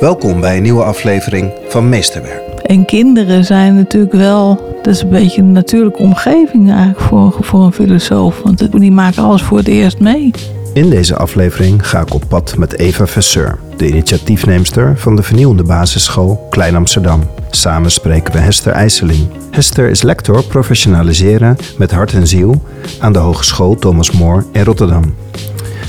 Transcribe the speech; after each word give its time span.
Welkom 0.00 0.40
bij 0.40 0.56
een 0.56 0.62
nieuwe 0.62 0.82
aflevering 0.82 1.52
van 1.68 1.88
Meesterwerk. 1.88 2.42
En 2.62 2.84
kinderen 2.84 3.44
zijn 3.44 3.74
natuurlijk 3.74 4.12
wel, 4.12 4.74
dat 4.82 4.94
is 4.94 5.02
een 5.02 5.08
beetje 5.08 5.40
een 5.40 5.52
natuurlijke 5.52 6.02
omgeving 6.02 6.70
eigenlijk 6.70 7.00
voor, 7.00 7.36
voor 7.40 7.64
een 7.64 7.72
filosoof. 7.72 8.40
Want 8.42 8.80
die 8.80 8.92
maken 8.92 9.22
alles 9.22 9.42
voor 9.42 9.58
het 9.58 9.68
eerst 9.68 9.98
mee. 9.98 10.30
In 10.72 10.90
deze 10.90 11.16
aflevering 11.16 11.88
ga 11.88 12.00
ik 12.00 12.14
op 12.14 12.24
pad 12.28 12.56
met 12.56 12.78
Eva 12.78 13.06
Vesseur, 13.06 13.58
de 13.76 13.88
initiatiefneemster 13.88 14.98
van 14.98 15.16
de 15.16 15.22
vernieuwende 15.22 15.62
basisschool 15.62 16.46
Klein 16.50 16.76
Amsterdam. 16.76 17.20
Samen 17.50 17.90
spreken 17.90 18.32
we 18.32 18.38
Hester 18.38 18.72
IJsseling. 18.72 19.28
Hester 19.50 19.88
is 19.88 20.02
lector 20.02 20.44
professionaliseren 20.44 21.56
met 21.78 21.90
hart 21.90 22.12
en 22.12 22.26
ziel 22.26 22.62
aan 23.00 23.12
de 23.12 23.18
Hogeschool 23.18 23.74
Thomas 23.74 24.10
More 24.10 24.44
in 24.52 24.64
Rotterdam. 24.64 25.14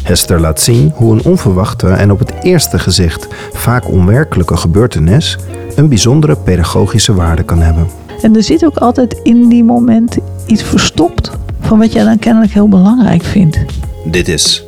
Hester 0.08 0.40
laat 0.40 0.62
zien 0.62 0.92
hoe 0.96 1.14
een 1.14 1.24
onverwachte 1.24 1.88
en 1.88 2.12
op 2.12 2.20
het 2.20 2.34
eerste 2.42 2.80
gezicht 2.80 3.28
vaak 3.54 3.90
onwerkelijke 3.90 4.58
gebeurtenis 4.58 5.38
een 5.76 5.90
bijzondere 5.90 6.36
pedagogische 6.36 7.14
waarde 7.14 7.44
kan 7.44 7.60
hebben. 7.60 7.88
En 8.22 8.36
er 8.36 8.44
zit 8.44 8.66
ook 8.66 8.78
altijd 8.78 9.20
in 9.24 9.50
die 9.50 9.64
momenten 9.64 10.22
iets 10.46 10.64
verstopt 10.64 11.32
van 11.60 11.80
wat 11.80 11.94
jij 11.94 12.04
dan 12.04 12.20
kennelijk 12.20 12.54
heel 12.54 12.68
belangrijk 12.70 13.24
vindt. 13.24 13.58
Dit 14.06 14.28
is 14.28 14.64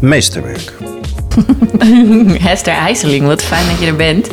Meesterwerk. 0.00 0.72
Hester 2.48 2.74
IJsseling, 2.74 3.26
wat 3.26 3.42
fijn 3.42 3.66
dat 3.66 3.78
je 3.78 3.86
er 3.86 3.96
bent. 3.96 4.28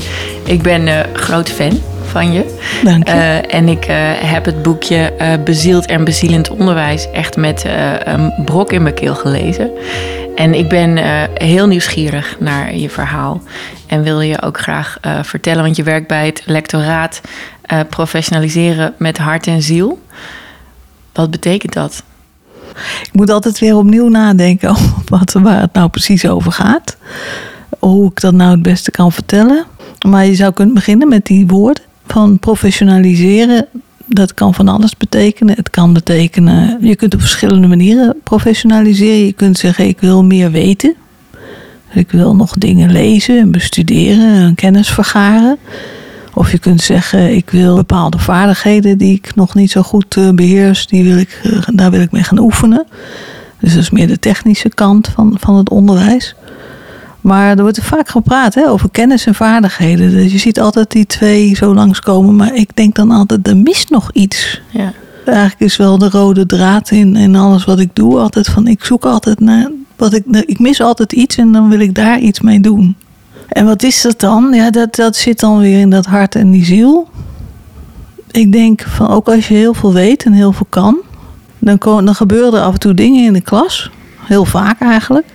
Ik 0.45 0.61
ben 0.61 0.87
uh, 0.87 0.99
groot 1.13 1.49
fan 1.49 1.79
van 2.09 2.31
je. 2.31 2.57
Dank 2.83 3.07
je. 3.07 3.13
Uh, 3.13 3.53
en 3.53 3.67
ik 3.67 3.87
uh, 3.89 3.95
heb 4.15 4.45
het 4.45 4.61
boekje 4.61 5.13
Bezield 5.43 5.85
en 5.85 6.03
Bezielend 6.03 6.49
Onderwijs 6.49 7.11
echt 7.11 7.37
met 7.37 7.65
een 8.03 8.33
brok 8.45 8.71
in 8.71 8.83
mijn 8.83 8.95
keel 8.95 9.15
gelezen. 9.15 9.71
En 10.35 10.53
ik 10.53 10.69
ben 10.69 10.97
heel 11.33 11.67
nieuwsgierig 11.67 12.35
naar 12.39 12.75
je 12.75 12.89
verhaal. 12.89 13.41
En 13.87 14.03
wil 14.03 14.21
je 14.21 14.41
ook 14.41 14.59
graag 14.59 14.97
vertellen, 15.21 15.63
want 15.63 15.75
je 15.75 15.83
werkt 15.83 16.07
bij 16.07 16.25
het 16.25 16.41
lectoraat 16.45 17.21
professionaliseren 17.89 18.93
met 18.97 19.17
hart 19.17 19.47
en 19.47 19.61
ziel. 19.61 19.99
Wat 21.13 21.31
betekent 21.31 21.73
dat? 21.73 22.03
Ik 23.03 23.09
moet 23.13 23.29
altijd 23.29 23.59
weer 23.59 23.75
opnieuw 23.75 24.07
nadenken 24.07 24.75
wat, 25.05 25.31
waar 25.33 25.61
het 25.61 25.73
nou 25.73 25.89
precies 25.89 26.27
over 26.27 26.51
gaat. 26.51 26.97
Hoe 27.79 28.11
ik 28.11 28.21
dat 28.21 28.33
nou 28.33 28.51
het 28.51 28.61
beste 28.61 28.91
kan 28.91 29.11
vertellen. 29.11 29.65
Maar 30.07 30.25
je 30.25 30.35
zou 30.35 30.53
kunnen 30.53 30.75
beginnen 30.75 31.07
met 31.07 31.25
die 31.25 31.47
woorden 31.47 31.83
van 32.11 32.39
professionaliseren. 32.39 33.65
Dat 34.05 34.33
kan 34.33 34.53
van 34.53 34.67
alles 34.67 34.97
betekenen. 34.97 35.55
Het 35.55 35.69
kan 35.69 35.93
betekenen, 35.93 36.77
je 36.81 36.95
kunt 36.95 37.13
op 37.13 37.19
verschillende 37.19 37.67
manieren 37.67 38.15
professionaliseren. 38.23 39.25
Je 39.25 39.33
kunt 39.33 39.57
zeggen, 39.57 39.87
ik 39.87 39.99
wil 39.99 40.23
meer 40.23 40.51
weten. 40.51 40.95
Ik 41.93 42.11
wil 42.11 42.35
nog 42.35 42.53
dingen 42.53 42.91
lezen 42.91 43.39
en 43.39 43.51
bestuderen 43.51 44.33
en 44.33 44.55
kennis 44.55 44.89
vergaren. 44.89 45.57
Of 46.33 46.51
je 46.51 46.59
kunt 46.59 46.81
zeggen, 46.81 47.35
ik 47.35 47.49
wil 47.49 47.75
bepaalde 47.75 48.19
vaardigheden 48.19 48.97
die 48.97 49.15
ik 49.15 49.35
nog 49.35 49.55
niet 49.55 49.71
zo 49.71 49.81
goed 49.81 50.15
uh, 50.15 50.29
beheers, 50.29 50.87
die 50.87 51.03
wil 51.03 51.17
ik, 51.17 51.41
uh, 51.43 51.61
daar 51.73 51.91
wil 51.91 52.01
ik 52.01 52.11
mee 52.11 52.23
gaan 52.23 52.39
oefenen. 52.39 52.85
Dus 53.59 53.73
dat 53.73 53.81
is 53.81 53.89
meer 53.89 54.07
de 54.07 54.19
technische 54.19 54.69
kant 54.69 55.07
van, 55.07 55.37
van 55.39 55.55
het 55.55 55.69
onderwijs. 55.69 56.35
Maar 57.21 57.57
er 57.57 57.61
wordt 57.61 57.83
vaak 57.83 58.09
gepraat 58.09 58.53
hè, 58.53 58.69
over 58.69 58.89
kennis 58.89 59.25
en 59.25 59.35
vaardigheden. 59.35 60.11
Dus 60.11 60.31
je 60.31 60.37
ziet 60.37 60.59
altijd 60.59 60.91
die 60.91 61.05
twee 61.05 61.55
zo 61.55 61.73
langskomen. 61.73 62.35
Maar 62.35 62.55
ik 62.55 62.75
denk 62.75 62.95
dan 62.95 63.11
altijd, 63.11 63.47
er 63.47 63.57
mist 63.57 63.89
nog 63.89 64.09
iets. 64.13 64.61
Ja. 64.69 64.93
Eigenlijk 65.25 65.59
is 65.59 65.77
wel 65.77 65.97
de 65.97 66.09
rode 66.09 66.45
draad 66.45 66.91
in, 66.91 67.15
in 67.15 67.35
alles 67.35 67.65
wat 67.65 67.79
ik 67.79 67.89
doe. 67.93 68.19
Altijd 68.19 68.47
van, 68.47 68.67
ik 68.67 68.83
zoek 68.83 69.05
altijd 69.05 69.39
naar, 69.39 69.71
wat 69.95 70.13
ik, 70.13 70.23
ik 70.45 70.59
mis 70.59 70.81
altijd 70.81 71.13
iets 71.13 71.37
en 71.37 71.51
dan 71.51 71.69
wil 71.69 71.79
ik 71.79 71.95
daar 71.95 72.19
iets 72.19 72.39
mee 72.39 72.59
doen. 72.59 72.95
En 73.47 73.65
wat 73.65 73.83
is 73.83 74.01
dat 74.01 74.19
dan? 74.19 74.53
Ja, 74.53 74.69
dat, 74.69 74.95
dat 74.95 75.15
zit 75.15 75.39
dan 75.39 75.59
weer 75.59 75.79
in 75.79 75.89
dat 75.89 76.05
hart 76.05 76.35
en 76.35 76.51
die 76.51 76.65
ziel. 76.65 77.09
Ik 78.31 78.51
denk 78.51 78.81
van 78.81 79.07
ook 79.07 79.29
als 79.29 79.47
je 79.47 79.53
heel 79.53 79.73
veel 79.73 79.93
weet 79.93 80.23
en 80.23 80.31
heel 80.31 80.51
veel 80.51 80.67
kan, 80.69 80.97
dan, 81.59 81.77
komen, 81.77 82.05
dan 82.05 82.15
gebeuren 82.15 82.59
er 82.59 82.65
af 82.65 82.73
en 82.73 82.79
toe 82.79 82.93
dingen 82.93 83.25
in 83.25 83.33
de 83.33 83.41
klas. 83.41 83.91
Heel 84.19 84.45
vaak 84.45 84.81
eigenlijk. 84.81 85.25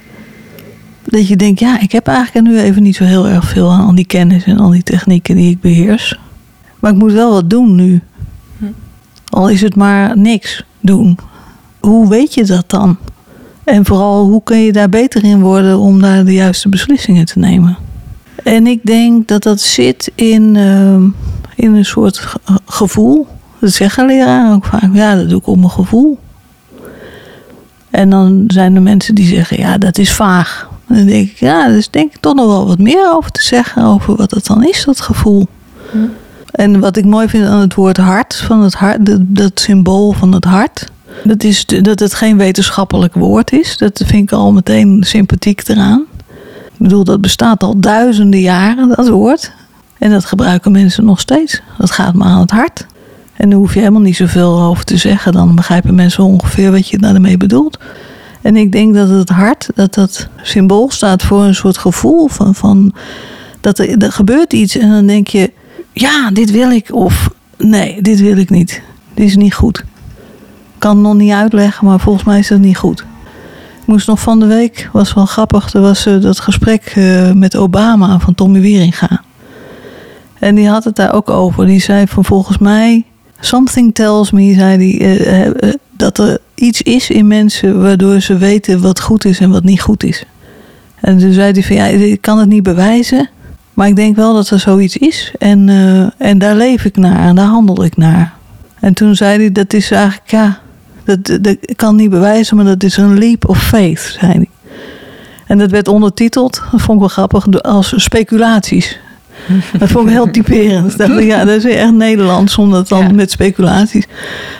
Dat 1.04 1.28
je 1.28 1.36
denkt, 1.36 1.60
ja, 1.60 1.80
ik 1.80 1.92
heb 1.92 2.06
eigenlijk 2.06 2.46
nu 2.46 2.60
even 2.60 2.82
niet 2.82 2.96
zo 2.96 3.04
heel 3.04 3.28
erg 3.28 3.48
veel 3.48 3.70
aan 3.70 3.86
al 3.86 3.94
die 3.94 4.06
kennis 4.06 4.44
en 4.44 4.58
al 4.58 4.70
die 4.70 4.82
technieken 4.82 5.36
die 5.36 5.50
ik 5.50 5.60
beheers. 5.60 6.18
Maar 6.80 6.92
ik 6.92 6.98
moet 6.98 7.12
wel 7.12 7.32
wat 7.32 7.50
doen 7.50 7.74
nu. 7.74 8.02
Al 9.28 9.48
is 9.48 9.60
het 9.60 9.76
maar 9.76 10.18
niks 10.18 10.64
doen. 10.80 11.18
Hoe 11.80 12.08
weet 12.08 12.34
je 12.34 12.44
dat 12.44 12.70
dan? 12.70 12.96
En 13.64 13.84
vooral, 13.84 14.28
hoe 14.28 14.42
kun 14.42 14.58
je 14.58 14.72
daar 14.72 14.88
beter 14.88 15.24
in 15.24 15.40
worden 15.40 15.78
om 15.78 16.00
daar 16.00 16.24
de 16.24 16.32
juiste 16.32 16.68
beslissingen 16.68 17.24
te 17.24 17.38
nemen? 17.38 17.76
En 18.42 18.66
ik 18.66 18.80
denk 18.82 19.28
dat 19.28 19.42
dat 19.42 19.60
zit 19.60 20.12
in, 20.14 20.54
uh, 20.54 20.94
in 21.54 21.74
een 21.74 21.84
soort 21.84 22.34
gevoel. 22.66 23.26
Dat 23.58 23.72
zeggen 23.72 24.06
leraren 24.06 24.54
ook 24.54 24.64
vaak. 24.64 24.88
Ja, 24.92 25.14
dat 25.14 25.28
doe 25.28 25.38
ik 25.38 25.46
op 25.46 25.56
mijn 25.56 25.70
gevoel. 25.70 26.18
En 27.90 28.10
dan 28.10 28.44
zijn 28.46 28.74
er 28.74 28.82
mensen 28.82 29.14
die 29.14 29.26
zeggen, 29.26 29.58
ja, 29.58 29.78
dat 29.78 29.98
is 29.98 30.12
vaag. 30.12 30.68
En 30.88 30.94
dan 30.96 31.06
denk 31.06 31.30
ik, 31.30 31.36
ja, 31.36 31.68
dus 31.68 31.90
denk 31.90 32.14
ik 32.14 32.20
toch 32.20 32.34
nog 32.34 32.46
wel 32.46 32.66
wat 32.66 32.78
meer 32.78 33.12
over 33.12 33.30
te 33.30 33.42
zeggen. 33.42 33.84
Over 33.84 34.16
wat 34.16 34.30
dat 34.30 34.46
dan 34.46 34.64
is, 34.64 34.84
dat 34.84 35.00
gevoel. 35.00 35.46
Hm. 35.90 35.98
En 36.50 36.80
wat 36.80 36.96
ik 36.96 37.04
mooi 37.04 37.28
vind 37.28 37.46
aan 37.46 37.60
het 37.60 37.74
woord 37.74 37.96
hart, 37.96 38.36
van 38.36 38.62
het 38.62 38.74
hart 38.74 39.06
dat, 39.06 39.20
dat 39.22 39.60
symbool 39.60 40.12
van 40.12 40.32
het 40.32 40.44
hart. 40.44 40.92
Dat, 41.24 41.44
is 41.44 41.66
dat 41.66 41.98
het 41.98 42.14
geen 42.14 42.36
wetenschappelijk 42.36 43.14
woord 43.14 43.52
is. 43.52 43.76
Dat 43.76 44.02
vind 44.06 44.22
ik 44.22 44.32
al 44.32 44.52
meteen 44.52 45.02
sympathiek 45.06 45.68
eraan. 45.68 46.04
Ik 46.64 46.78
bedoel, 46.78 47.04
dat 47.04 47.20
bestaat 47.20 47.62
al 47.62 47.80
duizenden 47.80 48.40
jaren, 48.40 48.88
dat 48.88 49.08
woord. 49.08 49.52
En 49.98 50.10
dat 50.10 50.24
gebruiken 50.24 50.72
mensen 50.72 51.04
nog 51.04 51.20
steeds. 51.20 51.60
Dat 51.78 51.90
gaat 51.90 52.14
maar 52.14 52.28
aan 52.28 52.40
het 52.40 52.50
hart. 52.50 52.86
En 53.36 53.50
daar 53.50 53.58
hoef 53.58 53.74
je 53.74 53.78
helemaal 53.78 54.00
niet 54.00 54.16
zoveel 54.16 54.60
over 54.60 54.84
te 54.84 54.96
zeggen. 54.96 55.32
Dan 55.32 55.54
begrijpen 55.54 55.94
mensen 55.94 56.24
ongeveer 56.24 56.70
wat 56.70 56.88
je 56.88 56.98
daarmee 56.98 57.36
bedoelt. 57.36 57.78
En 58.44 58.56
ik 58.56 58.72
denk 58.72 58.94
dat 58.94 59.08
het 59.08 59.28
hart, 59.28 59.68
dat 59.74 59.94
dat 59.94 60.28
symbool 60.42 60.90
staat 60.90 61.22
voor 61.22 61.42
een 61.42 61.54
soort 61.54 61.78
gevoel 61.78 62.28
van, 62.28 62.54
van 62.54 62.94
dat 63.60 63.78
er, 63.78 64.12
gebeurt 64.12 64.52
iets 64.52 64.76
en 64.76 64.90
dan 64.90 65.06
denk 65.06 65.26
je, 65.26 65.52
ja, 65.92 66.30
dit 66.30 66.50
wil 66.50 66.70
ik 66.70 66.94
of 66.94 67.30
nee, 67.58 68.02
dit 68.02 68.20
wil 68.20 68.36
ik 68.36 68.50
niet. 68.50 68.82
Dit 69.14 69.26
is 69.26 69.36
niet 69.36 69.54
goed. 69.54 69.78
Ik 69.78 69.84
kan 70.78 70.96
het 70.96 71.06
nog 71.06 71.14
niet 71.14 71.32
uitleggen, 71.32 71.86
maar 71.86 72.00
volgens 72.00 72.24
mij 72.24 72.38
is 72.38 72.48
dat 72.48 72.58
niet 72.58 72.76
goed. 72.76 73.00
Ik 73.80 73.86
moest 73.86 74.06
nog 74.06 74.20
van 74.20 74.40
de 74.40 74.46
week, 74.46 74.88
was 74.92 75.14
wel 75.14 75.26
grappig, 75.26 75.72
er 75.72 75.80
was 75.80 76.06
uh, 76.06 76.22
dat 76.22 76.40
gesprek 76.40 76.94
uh, 76.96 77.32
met 77.32 77.56
Obama 77.56 78.18
van 78.18 78.34
Tommy 78.34 78.60
Wieringa. 78.60 79.22
En 80.38 80.54
die 80.54 80.68
had 80.68 80.84
het 80.84 80.96
daar 80.96 81.12
ook 81.12 81.30
over. 81.30 81.66
Die 81.66 81.80
zei 81.80 82.06
van 82.06 82.24
volgens 82.24 82.58
mij, 82.58 83.04
something 83.40 83.94
tells 83.94 84.30
me, 84.30 84.54
zei 84.54 84.78
die, 84.78 84.98
uh, 85.00 85.72
dat 85.90 86.18
er 86.18 86.38
iets 86.54 86.82
is 86.82 87.10
in 87.10 87.26
mensen 87.26 87.82
waardoor 87.82 88.20
ze 88.20 88.36
weten 88.36 88.80
wat 88.80 89.00
goed 89.00 89.24
is 89.24 89.40
en 89.40 89.50
wat 89.50 89.64
niet 89.64 89.80
goed 89.80 90.04
is. 90.04 90.24
En 91.00 91.18
toen 91.18 91.32
zei 91.32 91.52
hij 91.52 91.62
van 91.62 91.76
ja, 91.76 91.86
ik 91.86 92.20
kan 92.20 92.38
het 92.38 92.48
niet 92.48 92.62
bewijzen, 92.62 93.28
maar 93.74 93.88
ik 93.88 93.96
denk 93.96 94.16
wel 94.16 94.34
dat 94.34 94.50
er 94.50 94.58
zoiets 94.58 94.96
is. 94.96 95.32
En, 95.38 95.68
en 96.18 96.38
daar 96.38 96.56
leef 96.56 96.84
ik 96.84 96.96
naar 96.96 97.28
en 97.28 97.34
daar 97.34 97.46
handel 97.46 97.84
ik 97.84 97.96
naar. 97.96 98.34
En 98.80 98.94
toen 98.94 99.16
zei 99.16 99.38
hij, 99.38 99.52
dat 99.52 99.72
is 99.72 99.90
eigenlijk, 99.90 100.30
ja, 100.30 100.60
dat, 101.04 101.38
dat 101.40 101.56
kan 101.76 101.96
niet 101.96 102.10
bewijzen, 102.10 102.56
maar 102.56 102.64
dat 102.64 102.82
is 102.82 102.96
een 102.96 103.18
leap 103.18 103.48
of 103.48 103.66
faith, 103.66 104.16
zei 104.20 104.32
hij. 104.32 104.48
En 105.46 105.58
dat 105.58 105.70
werd 105.70 105.88
ondertiteld, 105.88 106.62
dat 106.70 106.80
vond 106.80 106.92
ik 106.92 106.98
wel 106.98 107.08
grappig, 107.08 107.62
als 107.62 107.92
speculaties. 107.96 108.98
Dat 109.78 109.88
vond 109.88 110.06
ik 110.06 110.12
heel 110.12 110.30
typerend. 110.30 110.92
Ik 110.92 110.98
dacht, 110.98 111.22
ja, 111.22 111.44
dat 111.44 111.64
is 111.64 111.64
echt 111.64 111.92
Nederlands 111.92 112.58
om 112.58 112.70
dat 112.70 112.88
dan 112.88 113.06
ja. 113.06 113.12
met 113.12 113.30
speculaties 113.30 114.06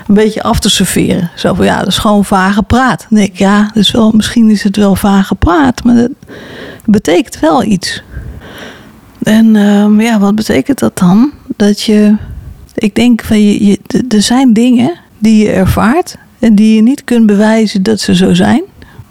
een 0.07 0.15
beetje 0.15 0.43
af 0.43 0.61
te 0.61 0.71
serveren. 0.71 1.31
Zo 1.35 1.55
van, 1.55 1.65
ja, 1.65 1.79
dat 1.79 1.87
is 1.87 1.99
gewoon 1.99 2.25
vage 2.25 2.63
praat. 2.63 3.07
Dan 3.09 3.19
denk 3.19 3.31
ik, 3.31 3.39
ja, 3.39 3.71
dus 3.75 3.91
wel, 3.91 4.13
misschien 4.13 4.51
is 4.51 4.63
het 4.63 4.77
wel 4.77 4.97
vage 4.97 5.35
praat, 5.35 5.85
maar 5.85 5.95
dat 5.95 6.11
betekent 6.85 7.41
wel 7.41 7.65
iets. 7.65 8.03
En 9.23 9.55
uh, 9.55 9.87
ja, 9.99 10.19
wat 10.19 10.35
betekent 10.35 10.79
dat 10.79 10.99
dan? 10.99 11.33
Dat 11.57 11.83
je, 11.83 12.17
ik 12.75 12.95
denk 12.95 13.25
van, 13.25 13.43
je, 13.43 13.67
je, 13.67 13.79
er 14.09 14.23
zijn 14.23 14.53
dingen 14.53 14.99
die 15.19 15.45
je 15.45 15.51
ervaart 15.51 16.17
en 16.39 16.55
die 16.55 16.75
je 16.75 16.83
niet 16.83 17.05
kunt 17.05 17.27
bewijzen 17.27 17.83
dat 17.83 18.01
ze 18.01 18.15
zo 18.15 18.35
zijn, 18.35 18.63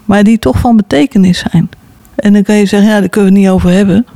maar 0.04 0.24
die 0.24 0.38
toch 0.38 0.58
van 0.58 0.76
betekenis 0.76 1.44
zijn. 1.50 1.68
En 2.14 2.32
dan 2.32 2.42
kan 2.42 2.54
je 2.54 2.66
zeggen, 2.66 2.90
ja, 2.90 3.00
daar 3.00 3.08
kunnen 3.08 3.32
we 3.32 3.38
het 3.38 3.46
niet 3.46 3.54
over 3.54 3.70
hebben. 3.70 4.06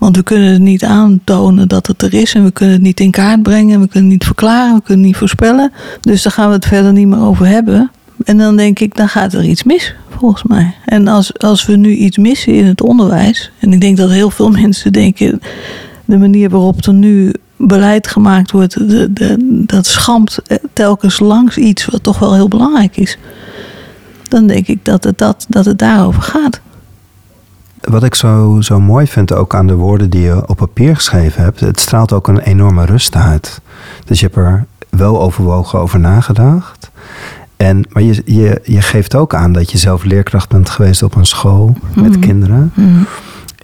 Want 0.00 0.16
we 0.16 0.22
kunnen 0.22 0.52
het 0.52 0.60
niet 0.60 0.84
aantonen 0.84 1.68
dat 1.68 1.86
het 1.86 2.02
er 2.02 2.14
is 2.14 2.34
en 2.34 2.44
we 2.44 2.50
kunnen 2.50 2.74
het 2.74 2.84
niet 2.84 3.00
in 3.00 3.10
kaart 3.10 3.42
brengen, 3.42 3.80
we 3.80 3.88
kunnen 3.88 4.10
het 4.10 4.18
niet 4.18 4.24
verklaren, 4.24 4.74
we 4.74 4.82
kunnen 4.82 5.04
het 5.04 5.06
niet 5.06 5.16
voorspellen. 5.16 5.72
Dus 6.00 6.22
daar 6.22 6.32
gaan 6.32 6.48
we 6.48 6.54
het 6.54 6.66
verder 6.66 6.92
niet 6.92 7.06
meer 7.06 7.20
over 7.20 7.46
hebben. 7.46 7.90
En 8.24 8.38
dan 8.38 8.56
denk 8.56 8.78
ik, 8.78 8.96
dan 8.96 9.08
gaat 9.08 9.32
er 9.32 9.44
iets 9.44 9.62
mis, 9.62 9.94
volgens 10.08 10.42
mij. 10.42 10.74
En 10.84 11.08
als, 11.08 11.38
als 11.38 11.66
we 11.66 11.76
nu 11.76 11.90
iets 11.90 12.18
missen 12.18 12.54
in 12.54 12.66
het 12.66 12.82
onderwijs, 12.82 13.50
en 13.58 13.72
ik 13.72 13.80
denk 13.80 13.96
dat 13.96 14.10
heel 14.10 14.30
veel 14.30 14.50
mensen 14.60 14.92
denken, 14.92 15.40
de 16.04 16.18
manier 16.18 16.50
waarop 16.50 16.86
er 16.86 16.94
nu 16.94 17.32
beleid 17.56 18.06
gemaakt 18.06 18.50
wordt, 18.50 18.88
de, 18.88 19.12
de, 19.12 19.36
dat 19.66 19.86
schampt 19.86 20.42
telkens 20.72 21.18
langs 21.18 21.56
iets 21.56 21.86
wat 21.86 22.02
toch 22.02 22.18
wel 22.18 22.34
heel 22.34 22.48
belangrijk 22.48 22.96
is. 22.96 23.18
Dan 24.28 24.46
denk 24.46 24.66
ik 24.66 24.84
dat 24.84 25.04
het, 25.04 25.18
dat, 25.18 25.46
dat 25.48 25.64
het 25.64 25.78
daarover 25.78 26.22
gaat. 26.22 26.60
Wat 27.80 28.02
ik 28.02 28.14
zo, 28.14 28.56
zo 28.60 28.80
mooi 28.80 29.06
vind 29.06 29.32
ook 29.32 29.54
aan 29.54 29.66
de 29.66 29.74
woorden 29.74 30.10
die 30.10 30.20
je 30.22 30.48
op 30.48 30.56
papier 30.56 30.94
geschreven 30.96 31.42
hebt, 31.42 31.60
het 31.60 31.80
straalt 31.80 32.12
ook 32.12 32.28
een 32.28 32.38
enorme 32.38 32.84
rust 32.84 33.14
uit. 33.16 33.60
Dus 34.04 34.20
je 34.20 34.26
hebt 34.26 34.38
er 34.38 34.66
wel 34.88 35.20
overwogen 35.20 35.78
over 35.78 36.00
nagedacht. 36.00 36.90
En, 37.56 37.84
maar 37.92 38.02
je, 38.02 38.22
je, 38.24 38.60
je 38.64 38.80
geeft 38.82 39.14
ook 39.14 39.34
aan 39.34 39.52
dat 39.52 39.70
je 39.70 39.78
zelf 39.78 40.04
leerkracht 40.04 40.48
bent 40.48 40.70
geweest 40.70 41.02
op 41.02 41.14
een 41.14 41.26
school 41.26 41.76
met 41.94 42.10
Mhm. 42.10 42.20
kinderen. 42.20 42.72
Mhm. 42.74 43.02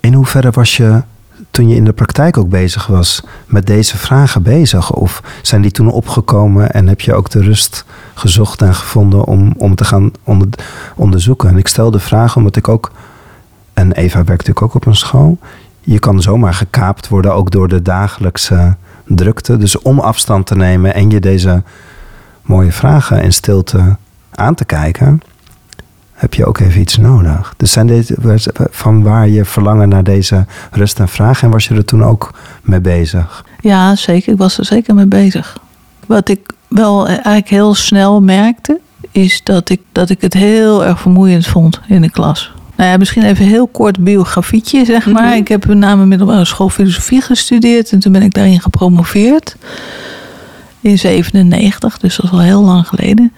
In 0.00 0.14
hoeverre 0.14 0.50
was 0.50 0.76
je 0.76 1.02
toen 1.50 1.68
je 1.68 1.74
in 1.76 1.84
de 1.84 1.92
praktijk 1.92 2.36
ook 2.36 2.48
bezig 2.48 2.86
was 2.86 3.22
met 3.46 3.66
deze 3.66 3.96
vragen 3.98 4.42
bezig? 4.42 4.92
Of 4.92 5.22
zijn 5.42 5.62
die 5.62 5.70
toen 5.70 5.90
opgekomen 5.90 6.70
en 6.72 6.86
heb 6.88 7.00
je 7.00 7.14
ook 7.14 7.30
de 7.30 7.40
rust 7.42 7.84
gezocht 8.14 8.62
en 8.62 8.74
gevonden 8.74 9.24
om, 9.24 9.52
om 9.58 9.74
te 9.74 9.84
gaan 9.84 10.10
onder, 10.24 10.48
onderzoeken? 10.96 11.48
En 11.48 11.56
ik 11.56 11.68
stel 11.68 11.90
de 11.90 11.98
vraag 11.98 12.36
omdat 12.36 12.56
ik 12.56 12.68
ook, 12.68 12.90
en 13.76 13.92
Eva 13.92 14.16
werkt 14.16 14.46
natuurlijk 14.46 14.62
ook 14.62 14.74
op 14.74 14.86
een 14.86 14.96
school, 14.96 15.38
je 15.80 15.98
kan 15.98 16.22
zomaar 16.22 16.54
gekaapt 16.54 17.08
worden 17.08 17.34
ook 17.34 17.50
door 17.50 17.68
de 17.68 17.82
dagelijkse 17.82 18.76
drukte. 19.04 19.56
Dus 19.56 19.78
om 19.78 19.98
afstand 19.98 20.46
te 20.46 20.56
nemen 20.56 20.94
en 20.94 21.10
je 21.10 21.20
deze 21.20 21.62
mooie 22.42 22.72
vragen 22.72 23.22
in 23.22 23.32
stilte 23.32 23.96
aan 24.30 24.54
te 24.54 24.64
kijken, 24.64 25.20
heb 26.12 26.34
je 26.34 26.46
ook 26.46 26.58
even 26.58 26.80
iets 26.80 26.96
nodig. 26.96 27.54
Dus 27.56 27.72
zijn 27.72 27.86
deze, 27.86 28.52
van 28.70 29.02
waar 29.02 29.28
je 29.28 29.44
verlangen 29.44 29.88
naar 29.88 30.04
deze 30.04 30.44
rust 30.70 31.00
en 31.00 31.08
vraag 31.08 31.42
en 31.42 31.50
was 31.50 31.68
je 31.68 31.74
er 31.74 31.84
toen 31.84 32.04
ook 32.04 32.34
mee 32.62 32.80
bezig? 32.80 33.44
Ja, 33.60 33.96
zeker. 33.96 34.32
Ik 34.32 34.38
was 34.38 34.58
er 34.58 34.64
zeker 34.64 34.94
mee 34.94 35.06
bezig. 35.06 35.58
Wat 36.06 36.28
ik 36.28 36.52
wel 36.68 37.06
eigenlijk 37.06 37.48
heel 37.48 37.74
snel 37.74 38.22
merkte, 38.22 38.80
is 39.10 39.42
dat 39.42 39.68
ik, 39.68 39.80
dat 39.92 40.10
ik 40.10 40.20
het 40.20 40.34
heel 40.34 40.84
erg 40.84 41.00
vermoeiend 41.00 41.46
vond 41.46 41.80
in 41.88 42.00
de 42.02 42.10
klas. 42.10 42.54
Nou 42.76 42.90
ja, 42.90 42.96
misschien 42.96 43.22
even 43.22 43.44
heel 43.44 43.66
kort 43.66 43.98
biografietje, 43.98 44.84
zeg 44.84 45.06
maar. 45.06 45.28
Mhm. 45.28 45.36
Ik 45.36 45.48
heb 45.48 45.64
na 45.64 45.94
mijn 45.94 46.08
middelbare 46.08 46.44
school 46.44 46.68
filosofie 46.68 47.20
gestudeerd 47.20 47.92
en 47.92 47.98
toen 47.98 48.12
ben 48.12 48.22
ik 48.22 48.34
daarin 48.34 48.60
gepromoveerd. 48.60 49.56
In 50.80 50.98
97, 50.98 51.98
dus 51.98 52.16
dat 52.16 52.24
is 52.24 52.30
al 52.30 52.40
heel 52.40 52.62
lang 52.62 52.88
geleden. 52.88 53.32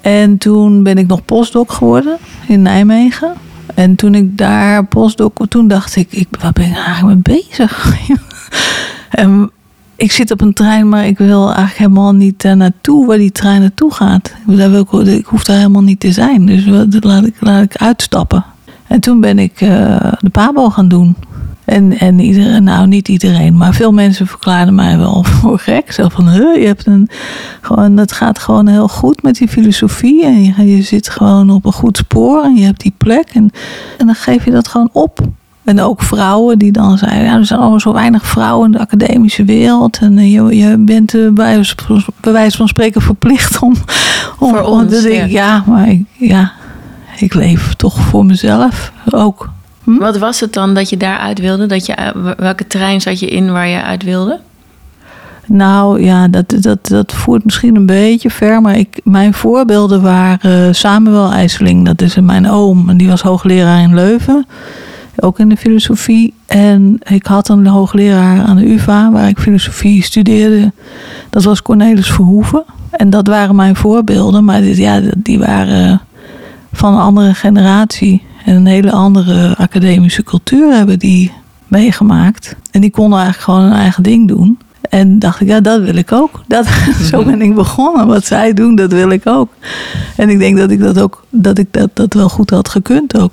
En 0.00 0.38
toen 0.38 0.82
ben 0.82 0.98
ik 0.98 1.06
nog 1.06 1.24
postdoc 1.24 1.72
geworden 1.72 2.16
in 2.46 2.62
Nijmegen. 2.62 3.32
En 3.74 3.94
toen 3.94 4.14
ik 4.14 4.38
daar 4.38 4.84
postdoc, 4.84 5.46
toen 5.48 5.68
dacht 5.68 5.96
ik, 5.96 6.12
ik 6.12 6.28
waar 6.40 6.52
ben 6.52 6.68
ik 6.68 6.76
eigenlijk 6.76 7.26
mee 7.26 7.38
bezig? 7.38 7.96
en 9.10 9.50
ik 9.96 10.12
zit 10.12 10.30
op 10.30 10.40
een 10.40 10.52
trein, 10.52 10.88
maar 10.88 11.06
ik 11.06 11.18
wil 11.18 11.46
eigenlijk 11.46 11.78
helemaal 11.78 12.14
niet 12.14 12.42
daar 12.42 12.56
naartoe 12.56 13.06
waar 13.06 13.18
die 13.18 13.32
trein 13.32 13.60
naartoe 13.60 13.92
gaat. 13.92 14.34
Daar 14.46 14.70
wil 14.70 14.86
ik, 15.00 15.08
ik 15.08 15.26
hoef 15.26 15.44
daar 15.44 15.56
helemaal 15.56 15.82
niet 15.82 16.00
te 16.00 16.12
zijn. 16.12 16.46
Dus 16.46 16.64
laat 17.00 17.24
ik, 17.24 17.34
laat 17.40 17.62
ik 17.62 17.76
uitstappen. 17.76 18.44
En 18.92 19.00
toen 19.00 19.20
ben 19.20 19.38
ik 19.38 19.60
eh, 19.60 20.12
de 20.20 20.30
Pabo 20.32 20.70
gaan 20.70 20.88
doen. 20.88 21.16
En, 21.64 21.98
en 21.98 22.18
iedereen, 22.20 22.64
nou 22.64 22.86
niet 22.86 23.08
iedereen, 23.08 23.56
maar 23.56 23.74
veel 23.74 23.92
mensen 23.92 24.26
verklaarden 24.26 24.74
mij 24.74 24.98
wel 24.98 25.24
voor 25.40 25.58
gek. 25.58 25.92
Zo 25.92 26.08
van, 26.08 26.28
huh, 26.28 26.56
je 26.60 26.66
hebt 26.66 26.86
een, 26.86 27.08
gewoon, 27.60 27.96
het 27.96 28.12
gaat 28.12 28.38
gewoon 28.38 28.66
heel 28.66 28.88
goed 28.88 29.22
met 29.22 29.34
die 29.34 29.48
filosofie. 29.48 30.24
En 30.24 30.42
je, 30.44 30.76
je 30.76 30.82
zit 30.82 31.08
gewoon 31.10 31.50
op 31.50 31.64
een 31.64 31.72
goed 31.72 31.96
spoor 31.96 32.42
en 32.44 32.54
je 32.56 32.64
hebt 32.64 32.80
die 32.80 32.94
plek. 32.96 33.28
En, 33.32 33.50
en 33.98 34.06
dan 34.06 34.14
geef 34.14 34.44
je 34.44 34.50
dat 34.50 34.68
gewoon 34.68 34.88
op. 34.92 35.18
En 35.64 35.80
ook 35.80 36.02
vrouwen 36.02 36.58
die 36.58 36.72
dan 36.72 36.98
zeiden, 36.98 37.24
ja, 37.24 37.36
er 37.36 37.46
zijn 37.46 37.60
allemaal 37.60 37.80
zo 37.80 37.92
weinig 37.92 38.26
vrouwen 38.26 38.66
in 38.66 38.72
de 38.72 38.78
academische 38.78 39.44
wereld. 39.44 39.98
En 39.98 40.18
eh, 40.18 40.32
je, 40.32 40.56
je 40.56 40.76
bent 40.78 41.14
eh, 41.14 41.28
bij, 41.30 41.64
bij 42.20 42.32
wijze 42.32 42.56
van 42.56 42.68
spreken 42.68 43.00
verplicht 43.02 43.58
om... 43.58 43.74
om 44.38 44.48
Voor 44.48 44.60
ons, 44.62 44.90
dat 44.92 45.04
ik- 45.04 45.12
ja. 45.12 45.24
ja, 45.26 45.64
maar 45.66 45.88
ik, 45.88 46.02
ja, 46.16 46.52
ik 47.16 47.34
leef 47.34 47.74
toch 47.74 48.00
voor 48.00 48.26
mezelf 48.26 48.92
ook. 49.10 49.50
Hm? 49.84 49.96
Wat 49.98 50.18
was 50.18 50.40
het 50.40 50.52
dan 50.52 50.74
dat 50.74 50.88
je 50.88 50.96
daaruit 50.96 51.38
wilde? 51.38 51.66
Dat 51.66 51.86
je, 51.86 51.92
eh, 51.92 52.32
welke 52.36 52.66
trein 52.66 53.00
zat 53.00 53.20
je 53.20 53.26
in 53.26 53.52
waar 53.52 53.68
je 53.68 53.82
uit 53.82 54.02
wilde? 54.02 54.40
Nou 55.46 56.02
ja, 56.02 56.28
dat, 56.28 56.54
dat, 56.60 56.86
dat 56.86 57.12
voert 57.12 57.44
misschien 57.44 57.76
een 57.76 57.86
beetje 57.86 58.30
ver. 58.30 58.60
Maar 58.60 58.76
ik, 58.76 59.00
mijn 59.04 59.34
voorbeelden 59.34 60.02
waren 60.02 60.66
eh, 60.66 60.72
Samuel 60.72 61.32
IJsseling. 61.32 61.86
Dat 61.86 62.02
is 62.02 62.16
mijn 62.16 62.50
oom. 62.50 62.88
En 62.88 62.96
die 62.96 63.08
was 63.08 63.22
hoogleraar 63.22 63.82
in 63.82 63.94
Leuven. 63.94 64.46
Ook 65.16 65.38
in 65.38 65.48
de 65.48 65.56
filosofie. 65.56 66.34
En 66.46 66.98
ik 67.04 67.26
had 67.26 67.48
een 67.48 67.66
hoogleraar 67.66 68.42
aan 68.42 68.56
de 68.56 68.72
UvA 68.72 69.10
waar 69.10 69.28
ik 69.28 69.38
filosofie 69.38 70.02
studeerde. 70.02 70.72
Dat 71.30 71.44
was 71.44 71.62
Cornelis 71.62 72.12
Verhoeven. 72.12 72.64
En 72.90 73.10
dat 73.10 73.26
waren 73.26 73.56
mijn 73.56 73.76
voorbeelden. 73.76 74.44
Maar 74.44 74.60
dit, 74.60 74.76
ja, 74.76 75.00
die 75.16 75.38
waren 75.38 76.00
van 76.72 76.94
een 76.94 77.00
andere 77.00 77.34
generatie. 77.34 78.22
En 78.44 78.54
een 78.54 78.66
hele 78.66 78.92
andere 78.92 79.56
academische 79.56 80.22
cultuur 80.22 80.72
hebben 80.74 80.98
die 80.98 81.32
meegemaakt. 81.66 82.56
En 82.70 82.80
die 82.80 82.90
konden 82.90 83.18
eigenlijk 83.18 83.50
gewoon 83.50 83.70
hun 83.70 83.80
eigen 83.80 84.02
ding 84.02 84.28
doen. 84.28 84.58
En 84.90 85.18
dacht 85.18 85.40
ik, 85.40 85.48
ja, 85.48 85.60
dat 85.60 85.82
wil 85.82 85.94
ik 85.94 86.12
ook. 86.12 86.42
Dat, 86.46 86.66
zo 87.10 87.24
ben 87.24 87.42
ik 87.42 87.54
begonnen. 87.54 88.06
Wat 88.06 88.24
zij 88.24 88.52
doen, 88.52 88.74
dat 88.74 88.92
wil 88.92 89.10
ik 89.10 89.26
ook. 89.26 89.52
En 90.16 90.28
ik 90.28 90.38
denk 90.38 90.56
dat 90.56 90.70
ik 90.70 90.80
dat 90.80 91.00
ook, 91.00 91.24
dat 91.30 91.58
ik 91.58 91.66
dat, 91.70 91.90
dat 91.92 92.14
wel 92.14 92.28
goed 92.28 92.50
had 92.50 92.68
gekund 92.68 93.18
ook. 93.18 93.32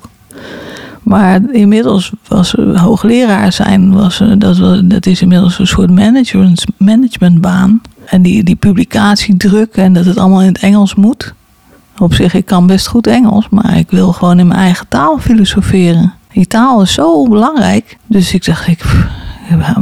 Maar 1.02 1.40
inmiddels 1.52 2.12
was 2.28 2.54
eh, 2.54 2.82
hoogleraar 2.82 3.52
zijn, 3.52 3.92
was, 3.92 4.20
eh, 4.20 4.32
dat, 4.38 4.80
dat 4.84 5.06
is 5.06 5.22
inmiddels 5.22 5.58
een 5.58 5.66
soort 5.66 5.90
management, 5.90 6.64
managementbaan. 6.76 7.80
En 8.06 8.22
die, 8.22 8.42
die 8.42 8.56
publicatiedruk 8.56 9.76
en 9.76 9.92
dat 9.92 10.04
het 10.04 10.18
allemaal 10.18 10.40
in 10.40 10.52
het 10.52 10.58
Engels 10.58 10.94
moet. 10.94 11.34
Op 12.00 12.14
zich, 12.14 12.34
ik 12.34 12.46
kan 12.46 12.66
best 12.66 12.86
goed 12.86 13.06
Engels, 13.06 13.48
maar 13.50 13.76
ik 13.76 13.90
wil 13.90 14.12
gewoon 14.12 14.38
in 14.38 14.46
mijn 14.46 14.60
eigen 14.60 14.88
taal 14.88 15.18
filosoferen. 15.18 16.12
Die 16.32 16.46
taal 16.46 16.82
is 16.82 16.92
zo 16.92 17.28
belangrijk. 17.28 17.96
Dus 18.06 18.34
ik 18.34 18.44
dacht, 18.44 18.66
ik, 18.66 18.78
pff, 18.78 19.06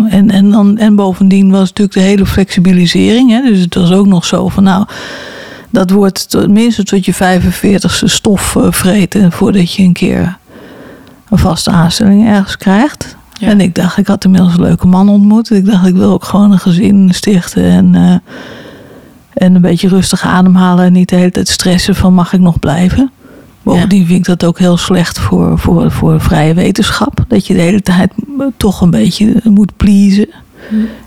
en, 0.08 0.30
en, 0.30 0.50
dan, 0.50 0.78
en 0.78 0.96
bovendien 0.96 1.50
was 1.50 1.68
natuurlijk 1.68 1.92
de 1.92 2.00
hele 2.00 2.26
flexibilisering. 2.26 3.30
Hè? 3.30 3.42
Dus 3.42 3.60
het 3.60 3.74
was 3.74 3.92
ook 3.92 4.06
nog 4.06 4.24
zo 4.24 4.48
van, 4.48 4.62
nou, 4.62 4.86
dat 5.70 5.90
wordt 5.90 6.30
tot, 6.30 6.48
minstens 6.48 6.90
tot 6.90 7.04
je 7.04 7.14
45ste 7.14 8.04
stof 8.04 8.56
eh, 8.56 8.66
vreten 8.70 9.32
voordat 9.32 9.72
je 9.72 9.82
een 9.82 9.92
keer 9.92 10.36
een 11.28 11.38
vaste 11.38 11.70
aanstelling 11.70 12.28
ergens 12.28 12.56
krijgt. 12.56 13.16
Ja. 13.38 13.48
En 13.48 13.60
ik 13.60 13.74
dacht, 13.74 13.98
ik 13.98 14.06
had 14.06 14.24
inmiddels 14.24 14.54
een 14.54 14.60
leuke 14.60 14.86
man 14.86 15.08
ontmoet. 15.08 15.50
Ik 15.50 15.64
dacht, 15.64 15.86
ik 15.86 15.94
wil 15.94 16.12
ook 16.12 16.24
gewoon 16.24 16.52
een 16.52 16.58
gezin 16.58 17.10
stichten 17.14 17.64
en, 17.64 17.94
eh, 17.94 18.14
en 19.34 19.54
een 19.54 19.60
beetje 19.60 19.88
rustig 19.88 20.24
ademhalen 20.24 20.84
en 20.84 20.92
niet 20.92 21.08
de 21.08 21.16
hele 21.16 21.30
tijd 21.30 21.48
stressen 21.48 21.94
van 21.94 22.14
mag 22.14 22.32
ik 22.32 22.40
nog 22.40 22.58
blijven. 22.58 23.10
Bovendien 23.62 24.06
vind 24.06 24.18
ik 24.18 24.24
dat 24.24 24.44
ook 24.44 24.58
heel 24.58 24.76
slecht 24.76 25.18
voor, 25.18 25.58
voor, 25.58 25.90
voor 25.90 26.20
vrije 26.20 26.54
wetenschap. 26.54 27.24
Dat 27.28 27.46
je 27.46 27.54
de 27.54 27.60
hele 27.60 27.82
tijd 27.82 28.12
toch 28.56 28.80
een 28.80 28.90
beetje 28.90 29.40
moet 29.44 29.76
pleasen. 29.76 30.28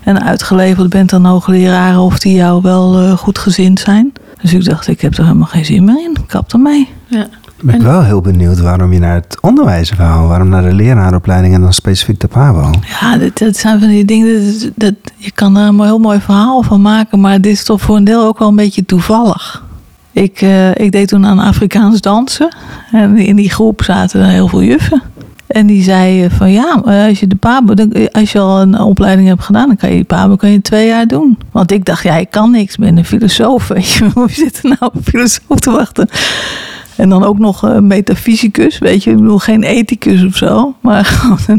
En 0.02 0.22
uitgeleverd 0.22 0.88
bent 0.88 1.12
aan 1.12 1.24
hoogleraren 1.24 2.00
of 2.00 2.18
die 2.18 2.34
jou 2.34 2.62
wel 2.62 2.98
eh, 2.98 3.16
goed 3.16 3.38
gezind 3.38 3.80
zijn. 3.80 4.12
Dus 4.40 4.52
ik 4.52 4.64
dacht, 4.64 4.88
ik 4.88 5.00
heb 5.00 5.14
er 5.14 5.24
helemaal 5.24 5.46
geen 5.46 5.64
zin 5.64 5.84
meer 5.84 6.04
in. 6.04 6.16
Kap 6.26 6.52
ermee. 6.52 6.88
Ja. 7.06 7.28
Ben 7.62 7.74
ik 7.74 7.80
En- 7.80 7.86
wel 7.86 8.02
heel 8.02 8.20
benieuwd 8.20 8.60
waarom 8.60 8.92
je 8.92 8.98
naar 8.98 9.14
het 9.14 9.36
onderwijs 9.40 9.92
wou. 9.92 10.28
Waarom 10.28 10.48
naar 10.48 10.62
de 10.62 10.72
leraaropleiding 10.72 11.54
en 11.54 11.60
dan 11.60 11.72
specifiek 11.72 12.20
de 12.20 12.28
PABO. 12.28 12.70
Ja, 13.00 13.16
dat, 13.16 13.38
dat 13.38 13.56
zijn 13.56 13.78
van 13.80 13.88
die 13.88 14.04
dingen. 14.04 14.44
Dat, 14.44 14.70
dat, 14.74 14.94
je 15.16 15.30
kan 15.30 15.56
er 15.56 15.66
een 15.68 15.80
heel 15.82 15.98
mooi 15.98 16.20
verhaal 16.20 16.62
van 16.62 16.80
maken. 16.80 17.20
Maar 17.20 17.40
dit 17.40 17.52
is 17.52 17.64
toch 17.64 17.80
voor 17.80 17.96
een 17.96 18.04
deel 18.04 18.24
ook 18.26 18.38
wel 18.38 18.48
een 18.48 18.56
beetje 18.56 18.84
toevallig. 18.84 19.64
Ik, 20.12 20.40
eh, 20.40 20.74
ik 20.74 20.92
deed 20.92 21.08
toen 21.08 21.26
aan 21.26 21.38
Afrikaans 21.38 22.00
dansen. 22.00 22.56
En 22.92 23.16
in 23.16 23.36
die 23.36 23.50
groep 23.50 23.82
zaten 23.82 24.28
heel 24.28 24.48
veel 24.48 24.62
juffen. 24.62 25.02
En 25.46 25.66
die 25.66 25.82
zei 25.82 26.30
van 26.30 26.52
ja, 26.52 26.82
eh, 26.84 27.04
als 27.08 27.20
je 27.20 27.26
de 27.26 27.36
PABO, 27.36 27.74
als 28.12 28.32
je 28.32 28.38
al 28.38 28.60
een 28.60 28.80
opleiding 28.80 29.28
hebt 29.28 29.42
gedaan, 29.44 29.66
dan 29.66 29.76
kan 29.76 29.88
je 29.88 29.94
die 29.94 30.04
PABO 30.04 30.36
kan 30.36 30.50
je 30.50 30.60
twee 30.62 30.86
jaar 30.86 31.06
doen. 31.06 31.38
Want 31.52 31.72
ik 31.72 31.84
dacht, 31.84 32.02
ja, 32.02 32.16
ik 32.16 32.30
kan 32.30 32.50
niks, 32.50 32.74
ik 32.74 32.80
ben 32.80 32.96
een 32.96 33.04
filosoof. 33.04 33.68
Weet 33.68 33.90
je, 33.90 34.08
hoe 34.14 34.30
zit 34.30 34.56
er 34.62 34.68
nou 34.68 34.76
op 34.80 34.94
een 34.94 35.04
filosoof 35.04 35.58
te 35.58 35.70
wachten? 35.70 36.08
En 36.96 37.08
dan 37.08 37.24
ook 37.24 37.38
nog 37.38 37.62
een 37.62 37.86
metafysicus, 37.86 38.78
weet 38.78 39.04
je. 39.04 39.10
Ik 39.10 39.16
bedoel, 39.16 39.38
geen 39.38 39.62
ethicus 39.62 40.24
of 40.24 40.36
zo. 40.36 40.74
Maar 40.80 41.04
gewoon. 41.14 41.58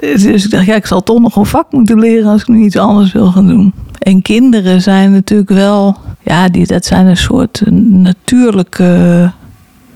Dus 0.00 0.44
ik 0.44 0.50
dacht, 0.50 0.64
ja, 0.66 0.74
ik 0.74 0.86
zal 0.86 1.02
toch 1.02 1.20
nog 1.20 1.36
een 1.36 1.46
vak 1.46 1.72
moeten 1.72 1.98
leren 1.98 2.30
als 2.30 2.40
ik 2.40 2.48
nu 2.48 2.64
iets 2.64 2.76
anders 2.76 3.12
wil 3.12 3.26
gaan 3.26 3.46
doen. 3.46 3.72
En 3.98 4.22
kinderen 4.22 4.82
zijn 4.82 5.12
natuurlijk 5.12 5.50
wel... 5.50 5.96
Ja, 6.22 6.48
die, 6.48 6.66
dat 6.66 6.84
zijn 6.84 7.06
een 7.06 7.16
soort 7.16 7.62
natuurlijke... 7.90 9.32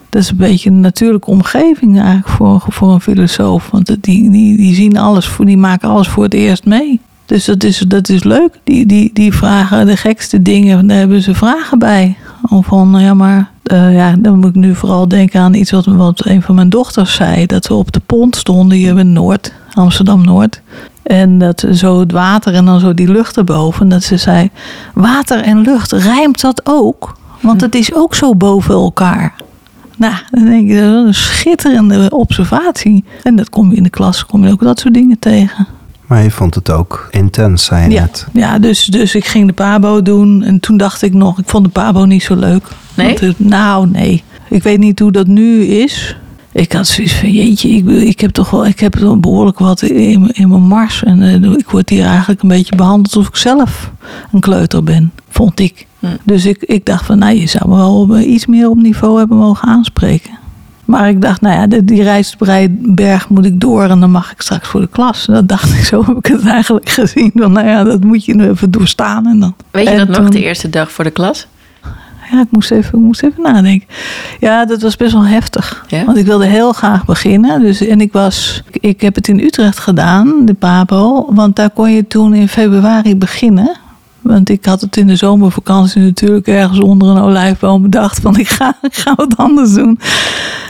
Dat 0.08 0.22
is 0.22 0.30
een 0.30 0.36
beetje 0.36 0.70
een 0.70 0.80
natuurlijke 0.80 1.30
omgeving 1.30 1.96
eigenlijk 1.96 2.28
voor, 2.28 2.64
voor 2.68 2.92
een 2.92 3.00
filosoof. 3.00 3.68
Want 3.70 3.86
die, 3.86 4.30
die, 4.30 4.56
die 4.56 4.74
zien 4.74 4.96
alles, 4.96 5.30
die 5.38 5.56
maken 5.56 5.88
alles 5.88 6.08
voor 6.08 6.22
het 6.24 6.34
eerst 6.34 6.64
mee. 6.64 7.00
Dus 7.28 7.44
dat 7.44 7.64
is, 7.64 7.78
dat 7.78 8.08
is 8.08 8.24
leuk. 8.24 8.58
Die, 8.64 8.86
die, 8.86 9.10
die 9.12 9.32
vragen 9.32 9.86
de 9.86 9.96
gekste 9.96 10.42
dingen, 10.42 10.86
daar 10.86 10.98
hebben 10.98 11.22
ze 11.22 11.34
vragen 11.34 11.78
bij. 11.78 12.16
Of 12.50 12.66
van, 12.66 12.96
ja, 12.98 13.14
maar 13.14 13.50
eh, 13.68 13.94
ja, 13.94 14.14
dan 14.18 14.38
moet 14.38 14.48
ik 14.48 14.54
nu 14.54 14.74
vooral 14.74 15.08
denken 15.08 15.40
aan 15.40 15.54
iets 15.54 15.70
wat, 15.70 15.84
wat 15.84 16.26
een 16.26 16.42
van 16.42 16.54
mijn 16.54 16.68
dochters 16.68 17.14
zei. 17.14 17.46
Dat 17.46 17.66
we 17.66 17.74
op 17.74 17.92
de 17.92 18.00
pont 18.06 18.36
stonden 18.36 18.78
hier 18.78 18.98
in 18.98 19.12
Noord, 19.12 19.52
Amsterdam-Noord. 19.72 20.60
En 21.02 21.38
dat 21.38 21.64
zo 21.72 22.00
het 22.00 22.12
water 22.12 22.54
en 22.54 22.64
dan 22.64 22.80
zo 22.80 22.94
die 22.94 23.08
lucht 23.08 23.36
erboven. 23.36 23.82
En 23.82 23.88
dat 23.88 24.02
ze 24.02 24.16
zei, 24.16 24.50
water 24.94 25.40
en 25.40 25.60
lucht, 25.60 25.92
rijmt 25.92 26.40
dat 26.40 26.60
ook? 26.64 27.16
Want 27.40 27.60
het 27.60 27.74
is 27.74 27.94
ook 27.94 28.14
zo 28.14 28.34
boven 28.34 28.74
elkaar. 28.74 29.34
Nou, 29.96 30.14
dan 30.30 30.44
denk 30.44 30.68
je, 30.68 30.80
dat 30.80 31.00
is 31.00 31.06
een 31.06 31.14
schitterende 31.14 32.10
observatie. 32.10 33.04
En 33.22 33.36
dat 33.36 33.50
kom 33.50 33.70
je 33.70 33.76
in 33.76 33.82
de 33.82 33.90
klas, 33.90 34.26
kom 34.26 34.44
je 34.44 34.52
ook 34.52 34.62
dat 34.62 34.78
soort 34.80 34.94
dingen 34.94 35.18
tegen. 35.18 35.66
Maar 36.08 36.22
je 36.22 36.30
vond 36.30 36.54
het 36.54 36.70
ook 36.70 37.08
intens, 37.10 37.64
zei 37.64 37.84
je 37.84 37.90
Ja, 37.90 38.00
net. 38.00 38.26
ja 38.32 38.58
dus, 38.58 38.84
dus 38.84 39.14
ik 39.14 39.24
ging 39.26 39.46
de 39.46 39.52
pabo 39.52 40.02
doen. 40.02 40.42
En 40.42 40.60
toen 40.60 40.76
dacht 40.76 41.02
ik 41.02 41.14
nog, 41.14 41.38
ik 41.38 41.48
vond 41.48 41.64
de 41.64 41.70
pabo 41.70 42.04
niet 42.04 42.22
zo 42.22 42.34
leuk. 42.36 42.64
Nee? 42.94 43.06
Want 43.06 43.20
het- 43.20 43.38
nou, 43.38 43.88
nee. 43.90 44.22
Ik 44.50 44.62
weet 44.62 44.78
niet 44.78 44.98
hoe 44.98 45.12
dat 45.12 45.26
nu 45.26 45.62
is. 45.64 46.16
Ik 46.52 46.72
had 46.72 46.86
zoiets 46.86 47.12
van, 47.14 47.32
jeetje, 47.32 47.68
ik, 47.68 47.86
ik 47.88 48.20
heb 48.20 48.30
toch 48.30 48.50
wel, 48.50 48.66
ik 48.66 48.80
heb 48.80 48.94
wel 48.94 49.20
behoorlijk 49.20 49.58
wat 49.58 49.82
in, 49.82 50.20
mijn- 50.20 50.32
in 50.32 50.48
mijn 50.48 50.62
mars. 50.62 51.02
En 51.04 51.22
eh, 51.22 51.52
ik 51.52 51.70
word 51.70 51.88
hier 51.90 52.04
eigenlijk 52.04 52.42
een 52.42 52.48
beetje 52.48 52.76
behandeld 52.76 53.06
alsof 53.14 53.28
ik 53.28 53.36
zelf 53.36 53.92
een 54.32 54.40
kleuter 54.40 54.84
ben, 54.84 55.12
vond 55.28 55.60
ik. 55.60 55.86
Hm. 55.98 56.06
Dus 56.24 56.46
ik, 56.46 56.62
ik 56.62 56.84
dacht 56.84 57.04
van, 57.06 57.18
nou, 57.18 57.34
je 57.36 57.46
zou 57.46 57.68
me 57.68 57.76
wel 57.76 58.00
op, 58.00 58.12
eh, 58.14 58.30
iets 58.32 58.46
meer 58.46 58.68
op 58.70 58.76
niveau 58.76 59.18
hebben 59.18 59.36
mogen 59.36 59.68
aanspreken. 59.68 60.30
Maar 60.88 61.08
ik 61.08 61.22
dacht, 61.22 61.40
nou 61.40 61.54
ja, 61.54 61.80
die 61.82 62.02
Rijsberg 62.02 63.28
moet 63.28 63.44
ik 63.44 63.60
door 63.60 63.82
en 63.82 64.00
dan 64.00 64.10
mag 64.10 64.32
ik 64.32 64.40
straks 64.40 64.68
voor 64.68 64.80
de 64.80 64.88
klas. 64.88 65.26
Dat 65.26 65.48
dacht 65.48 65.72
ik, 65.72 65.84
zo 65.90 66.04
heb 66.06 66.16
ik 66.16 66.26
het 66.26 66.46
eigenlijk 66.46 66.88
gezien. 66.88 67.30
Van, 67.34 67.52
nou 67.52 67.66
ja, 67.66 67.84
dat 67.84 68.04
moet 68.04 68.24
je 68.24 68.34
nu 68.34 68.48
even 68.48 68.70
doorstaan. 68.70 69.26
En 69.26 69.40
dan. 69.40 69.54
Weet 69.70 69.88
je 69.88 69.96
dat 69.96 70.08
nog, 70.08 70.28
de 70.28 70.42
eerste 70.42 70.70
dag 70.70 70.92
voor 70.92 71.04
de 71.04 71.10
klas? 71.10 71.46
Ja, 72.30 72.40
ik 72.40 72.46
moest, 72.50 72.70
even, 72.70 72.98
ik 72.98 73.04
moest 73.04 73.22
even 73.22 73.42
nadenken. 73.42 73.88
Ja, 74.40 74.64
dat 74.64 74.82
was 74.82 74.96
best 74.96 75.12
wel 75.12 75.26
heftig. 75.26 75.84
Ja? 75.88 76.04
Want 76.04 76.16
ik 76.16 76.26
wilde 76.26 76.46
heel 76.46 76.72
graag 76.72 77.04
beginnen. 77.04 77.60
Dus, 77.60 77.86
en 77.86 78.00
ik, 78.00 78.12
was, 78.12 78.62
ik, 78.70 78.82
ik 78.82 79.00
heb 79.00 79.14
het 79.14 79.28
in 79.28 79.40
Utrecht 79.40 79.78
gedaan, 79.78 80.44
de 80.44 80.54
PABO. 80.54 81.34
Want 81.34 81.56
daar 81.56 81.70
kon 81.70 81.90
je 81.90 82.06
toen 82.06 82.34
in 82.34 82.48
februari 82.48 83.16
beginnen. 83.16 83.76
Want 84.20 84.48
ik 84.48 84.64
had 84.64 84.80
het 84.80 84.96
in 84.96 85.06
de 85.06 85.16
zomervakantie 85.16 86.02
natuurlijk 86.02 86.46
ergens 86.46 86.80
onder 86.80 87.08
een 87.08 87.22
olijfboom 87.22 87.82
bedacht. 87.82 88.20
Van 88.20 88.38
ik 88.38 88.48
ga, 88.48 88.76
ga 88.82 89.14
wat 89.14 89.36
anders 89.36 89.72
doen. 89.72 89.98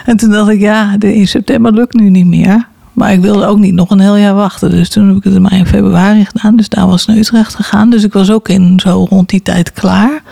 En 0.05 0.17
toen 0.17 0.31
dacht 0.31 0.51
ik, 0.51 0.61
ja, 0.61 0.97
in 0.99 1.29
september 1.29 1.73
lukt 1.73 1.95
nu 1.95 2.11
niet 2.11 2.27
meer. 2.27 2.67
Maar 2.93 3.13
ik 3.13 3.21
wilde 3.21 3.47
ook 3.47 3.59
niet 3.59 3.75
nog 3.75 3.91
een 3.91 4.01
heel 4.01 4.17
jaar 4.17 4.35
wachten. 4.35 4.71
Dus 4.71 4.89
toen 4.89 5.09
heb 5.09 5.17
ik 5.17 5.25
het 5.25 5.39
maar 5.39 5.53
in 5.53 5.67
februari 5.67 6.25
gedaan. 6.25 6.57
Dus 6.57 6.69
daar 6.69 6.87
was 6.87 7.03
ik 7.03 7.09
naar 7.09 7.17
Utrecht 7.17 7.55
gegaan. 7.55 7.91
Dus 7.91 8.05
ik 8.05 8.13
was 8.13 8.31
ook 8.31 8.49
in 8.49 8.81
zo 8.83 9.07
rond 9.11 9.29
die 9.29 9.43
tijd 9.43 9.73
klaar. 9.73 10.23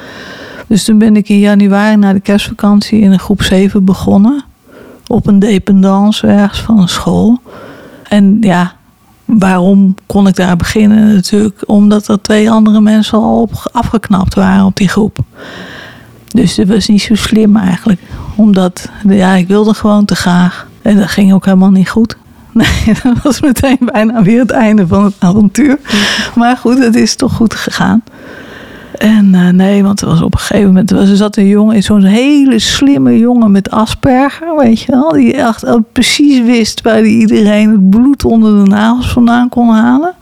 Dus 0.67 0.85
toen 0.85 0.99
ben 0.99 1.17
ik 1.17 1.29
in 1.29 1.39
januari 1.39 1.97
na 1.97 2.13
de 2.13 2.21
kerstvakantie 2.21 3.01
in 3.01 3.13
een 3.13 3.19
groep 3.19 3.43
7 3.43 3.85
begonnen. 3.85 4.45
Op 5.07 5.27
een 5.27 5.39
dependance 5.39 6.27
ergens 6.27 6.61
van 6.61 6.79
een 6.79 6.89
school. 6.89 7.41
En 8.09 8.37
ja, 8.41 8.75
waarom 9.27 9.95
kon 10.07 10.27
ik 10.27 10.37
daar 10.37 10.57
beginnen? 10.57 11.15
Natuurlijk 11.15 11.63
omdat 11.67 12.09
er 12.09 12.21
twee 12.21 12.51
andere 12.51 12.81
mensen 12.81 13.19
al 13.19 13.41
op, 13.41 13.71
afgeknapt 13.73 14.35
waren 14.35 14.65
op 14.65 14.77
die 14.77 14.89
groep. 14.89 15.19
Dus 16.27 16.55
dat 16.55 16.67
was 16.67 16.89
niet 16.89 17.03
zo 17.03 17.15
slim 17.15 17.57
eigenlijk. 17.57 18.01
Omdat, 18.35 18.89
ja, 19.09 19.35
ik 19.35 19.49
wilde 19.49 19.75
gewoon 19.75 20.05
te 20.05 20.17
graag. 20.17 20.69
En 20.83 20.97
dat 20.97 21.09
ging 21.09 21.33
ook 21.33 21.45
helemaal 21.45 21.71
niet 21.71 21.89
goed. 21.89 22.17
Nee, 22.57 22.97
dat 23.03 23.23
was 23.23 23.41
meteen 23.41 23.79
bijna 23.81 24.23
weer 24.23 24.41
het 24.41 24.51
einde 24.51 24.87
van 24.87 25.05
het 25.05 25.15
avontuur. 25.19 25.79
Maar 26.35 26.57
goed, 26.57 26.79
het 26.79 26.95
is 26.95 27.17
toch 27.17 27.33
goed 27.33 27.55
gegaan. 27.55 28.03
En 28.99 29.35
eh, 29.35 29.49
nee, 29.49 29.83
want 29.83 30.01
er 30.01 30.07
was 30.07 30.23
op 30.23 30.33
een 30.33 30.41
gegeven 30.41 30.67
moment 30.67 30.91
er 30.91 31.17
zat 31.17 31.37
een 31.37 31.47
jongen, 31.47 31.83
zo'n 31.83 32.03
hele 32.03 32.59
slimme 32.59 33.19
jongen 33.19 33.51
met 33.51 33.71
Asperger, 33.71 34.57
weet 34.57 34.81
je 34.81 34.93
wel, 34.93 35.13
die 35.13 35.35
echt 35.35 35.67
al 35.67 35.85
precies 35.93 36.41
wist 36.41 36.81
waar 36.81 37.03
die 37.03 37.19
iedereen 37.19 37.71
het 37.71 37.91
bloed 37.91 38.25
onder 38.25 38.65
de 38.65 38.71
nagels 38.71 39.13
vandaan 39.13 39.49
kon 39.49 39.69
halen. 39.69 40.15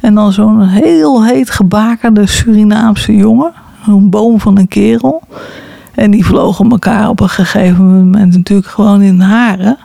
En 0.00 0.14
dan 0.14 0.32
zo'n 0.32 0.62
heel 0.62 1.24
heet 1.24 1.50
gebakerde 1.50 2.26
Surinaamse 2.26 3.16
jongen, 3.16 3.52
een 3.86 4.10
boom 4.10 4.40
van 4.40 4.58
een 4.58 4.68
kerel. 4.68 5.22
En 5.94 6.10
die 6.10 6.24
vlogen 6.24 6.70
elkaar 6.70 7.08
op 7.08 7.20
een 7.20 7.28
gegeven 7.28 7.84
moment 7.84 8.36
natuurlijk 8.36 8.68
gewoon 8.68 9.02
in 9.02 9.18
de 9.18 9.24
haren. 9.24 9.78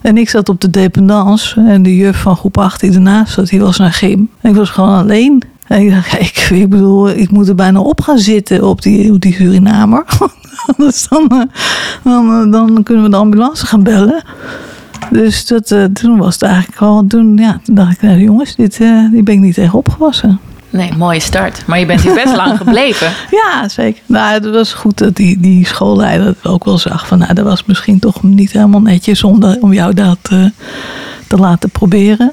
En 0.00 0.18
ik 0.18 0.28
zat 0.28 0.48
op 0.48 0.60
de 0.60 0.70
dependance 0.70 1.60
en 1.60 1.82
de 1.82 1.96
juf 1.96 2.16
van 2.20 2.36
groep 2.36 2.58
8 2.58 2.80
die 2.80 2.92
ernaast 2.92 3.32
zat, 3.32 3.48
die 3.48 3.60
was 3.60 3.78
naar 3.78 3.92
gym. 3.92 4.28
En 4.40 4.50
ik 4.50 4.56
was 4.56 4.70
gewoon 4.70 4.98
alleen. 4.98 5.42
En 5.72 5.80
ik 5.80 5.90
dacht, 5.90 6.20
ik, 6.20 6.36
ik 6.50 6.68
bedoel, 6.68 7.08
ik 7.10 7.30
moet 7.30 7.48
er 7.48 7.54
bijna 7.54 7.80
op 7.80 8.00
gaan 8.00 8.18
zitten 8.18 8.64
op 8.68 8.82
die, 8.82 9.12
op 9.12 9.20
die 9.20 9.34
Surinamer. 9.34 10.04
Anders 10.76 11.06
dan, 11.08 11.28
eh, 11.30 11.42
dan, 12.04 12.44
eh, 12.46 12.52
dan 12.52 12.82
kunnen 12.82 13.04
we 13.04 13.10
de 13.10 13.16
ambulance 13.16 13.66
gaan 13.66 13.82
bellen. 13.82 14.22
Dus 15.10 15.46
dat, 15.46 15.70
eh, 15.70 15.84
toen 15.84 16.18
was 16.18 16.34
het 16.34 16.42
eigenlijk 16.42 16.80
al, 16.82 17.04
toen, 17.08 17.36
ja, 17.36 17.60
toen 17.64 17.74
dacht 17.74 17.92
ik, 17.92 18.02
nou, 18.02 18.18
jongens, 18.18 18.56
dit, 18.56 18.76
die 19.10 19.22
ben 19.22 19.34
ik 19.34 19.40
niet 19.40 19.54
tegen 19.54 19.78
opgewassen. 19.78 20.40
Nee, 20.70 20.92
mooie 20.96 21.20
start. 21.20 21.62
Maar 21.66 21.78
je 21.78 21.86
bent 21.86 22.00
hier 22.00 22.14
best 22.14 22.36
lang 22.42 22.56
gebleven. 22.56 23.10
Ja, 23.30 23.68
zeker. 23.68 24.02
Nou, 24.06 24.32
het 24.32 24.50
was 24.50 24.72
goed 24.72 24.98
dat 24.98 25.16
die, 25.16 25.40
die 25.40 25.66
schoolleider 25.66 26.26
het 26.26 26.46
ook 26.46 26.64
wel 26.64 26.78
zag. 26.78 27.06
Van, 27.06 27.18
nou, 27.18 27.34
dat 27.34 27.44
was 27.44 27.64
misschien 27.64 27.98
toch 27.98 28.22
niet 28.22 28.52
helemaal 28.52 28.80
netjes 28.80 29.24
om, 29.24 29.40
dat- 29.40 29.58
om 29.60 29.72
jou 29.72 29.94
dat 29.94 30.18
eh, 30.30 30.44
te 31.26 31.36
laten 31.36 31.70
proberen. 31.70 32.32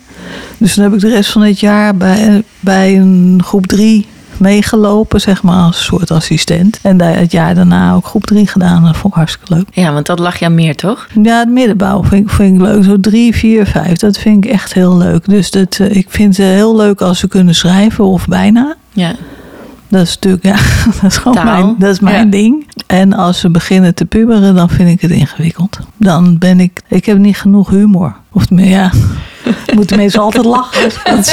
Dus 0.57 0.73
toen 0.73 0.83
heb 0.83 0.93
ik 0.93 0.99
de 0.99 1.09
rest 1.09 1.31
van 1.31 1.41
het 1.41 1.59
jaar 1.59 1.95
bij, 1.95 2.43
bij 2.59 2.97
een 2.97 3.41
groep 3.43 3.67
3 3.67 4.07
meegelopen, 4.39 5.21
zeg 5.21 5.43
maar, 5.43 5.63
als 5.63 5.83
soort 5.83 6.11
assistent. 6.11 6.79
En 6.81 7.01
het 7.01 7.31
jaar 7.31 7.55
daarna 7.55 7.93
ook 7.93 8.05
groep 8.05 8.25
3 8.25 8.47
gedaan. 8.47 8.83
Dat 8.83 8.97
vond 8.97 9.13
ik 9.13 9.19
hartstikke 9.19 9.53
leuk. 9.53 9.67
Ja, 9.71 9.93
want 9.93 10.05
dat 10.05 10.19
lag 10.19 10.39
je 10.39 10.45
aan 10.45 10.55
meer, 10.55 10.75
toch? 10.75 11.07
Ja, 11.23 11.39
het 11.39 11.49
middenbouw 11.49 12.03
vind 12.03 12.25
ik, 12.25 12.29
vind 12.29 12.55
ik 12.55 12.61
leuk. 12.61 12.83
Zo 12.83 12.99
drie, 12.99 13.35
vier, 13.35 13.65
vijf. 13.65 13.97
Dat 13.97 14.17
vind 14.17 14.45
ik 14.45 14.51
echt 14.51 14.73
heel 14.73 14.97
leuk. 14.97 15.25
Dus 15.25 15.51
dat, 15.51 15.77
eh, 15.79 15.95
ik 15.95 16.05
vind 16.09 16.37
het 16.37 16.45
heel 16.45 16.75
leuk 16.75 17.01
als 17.01 17.19
ze 17.19 17.27
kunnen 17.27 17.55
schrijven 17.55 18.05
of 18.05 18.27
bijna. 18.27 18.75
Ja. 18.93 19.15
Dat 19.89 20.01
is 20.01 20.13
natuurlijk, 20.13 20.43
ja, 20.43 20.55
dat 21.01 21.11
is 21.11 21.17
gewoon 21.17 21.33
Taal. 21.33 21.45
mijn, 21.63 21.75
dat 21.79 21.89
is 21.91 21.99
mijn 21.99 22.25
Ja. 22.25 22.31
ding. 22.31 22.67
En 22.87 23.13
als 23.13 23.39
ze 23.39 23.49
beginnen 23.49 23.93
te 23.95 24.05
puberen, 24.05 24.55
dan 24.55 24.69
vind 24.69 24.89
ik 24.89 25.01
het 25.01 25.11
ingewikkeld. 25.11 25.79
Dan 25.97 26.37
ben 26.37 26.59
ik, 26.59 26.81
ik 26.87 27.05
heb 27.05 27.17
niet 27.17 27.37
genoeg 27.37 27.69
humor. 27.69 28.15
Of 28.31 28.49
meer, 28.49 28.69
ja, 28.69 28.91
moeten 29.75 29.97
mensen 29.97 30.21
altijd 30.21 30.45
lachen 30.45 30.91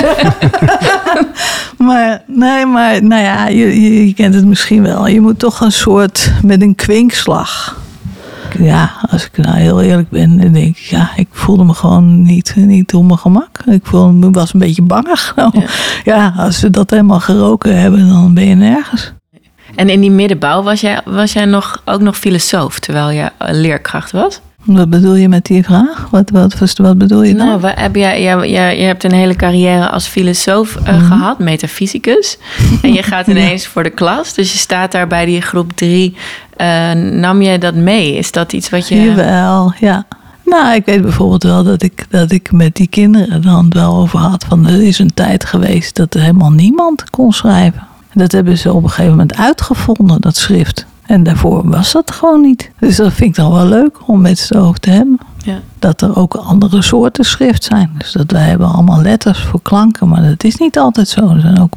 maar 1.86 2.22
nee, 2.26 2.66
maar 2.66 3.02
nou 3.02 3.22
ja, 3.22 3.48
je, 3.48 3.82
je, 3.82 4.06
je 4.06 4.14
kent 4.14 4.34
het 4.34 4.44
misschien 4.46 4.82
wel. 4.82 5.06
Je 5.06 5.20
moet 5.20 5.38
toch 5.38 5.60
een 5.60 5.72
soort, 5.72 6.32
met 6.42 6.62
een 6.62 6.74
kwinkslag. 6.74 7.76
Ja, 8.54 8.90
als 9.10 9.24
ik 9.24 9.36
nou 9.36 9.56
heel 9.56 9.82
eerlijk 9.82 10.10
ben, 10.10 10.40
dan 10.40 10.52
denk 10.52 10.76
ik, 10.76 10.82
ja, 10.82 11.10
ik 11.16 11.28
voelde 11.30 11.64
me 11.64 11.74
gewoon 11.74 12.22
niet, 12.22 12.52
niet 12.56 12.94
op 12.94 13.04
mijn 13.04 13.18
gemak. 13.18 13.58
Ik 13.66 13.86
voelde, 13.86 14.12
me- 14.12 14.30
was 14.30 14.54
een 14.54 14.60
beetje 14.60 14.82
bangig. 14.82 15.32
Nou, 15.36 15.52
ja, 16.04 16.34
als 16.36 16.58
ze 16.58 16.70
dat 16.70 16.90
helemaal 16.90 17.20
geroken 17.20 17.80
hebben, 17.80 18.08
dan 18.08 18.34
ben 18.34 18.48
je 18.48 18.54
nergens. 18.54 19.12
En 19.74 19.88
in 19.88 20.00
die 20.00 20.10
middenbouw 20.10 20.62
was 20.62 20.80
jij, 20.80 21.00
was 21.04 21.32
jij 21.32 21.44
nog, 21.44 21.82
ook 21.84 22.00
nog 22.00 22.16
filosoof, 22.18 22.78
terwijl 22.78 23.10
je 23.10 23.30
leerkracht 23.38 24.10
was? 24.10 24.40
Wat 24.66 24.90
bedoel 24.90 25.14
je 25.14 25.28
met 25.28 25.44
die 25.44 25.64
vraag? 25.64 26.08
Wat, 26.10 26.30
wat, 26.30 26.58
wat, 26.58 26.76
wat 26.76 26.98
bedoel 26.98 27.22
je 27.22 27.34
dan? 27.34 27.46
Nou, 27.46 27.60
waar 27.60 27.80
heb 27.80 27.94
jij, 27.96 28.22
jij, 28.22 28.50
jij, 28.50 28.78
je 28.78 28.84
hebt 28.84 29.04
een 29.04 29.12
hele 29.12 29.34
carrière 29.36 29.88
als 29.88 30.06
filosoof 30.06 30.76
eh, 30.76 30.94
Mhm. 30.96 31.04
gehad, 31.06 31.38
metafysicus. 31.38 32.38
En 32.82 32.92
je 32.92 33.02
gaat 33.02 33.26
ineens 33.26 33.66
voor 33.66 33.82
de 33.82 33.90
klas. 33.90 34.34
Dus 34.34 34.52
je 34.52 34.58
staat 34.58 34.92
daar 34.92 35.06
bij 35.06 35.24
die 35.24 35.40
groep 35.40 35.72
drie. 35.74 36.16
Eh, 36.56 36.92
nam 36.92 37.42
je 37.42 37.58
dat 37.58 37.74
mee? 37.74 38.14
Is 38.16 38.32
dat 38.32 38.52
iets 38.52 38.68
wat 38.70 38.88
je... 38.88 39.02
Jawel, 39.02 39.72
ja. 39.80 40.06
Nou, 40.44 40.74
ik 40.74 40.84
weet 40.84 41.02
bijvoorbeeld 41.02 41.42
wel 41.42 41.64
dat 41.64 41.82
ik, 41.82 42.06
dat 42.10 42.30
ik 42.32 42.52
met 42.52 42.74
die 42.74 42.86
kinderen 42.88 43.42
dan 43.42 43.66
wel 43.70 43.94
over 43.94 44.18
had. 44.18 44.44
Van 44.48 44.66
er 44.68 44.82
is 44.82 44.98
een 44.98 45.14
tijd 45.14 45.44
geweest 45.44 45.96
dat 45.96 46.14
er 46.14 46.20
helemaal 46.20 46.52
niemand 46.52 47.10
kon 47.10 47.32
schrijven. 47.32 47.86
Dat 48.12 48.32
hebben 48.32 48.58
ze 48.58 48.72
op 48.72 48.82
een 48.82 48.88
gegeven 48.88 49.10
moment 49.10 49.36
uitgevonden, 49.36 50.20
dat 50.20 50.36
schrift. 50.36 50.86
En 51.06 51.22
daarvoor 51.22 51.68
was 51.68 51.92
dat 51.92 52.10
gewoon 52.10 52.40
niet. 52.40 52.70
Dus 52.78 52.96
dat 52.96 53.12
vind 53.12 53.30
ik 53.30 53.36
dan 53.36 53.52
wel 53.52 53.66
leuk 53.66 54.08
om 54.08 54.20
met 54.20 54.38
ze 54.38 54.58
over 54.58 54.80
te 54.80 54.90
hebben. 54.90 55.18
Ja. 55.44 55.60
Dat 55.78 56.00
er 56.00 56.16
ook 56.16 56.34
andere 56.34 56.82
soorten 56.82 57.24
schrift 57.24 57.64
zijn. 57.64 57.90
Dus 57.98 58.12
dat 58.12 58.30
wij 58.30 58.48
hebben 58.48 58.72
allemaal 58.72 59.02
letters 59.02 59.40
voor 59.40 59.62
klanken, 59.62 60.08
maar 60.08 60.22
dat 60.22 60.44
is 60.44 60.56
niet 60.56 60.78
altijd 60.78 61.08
zo. 61.08 61.28
Er 61.28 61.40
zijn 61.40 61.60
ook 61.60 61.74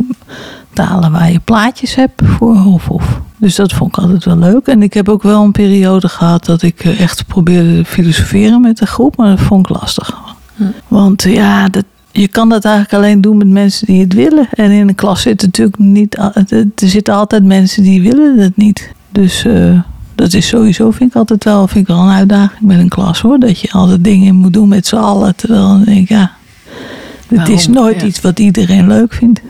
talen 0.73 1.11
waar 1.11 1.31
je 1.31 1.39
plaatjes 1.39 1.95
hebt 1.95 2.21
voor 2.25 2.65
of 2.65 2.89
of. 2.89 3.19
Dus 3.37 3.55
dat 3.55 3.73
vond 3.73 3.97
ik 3.97 4.03
altijd 4.03 4.25
wel 4.25 4.37
leuk. 4.37 4.67
En 4.67 4.83
ik 4.83 4.93
heb 4.93 5.09
ook 5.09 5.23
wel 5.23 5.43
een 5.43 5.51
periode 5.51 6.09
gehad 6.09 6.45
dat 6.45 6.61
ik 6.61 6.83
eh, 6.83 6.99
echt 6.99 7.25
probeerde 7.27 7.75
te 7.75 7.85
filosoferen 7.85 8.61
met 8.61 8.77
de 8.77 8.85
groep, 8.85 9.17
maar 9.17 9.29
dat 9.29 9.39
vond 9.39 9.69
ik 9.69 9.75
lastig. 9.75 10.17
Want 10.87 11.25
eh, 11.25 11.33
ja, 11.33 11.69
dat, 11.69 11.83
je 12.11 12.27
kan 12.27 12.49
dat 12.49 12.65
eigenlijk 12.65 12.95
alleen 12.95 13.21
doen 13.21 13.37
met 13.37 13.47
mensen 13.47 13.85
die 13.85 14.01
het 14.01 14.13
willen. 14.13 14.47
En 14.51 14.71
in 14.71 14.87
een 14.87 14.95
klas 14.95 15.21
zitten 15.21 15.47
natuurlijk 15.47 15.77
niet. 15.77 16.17
Er 16.17 16.65
zitten 16.75 17.13
altijd 17.13 17.43
mensen 17.43 17.83
die 17.83 18.01
willen 18.01 18.37
het 18.37 18.57
niet. 18.57 18.91
Dus 19.09 19.45
eh, 19.45 19.79
dat 20.15 20.33
is 20.33 20.47
sowieso, 20.47 20.91
vind 20.91 21.09
ik 21.09 21.15
altijd 21.15 21.43
wel, 21.43 21.67
vind 21.67 21.89
ik 21.89 21.95
wel 21.95 22.03
een 22.03 22.15
uitdaging 22.15 22.61
met 22.61 22.79
een 22.79 22.89
klas 22.89 23.21
hoor. 23.21 23.39
Dat 23.39 23.59
je 23.59 23.71
altijd 23.71 24.03
dingen 24.03 24.35
moet 24.35 24.53
doen 24.53 24.67
met 24.67 24.87
z'n 24.87 24.95
allen. 24.95 25.35
Terwijl 25.35 25.67
dan 25.67 25.83
denk 25.83 25.97
ik, 25.99 26.09
ja, 26.09 26.31
het 27.27 27.49
is 27.49 27.67
nooit 27.67 28.01
Ja. 28.01 28.07
iets 28.07 28.21
wat 28.21 28.39
iedereen 28.39 28.87
leuk 28.87 29.13
vindt. 29.13 29.41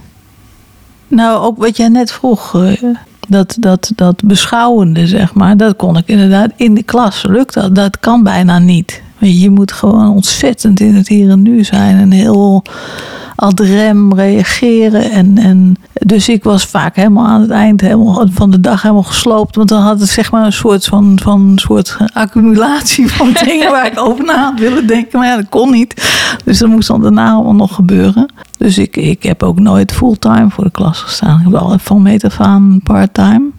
Nou, 1.08 1.42
ook 1.42 1.58
wat 1.58 1.78
jij 1.78 1.88
net 1.88 2.12
vroeg, 2.12 2.56
eh, 2.56 2.84
dat, 3.28 3.56
dat, 3.60 3.92
dat 3.96 4.24
beschouwende, 4.24 5.08
zeg 5.08 5.34
maar, 5.34 5.58
dat 5.58 5.76
kon 5.76 5.98
ik 5.98 6.08
inderdaad 6.08 6.52
in 6.56 6.74
de 6.74 6.84
klas. 6.84 7.24
Lukt 7.28 7.54
dat? 7.54 7.76
Dat 7.76 8.00
kan 8.00 8.24
bijna 8.24 8.60
niet. 8.60 9.02
Je, 9.20 9.50
moet 9.50 9.72
gewoon 9.72 10.10
ontzettend 10.10 10.80
in 10.80 10.96
het 10.96 11.08
hier 11.08 11.30
en 11.30 11.42
nu 11.42 11.64
zijn 11.64 11.98
en 11.98 12.12
heel 12.12 12.64
ad 13.36 13.60
rem 13.60 14.14
reageren. 14.14 15.12
En, 15.12 15.38
en 15.38 15.76
dus 15.94 16.30
ik 16.30 16.44
was 16.44 16.66
vaak 16.66 16.96
helemaal 16.96 17.26
aan 17.26 17.42
het 17.42 17.50
eind 17.50 17.82
helemaal, 17.82 18.26
van 18.32 18.52
de 18.52 18.60
dag 18.60 18.82
helemaal 18.82 19.04
gesloopt. 19.04 19.56
Want 19.56 19.70
dan 19.70 19.82
had 19.82 20.00
het 20.00 20.10
zeg 20.10 20.32
maar 20.32 20.46
een 20.46 20.54
soort 20.54 20.86
van, 20.86 21.20
van 21.22 21.52
soort 21.56 21.98
accumulatie 22.14 23.08
van 23.18 23.36
dingen 23.44 23.72
waar 23.72 23.86
ik 23.86 24.00
over 24.00 24.26
na 24.26 24.44
had 24.44 24.60
willen 24.60 24.88
denken. 24.88 25.20
Maar 25.20 25.28
ja, 25.28 25.36
dat 25.36 25.50
kon 25.50 25.72
niet. 25.72 25.94
Dus 26.46 26.58
dat 26.58 26.70
moest 26.70 26.88
dan 26.88 27.02
daarna 27.02 27.32
allemaal 27.32 27.54
nog 27.54 27.76
gebeuren. 27.76 28.34
Dus 28.58 28.78
ik, 28.78 28.98
ik 28.98 29.24
heb 29.24 29.44
ook 29.44 29.60
nooit 29.60 29.92
fulltime 29.92 30.50
voor 30.50 30.64
de 30.64 30.72
klas 30.72 31.00
gestaan. 31.00 31.40
Ik 31.40 31.46
heb 31.46 31.56
altijd 31.56 31.82
van 31.82 32.02
meet 32.02 32.24
af 32.24 32.40
aan 32.40 32.80
part-time. 32.84 33.50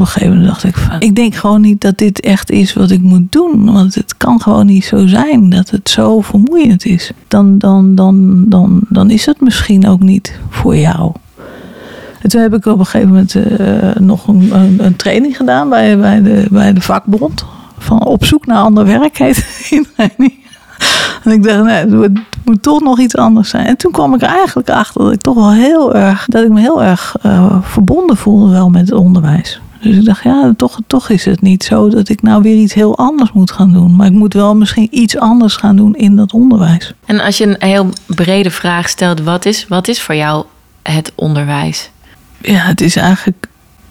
Op 0.00 0.06
een 0.06 0.12
gegeven 0.12 0.36
moment 0.36 0.48
dacht 0.48 0.64
ik 0.64 0.76
van, 0.76 1.00
ik 1.00 1.14
denk 1.14 1.34
gewoon 1.34 1.60
niet 1.60 1.80
dat 1.80 1.98
dit 1.98 2.20
echt 2.20 2.50
is 2.50 2.72
wat 2.72 2.90
ik 2.90 3.00
moet 3.00 3.32
doen. 3.32 3.72
Want 3.72 3.94
het 3.94 4.16
kan 4.16 4.40
gewoon 4.40 4.66
niet 4.66 4.84
zo 4.84 5.06
zijn 5.06 5.50
dat 5.50 5.70
het 5.70 5.88
zo 5.88 6.20
vermoeiend 6.20 6.84
is. 6.84 7.10
Dan, 7.28 7.58
dan, 7.58 7.94
dan, 7.94 8.44
dan, 8.48 8.80
dan 8.88 9.10
is 9.10 9.26
het 9.26 9.40
misschien 9.40 9.86
ook 9.86 10.00
niet 10.00 10.38
voor 10.50 10.76
jou. 10.76 11.12
En 12.20 12.28
toen 12.28 12.40
heb 12.40 12.54
ik 12.54 12.66
op 12.66 12.78
een 12.78 12.84
gegeven 12.84 13.08
moment 13.08 13.34
eh, 13.34 14.02
nog 14.02 14.26
een, 14.28 14.50
een, 14.78 14.96
training 14.96 15.36
gedaan 15.36 15.68
bij, 15.68 15.98
bij, 15.98 16.22
de, 16.22 16.46
bij 16.50 16.72
de 16.72 16.80
vakbond. 16.80 17.44
Van 17.78 18.04
op 18.04 18.24
zoek 18.24 18.46
naar 18.46 18.62
ander 18.62 18.84
werk 18.84 19.18
heet 19.18 19.66
die. 19.70 19.88
En 21.24 21.32
ik 21.32 21.42
dacht, 21.42 21.64
nee, 21.64 21.74
het 21.74 21.90
moet, 21.90 22.02
het 22.04 22.44
moet 22.44 22.62
toch 22.62 22.80
nog 22.80 22.98
iets 22.98 23.16
anders 23.16 23.48
zijn. 23.48 23.66
En 23.66 23.76
toen 23.76 23.92
kwam 23.92 24.14
ik 24.14 24.22
er 24.22 24.28
eigenlijk 24.28 24.70
achter 24.70 25.02
dat 25.02 25.12
ik 25.12 25.20
toch 25.20 25.34
wel 25.34 25.52
heel 25.52 25.94
erg, 25.94 26.26
dat 26.26 26.44
ik 26.44 26.50
me 26.50 26.60
heel 26.60 26.82
erg 26.82 27.16
eh, 27.22 27.56
verbonden 27.62 28.16
voelde 28.16 28.52
wel 28.52 28.70
met 28.70 28.88
het 28.88 28.98
onderwijs. 28.98 29.60
Dus 29.80 29.96
ik 29.96 30.04
dacht, 30.04 30.22
ja, 30.22 30.54
toch, 30.56 30.78
toch 30.86 31.08
is 31.08 31.24
het 31.24 31.40
niet 31.40 31.64
zo 31.64 31.88
dat 31.88 32.08
ik 32.08 32.22
nou 32.22 32.42
weer 32.42 32.56
iets 32.56 32.74
heel 32.74 32.98
anders 32.98 33.32
moet 33.32 33.50
gaan 33.50 33.72
doen. 33.72 33.96
Maar 33.96 34.06
ik 34.06 34.12
moet 34.12 34.34
wel 34.34 34.56
misschien 34.56 34.88
iets 34.90 35.18
anders 35.18 35.56
gaan 35.56 35.76
doen 35.76 35.94
in 35.94 36.16
dat 36.16 36.32
onderwijs. 36.32 36.92
En 37.04 37.20
als 37.20 37.38
je 37.38 37.46
een 37.46 37.68
heel 37.68 37.88
brede 38.06 38.50
vraag 38.50 38.88
stelt, 38.88 39.20
wat 39.20 39.44
is, 39.44 39.68
wat 39.68 39.88
is 39.88 40.00
voor 40.00 40.14
jou 40.14 40.44
het 40.82 41.12
onderwijs? 41.14 41.90
Ja, 42.40 42.58
het 42.58 42.80
is 42.80 42.96
eigenlijk 42.96 43.46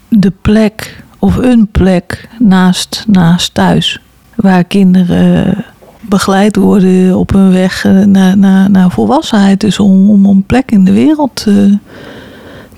de 0.07 0.31
plek 0.41 1.03
of 1.19 1.35
een 1.35 1.67
plek 1.71 2.29
naast, 2.39 3.03
naast 3.07 3.53
thuis. 3.53 3.99
Waar 4.35 4.63
kinderen 4.63 5.65
begeleid 6.01 6.55
worden 6.55 7.17
op 7.17 7.31
hun 7.31 7.51
weg 7.51 7.85
eh, 7.85 8.03
naar, 8.03 8.37
naar, 8.37 8.69
naar 8.69 8.91
volwassenheid. 8.91 9.61
Dus 9.61 9.79
om, 9.79 10.09
om 10.09 10.25
een 10.25 10.43
plek 10.43 10.71
in 10.71 10.83
de 10.83 10.91
wereld 10.91 11.35
te, 11.35 11.77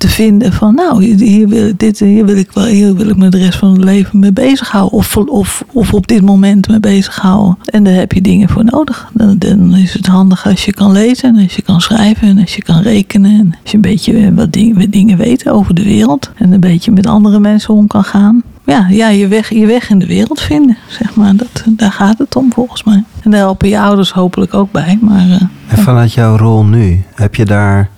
te 0.02 0.10
vinden 0.10 0.54
van 0.54 0.76
nou, 0.76 1.04
hier 1.04 1.48
wil, 1.48 1.72
dit, 1.78 2.00
hier, 2.00 2.26
wil 2.26 2.38
ik 2.38 2.52
wel, 2.52 2.66
hier 2.66 2.96
wil 2.96 3.10
ik 3.10 3.18
me 3.18 3.30
de 3.30 3.38
rest 3.38 3.58
van 3.58 3.72
het 3.72 3.84
leven 3.84 4.20
mee 4.20 4.32
bezighouden. 4.32 4.98
Of, 4.98 5.18
of, 5.18 5.64
of 5.74 5.94
op 5.94 6.08
dit 6.08 6.22
moment 6.22 6.68
mee 6.68 6.80
bezighouden. 6.80 7.58
En 7.66 7.84
daar 7.84 7.94
heb 7.94 8.12
je 8.12 8.22
dingen 8.22 8.50
voor 8.50 8.66
nodig. 8.66 9.12
Dan, 9.14 9.76
is 9.76 9.94
het 9.94 10.08
handig 10.08 10.48
als 10.48 10.66
je 10.66 10.74
kan 10.74 10.92
lezen 10.92 11.36
en 11.36 11.44
als 11.44 11.56
je 11.56 11.62
kan 11.62 11.82
schrijven 11.82 12.28
en 12.28 12.40
als 12.40 12.56
je 12.56 12.64
kan 12.64 12.82
rekenen. 12.82 13.32
En 13.32 13.56
als 13.62 13.72
je 13.72 13.76
een 13.76 13.82
beetje 13.82 14.34
wat 14.34 14.54
dingen, 14.54 14.80
wat 14.80 14.92
dingen 14.92 15.18
weet 15.18 15.50
over 15.50 15.76
de 15.76 15.84
wereld. 15.84 16.32
En 16.36 16.52
een 16.52 16.60
beetje 16.60 16.92
met 16.92 17.08
andere 17.08 17.40
mensen 17.40 17.74
om 17.74 17.88
kan 17.88 18.04
gaan 18.04 18.44
ja, 18.66 18.88
ja 18.90 19.10
je, 19.10 19.28
weg, 19.28 19.50
je 19.50 19.66
weg 19.66 19.90
in 19.90 20.00
de 20.00 20.08
wereld 20.08 20.42
vinden, 20.42 20.78
zeg 20.88 21.16
maar. 21.16 21.36
Dat, 21.36 21.64
daar 21.68 21.92
gaat 21.92 22.18
het 22.18 22.36
om 22.36 22.54
volgens 22.54 22.84
mij. 22.84 23.04
En 23.24 23.32
daar 23.32 23.40
helpen 23.40 23.70
je 23.70 23.80
ouders 23.80 24.12
hopelijk 24.12 24.54
ook 24.54 24.72
bij. 24.72 24.98
Maar, 25.02 25.28
uh, 25.28 25.42
En 25.68 25.78
vanuit 25.78 26.14
jouw 26.14 26.38
rol 26.38 26.64
nu, 26.64 27.04
heb 27.16 27.36
je 27.36 27.46
daar 27.46 27.90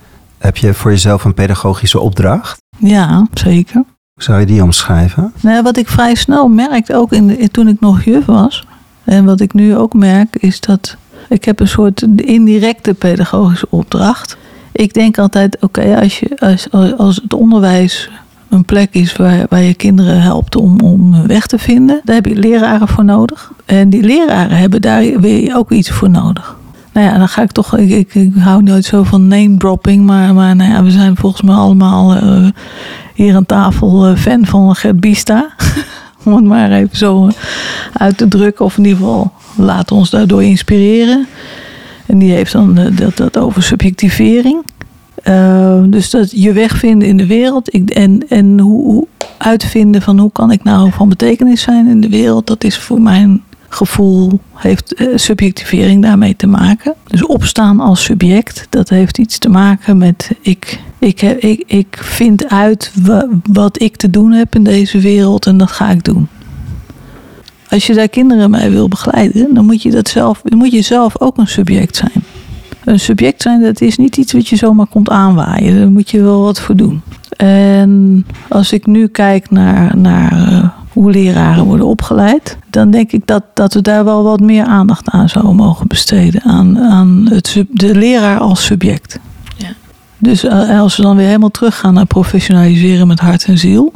heb 0.43 0.57
je 0.57 0.73
voor 0.73 0.91
jezelf 0.91 1.23
een 1.23 1.33
pedagogische 1.33 2.00
opdracht? 2.00 2.62
Ja, 2.77 3.27
zeker. 3.33 3.83
Hoe 4.13 4.23
zou 4.23 4.39
je 4.39 4.45
die 4.45 4.63
omschrijven? 4.63 5.33
Nou, 5.41 5.63
wat 5.63 5.77
ik 5.77 5.88
vrij 5.88 6.15
snel 6.15 6.47
merkte, 6.47 6.95
ook 6.95 7.12
in 7.12 7.27
de, 7.27 7.51
toen 7.51 7.67
ik 7.67 7.79
nog 7.79 8.03
juf 8.03 8.25
was, 8.25 8.65
en 9.03 9.25
wat 9.25 9.39
ik 9.39 9.53
nu 9.53 9.75
ook 9.75 9.93
merk, 9.93 10.35
is 10.35 10.59
dat 10.59 10.97
ik 11.29 11.45
heb 11.45 11.59
een 11.59 11.67
soort 11.67 12.01
indirecte 12.15 12.93
pedagogische 12.93 13.67
opdracht. 13.69 14.38
Ik 14.71 14.93
denk 14.93 15.17
altijd, 15.17 15.57
oké, 15.62 16.00
als 16.01 16.19
je 16.19 16.39
als, 16.39 16.71
als 16.97 17.15
het 17.15 17.33
onderwijs 17.33 18.09
een 18.50 18.65
plek 18.65 18.93
is 18.93 19.15
waar, 19.15 19.45
waar 19.50 19.62
je 19.62 19.73
kinderen 19.73 20.21
helpt 20.21 20.55
om, 20.55 20.79
om 20.79 21.13
hun 21.13 21.27
weg 21.27 21.47
te 21.47 21.59
vinden. 21.59 22.01
Daar 22.03 22.15
heb 22.15 22.25
je 22.25 22.35
leraren 22.35 22.88
voor 22.88 23.05
nodig. 23.05 23.51
En 23.65 23.89
die 23.89 24.03
leraren 24.03 24.57
hebben 24.57 24.81
daar 24.81 25.19
weer 25.19 25.55
ook 25.55 25.71
iets 25.71 25.89
voor 25.89 26.09
nodig. 26.09 26.57
Nou 26.93 27.07
ja, 27.07 27.17
dan 27.17 27.27
ga 27.27 27.41
ik 27.41 27.51
toch. 27.51 27.77
Ik, 27.77 27.89
ik, 27.89 28.15
ik 28.15 28.31
hou 28.38 28.63
nooit 28.63 28.85
zo 28.85 29.03
van 29.03 29.27
name 29.27 29.57
dropping. 29.57 30.05
Maar, 30.05 30.33
maar 30.33 30.55
nou 30.55 30.71
ja, 30.71 30.83
we 30.83 30.91
zijn 30.91 31.15
volgens 31.15 31.41
mij 31.41 31.55
allemaal 31.55 32.15
uh, 32.15 32.49
hier 33.13 33.36
aan 33.36 33.45
tafel 33.45 34.10
uh, 34.10 34.17
fan 34.17 34.45
van 34.45 34.75
Gert 34.75 34.99
Bista. 34.99 35.49
Om 36.25 36.36
het 36.36 36.45
maar 36.45 36.71
even 36.71 36.97
zo 36.97 37.29
uit 37.93 38.17
te 38.17 38.27
drukken. 38.27 38.65
Of 38.65 38.77
in 38.77 38.84
ieder 38.84 38.99
geval 38.99 39.32
laten 39.56 39.95
ons 39.95 40.10
daardoor 40.10 40.43
inspireren. 40.43 41.27
En 42.06 42.17
die 42.17 42.32
heeft 42.32 42.51
dan 42.51 42.79
dat, 42.91 43.17
dat 43.17 43.38
over 43.38 43.63
subjectivering. 43.63 44.63
Dus 45.86 46.10
dat 46.10 46.32
je 46.32 46.53
weg 46.53 46.77
vinden 46.77 47.08
in 47.08 47.17
de 47.17 47.27
wereld 47.27 47.73
ik, 47.73 47.89
en, 47.89 48.29
en 48.29 48.60
hoe, 48.60 48.84
hoe, 48.84 49.08
uitvinden 49.43 50.01
van 50.01 50.19
hoe 50.19 50.32
kan 50.32 50.51
ik 50.51 50.63
nou 50.63 50.91
van 50.91 51.10
betekenis 51.10 51.62
zijn 51.62 51.88
in 51.88 52.01
de 52.01 52.10
wereld, 52.10 52.47
dat 52.47 52.63
is 52.63 52.77
voor 52.77 53.01
mijn 53.01 53.43
gevoel, 53.73 54.39
heeft 54.53 55.01
uh, 55.01 55.07
subjectivering 55.15 56.01
daarmee 56.01 56.36
te 56.36 56.47
maken. 56.47 56.93
Dus 57.07 57.25
opstaan 57.25 57.79
als 57.79 58.03
subject, 58.03 58.67
dat 58.69 58.89
heeft 58.89 59.17
iets 59.17 59.38
te 59.38 59.49
maken 59.49 59.97
met 59.97 60.31
ik, 60.41 60.79
ik, 60.99 61.21
ik, 61.21 61.63
ik 61.67 61.97
vind 62.01 62.49
uit 62.49 62.91
wat 63.43 63.81
ik 63.81 63.95
te 63.95 64.09
doen 64.09 64.31
heb 64.31 64.55
in 64.55 64.63
deze 64.63 64.99
wereld 64.99 65.45
en 65.45 65.57
dat 65.57 65.71
ga 65.71 65.89
ik 65.89 66.03
doen. 66.03 66.27
Als 67.69 67.88
je 67.88 67.93
daar 67.93 68.09
kinderen 68.09 68.49
mee 68.49 68.69
wil 68.69 68.88
begeleiden, 68.88 69.53
dan 69.53 69.65
moet 69.65 69.81
je, 69.81 69.91
dat 69.91 70.09
zelf, 70.09 70.41
moet 70.43 70.71
je 70.71 70.81
zelf 70.81 71.21
ook 71.21 71.38
een 71.38 71.47
subject 71.47 71.95
zijn 71.95 72.23
een 72.86 72.99
subject 72.99 73.41
zijn, 73.41 73.62
dat 73.62 73.81
is 73.81 73.97
niet 73.97 74.17
iets 74.17 74.33
wat 74.33 74.47
je 74.47 74.55
zomaar 74.55 74.88
komt 74.88 75.09
aanwaaien. 75.09 75.79
Daar 75.79 75.91
moet 75.91 76.09
je 76.09 76.21
wel 76.21 76.41
wat 76.41 76.59
voor 76.59 76.75
doen. 76.75 77.01
En 77.38 78.25
als 78.49 78.71
ik 78.71 78.86
nu 78.86 79.07
kijk 79.07 79.51
naar, 79.51 79.97
naar 79.97 80.51
uh, 80.51 80.69
hoe 80.93 81.12
leraren 81.12 81.65
worden 81.65 81.88
opgeleid, 81.88 82.58
dan 82.69 82.91
denk 82.91 83.12
ik 83.12 83.21
dat, 83.25 83.43
dat 83.53 83.73
we 83.73 83.82
daar 83.82 84.06
wel 84.06 84.23
wat 84.23 84.39
meer 84.39 84.65
aandacht 84.65 85.10
aan 85.10 85.29
zouden 85.29 85.56
mogen 85.56 85.88
besteden. 85.88 86.41
Aan, 86.43 86.79
aan 86.79 87.25
het, 87.29 87.63
de 87.69 87.95
leraar 87.95 88.39
als 88.39 88.65
subject. 88.65 89.19
Ja. 89.58 89.67
Dus 90.17 90.43
uh, 90.43 90.79
als 90.79 90.97
we 90.97 91.03
dan 91.03 91.15
weer 91.15 91.25
helemaal 91.25 91.51
teruggaan 91.51 91.93
naar 91.93 92.06
professionaliseren 92.06 93.08
met 93.08 93.19
hart 93.19 93.45
en 93.45 93.58
ziel. 93.58 93.93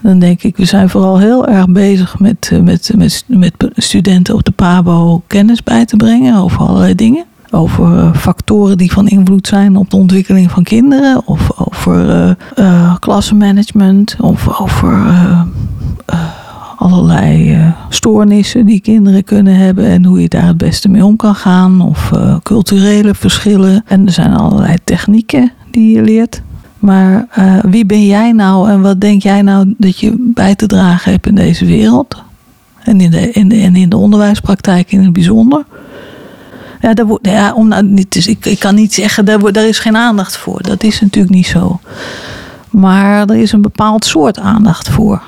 Dan 0.00 0.18
denk 0.18 0.42
ik, 0.42 0.56
we 0.56 0.64
zijn 0.64 0.88
vooral 0.88 1.18
heel 1.18 1.46
erg 1.46 1.68
bezig 1.68 2.18
met, 2.18 2.50
met, 2.62 2.90
met, 2.96 3.24
met 3.26 3.52
studenten 3.74 4.34
op 4.34 4.44
de 4.44 4.50
PABO 4.50 5.22
kennis 5.26 5.62
bij 5.62 5.84
te 5.84 5.96
brengen 5.96 6.36
over 6.36 6.60
allerlei 6.60 6.94
dingen 6.94 7.24
over 7.52 8.14
factoren 8.14 8.78
die 8.78 8.92
van 8.92 9.08
invloed 9.08 9.46
zijn 9.46 9.76
op 9.76 9.90
de 9.90 9.96
ontwikkeling 9.96 10.50
van 10.50 10.62
kinderen, 10.62 11.26
of 11.26 11.50
over 11.54 12.08
uh, 12.08 12.30
uh, 12.58 12.94
klassenmanagement, 12.98 14.16
of 14.20 14.60
over 14.60 14.92
uh, 14.92 15.40
allerlei 16.76 17.58
stoornissen 17.88 18.66
die 18.66 18.80
kinderen 18.80 19.24
kunnen 19.24 19.56
hebben 19.56 19.86
en 19.86 20.04
hoe 20.04 20.20
je 20.20 20.28
daar 20.28 20.46
het 20.46 20.56
beste 20.56 20.88
mee 20.88 21.04
om 21.04 21.16
kan 21.16 21.34
gaan, 21.34 21.80
of 21.80 22.10
culturele 22.42 23.14
verschillen. 23.14 23.84
En 23.86 24.06
er 24.06 24.12
zijn 24.12 24.34
allerlei 24.34 24.76
technieken 24.84 25.52
die 25.70 25.96
je 25.96 26.02
leert. 26.02 26.42
Maar 26.78 27.26
wie 27.62 27.86
ben 27.86 28.06
jij 28.06 28.32
nou 28.32 28.70
en 28.70 28.80
wat 28.80 29.00
denk 29.00 29.22
jij 29.22 29.42
nou 29.42 29.74
dat 29.78 29.98
je 29.98 30.14
bij 30.34 30.54
te 30.54 30.66
dragen 30.66 31.12
hebt 31.12 31.26
in 31.26 31.34
deze 31.34 31.64
wereld? 31.64 32.22
En 32.82 33.00
in 33.00 33.10
de, 33.10 33.30
in 33.30 33.48
de, 33.48 33.56
in 33.56 33.88
de 33.88 33.96
onderwijspraktijk 33.96 34.92
in 34.92 35.02
het 35.02 35.12
bijzonder. 35.12 35.64
Ja, 36.80 36.92
ja 37.22 37.54
om, 37.54 37.68
nou, 37.68 38.04
dus 38.08 38.26
ik, 38.26 38.46
ik 38.46 38.58
kan 38.58 38.74
niet 38.74 38.94
zeggen, 38.94 39.24
daar, 39.24 39.52
daar 39.52 39.66
is 39.66 39.78
geen 39.78 39.96
aandacht 39.96 40.36
voor. 40.36 40.62
Dat 40.62 40.82
is 40.82 41.00
natuurlijk 41.00 41.34
niet 41.34 41.46
zo. 41.46 41.80
Maar 42.70 43.28
er 43.28 43.36
is 43.36 43.52
een 43.52 43.62
bepaald 43.62 44.04
soort 44.04 44.38
aandacht 44.38 44.88
voor. 44.88 45.22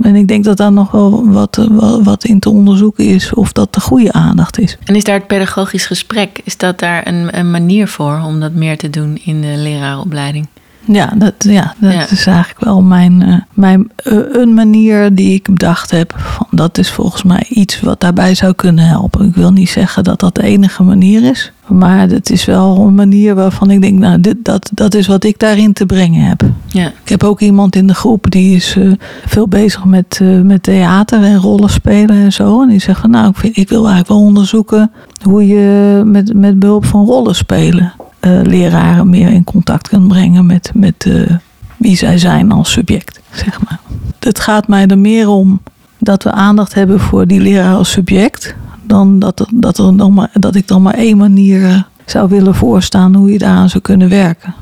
En 0.00 0.14
ik 0.14 0.28
denk 0.28 0.44
dat 0.44 0.56
daar 0.56 0.72
nog 0.72 0.90
wel 0.90 1.28
wat, 1.28 1.68
wat 2.02 2.24
in 2.24 2.38
te 2.38 2.50
onderzoeken 2.50 3.04
is 3.04 3.34
of 3.34 3.52
dat 3.52 3.74
de 3.74 3.80
goede 3.80 4.12
aandacht 4.12 4.58
is. 4.58 4.78
En 4.84 4.94
is 4.94 5.04
daar 5.04 5.18
het 5.18 5.26
pedagogisch 5.26 5.86
gesprek, 5.86 6.40
is 6.44 6.56
dat 6.56 6.78
daar 6.78 7.06
een, 7.06 7.38
een 7.38 7.50
manier 7.50 7.88
voor 7.88 8.22
om 8.26 8.40
dat 8.40 8.52
meer 8.52 8.78
te 8.78 8.90
doen 8.90 9.20
in 9.24 9.40
de 9.40 9.54
leraaropleiding? 9.56 10.46
Ja, 10.86 11.12
dat, 11.16 11.34
ja, 11.38 11.74
dat 11.78 11.92
ja. 11.92 12.06
is 12.10 12.26
eigenlijk 12.26 12.64
wel 12.64 12.82
mijn, 12.82 13.22
uh, 13.28 13.34
mijn 13.52 13.90
uh, 14.04 14.18
een 14.32 14.54
manier 14.54 15.14
die 15.14 15.34
ik 15.34 15.48
bedacht 15.50 15.90
heb. 15.90 16.14
Van, 16.16 16.46
dat 16.50 16.78
is 16.78 16.90
volgens 16.90 17.22
mij 17.22 17.46
iets 17.48 17.80
wat 17.80 18.00
daarbij 18.00 18.34
zou 18.34 18.52
kunnen 18.52 18.86
helpen. 18.86 19.26
Ik 19.26 19.34
wil 19.34 19.52
niet 19.52 19.68
zeggen 19.68 20.04
dat 20.04 20.20
dat 20.20 20.34
de 20.34 20.42
enige 20.42 20.82
manier 20.82 21.30
is. 21.30 21.52
Maar 21.66 22.08
het 22.08 22.30
is 22.30 22.44
wel 22.44 22.78
een 22.78 22.94
manier 22.94 23.34
waarvan 23.34 23.70
ik 23.70 23.80
denk, 23.80 23.98
nou, 23.98 24.20
dit, 24.20 24.36
dat, 24.42 24.70
dat 24.74 24.94
is 24.94 25.06
wat 25.06 25.24
ik 25.24 25.38
daarin 25.38 25.72
te 25.72 25.86
brengen 25.86 26.24
heb. 26.24 26.42
Ja. 26.66 26.86
Ik 26.86 27.08
heb 27.08 27.24
ook 27.24 27.40
iemand 27.40 27.76
in 27.76 27.86
de 27.86 27.94
groep 27.94 28.30
die 28.30 28.56
is 28.56 28.76
uh, 28.76 28.92
veel 29.26 29.48
bezig 29.48 29.84
met, 29.84 30.20
met 30.42 30.62
theater 30.62 31.22
en 31.22 31.36
rollenspelen 31.36 32.16
en 32.16 32.32
zo. 32.32 32.62
En 32.62 32.68
die 32.68 32.80
zegt 32.80 33.00
van, 33.00 33.10
nou, 33.10 33.28
ik, 33.28 33.36
vind, 33.36 33.56
ik 33.56 33.68
wil 33.68 33.78
eigenlijk 33.78 34.08
wel 34.08 34.20
onderzoeken 34.20 34.90
hoe 35.22 35.46
je 35.46 36.02
met, 36.04 36.34
met 36.34 36.58
behulp 36.58 36.84
van 36.84 37.06
rollenspelen 37.06 37.92
uh, 37.98 38.03
leraren 38.24 39.10
meer 39.10 39.28
in 39.28 39.44
contact 39.44 39.88
kan 39.88 40.08
brengen 40.08 40.46
met, 40.46 40.70
met 40.74 41.04
uh, 41.04 41.30
wie 41.76 41.96
zij 41.96 42.18
zijn 42.18 42.52
als 42.52 42.72
subject, 42.72 43.20
zeg 43.32 43.60
maar. 43.64 43.80
Het 44.18 44.40
gaat 44.40 44.68
mij 44.68 44.86
er 44.86 44.98
meer 44.98 45.28
om 45.28 45.60
dat 45.98 46.22
we 46.22 46.30
aandacht 46.30 46.74
hebben 46.74 47.00
voor 47.00 47.26
die 47.26 47.40
leraar 47.40 47.74
als 47.74 47.90
subject, 47.90 48.54
dan 48.82 49.18
dat, 49.18 49.46
dat, 49.52 49.78
er 49.78 49.96
dan 49.96 50.14
maar, 50.14 50.30
dat 50.32 50.54
ik 50.54 50.68
dan 50.68 50.82
maar 50.82 50.94
één 50.94 51.16
manier 51.16 51.64
eh, 51.64 51.82
zou 52.04 52.28
willen 52.28 52.54
voorstaan 52.54 53.14
hoe 53.14 53.32
je 53.32 53.38
daaraan 53.38 53.68
zou 53.68 53.82
kunnen 53.82 54.08
werken. 54.08 54.54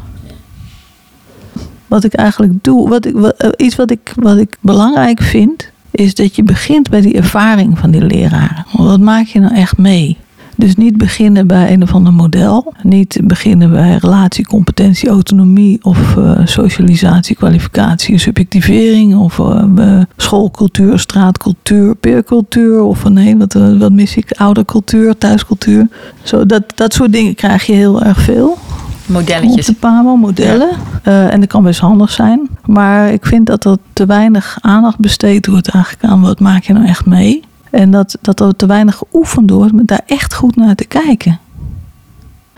Wat 1.86 2.04
ik 2.04 2.14
eigenlijk 2.14 2.64
doe, 2.64 2.88
wat 2.88 3.04
ik, 3.04 3.16
eh, 3.16 3.50
iets 3.56 3.76
wat 3.76 3.90
ik, 3.90 4.12
wat 4.16 4.36
ik 4.36 4.56
belangrijk 4.60 5.22
vind, 5.22 5.70
is 5.90 6.14
dat 6.14 6.36
je 6.36 6.42
begint 6.42 6.90
bij 6.90 7.00
die 7.00 7.14
ervaring 7.14 7.78
van 7.78 7.90
die 7.90 8.06
leraren. 8.06 8.66
Wat 8.72 9.00
maak 9.00 9.26
je 9.26 9.40
nou 9.40 9.54
echt 9.54 9.78
mee? 9.78 10.18
Dus 10.62 10.76
niet 10.76 10.96
beginnen 10.96 11.46
bij 11.46 11.72
een 11.72 11.82
of 11.82 11.94
ander 11.94 12.12
model. 12.12 12.72
Niet 12.82 13.20
beginnen 13.24 13.70
bij 13.70 13.96
relatie, 13.96 14.46
competentie, 14.46 15.08
autonomie 15.08 15.78
of 15.84 16.16
eh, 16.16 16.40
socialisatie, 16.44 17.36
kwalificatie, 17.36 18.18
subjectivering 18.18 19.16
of 19.16 19.38
eh, 19.38 19.64
eh, 19.76 20.02
schoolcultuur, 20.16 20.98
straatcultuur, 20.98 21.94
peercultuur 21.94 22.82
of 22.82 23.08
nee, 23.08 23.36
wat, 23.36 23.52
wat 23.78 23.92
mis 23.92 24.16
ik? 24.16 24.32
Oudercultuur, 24.32 25.18
thuiscultuur. 25.18 25.88
Zo, 26.22 26.46
dat, 26.46 26.62
dat 26.74 26.94
soort 26.94 27.12
dingen 27.12 27.34
krijg 27.34 27.66
je 27.66 27.72
heel 27.72 28.02
erg 28.02 28.20
veel 28.20 28.48
op 28.48 28.58
Modelletjes. 29.06 29.66
de 29.66 29.74
PABO, 29.74 30.16
modellen. 30.16 30.70
En 31.02 31.40
dat 31.40 31.48
kan 31.48 31.62
best 31.62 31.80
handig 31.80 32.10
zijn. 32.10 32.48
Maar 32.66 33.12
ik 33.12 33.26
vind 33.26 33.46
dat 33.46 33.64
er 33.64 33.76
te 33.92 34.06
weinig 34.06 34.58
aandacht 34.60 34.98
besteed 34.98 35.46
wordt 35.46 35.68
eigenlijk 35.68 36.04
aan 36.04 36.20
wat 36.20 36.40
maak 36.40 36.62
je 36.62 36.72
nou 36.72 36.86
echt 36.86 37.06
mee. 37.06 37.42
En 37.72 37.90
dat, 37.90 38.18
dat 38.20 38.40
er 38.40 38.56
te 38.56 38.66
weinig 38.66 38.96
geoefend 38.96 39.50
wordt 39.50 39.72
met 39.72 39.86
daar 39.86 40.02
echt 40.06 40.34
goed 40.34 40.56
naar 40.56 40.74
te 40.74 40.84
kijken. 40.84 41.38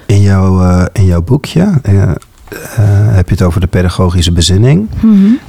In 0.07 0.21
jouw, 0.21 0.63
eh, 0.63 0.85
in 0.93 1.05
jouw 1.05 1.23
boekje 1.23 1.73
eh, 1.83 2.03
eh, 2.03 2.09
heb 3.15 3.29
je 3.29 3.35
het 3.35 3.43
over 3.43 3.61
de 3.61 3.67
pedagogische 3.67 4.33
bezinning. 4.33 4.89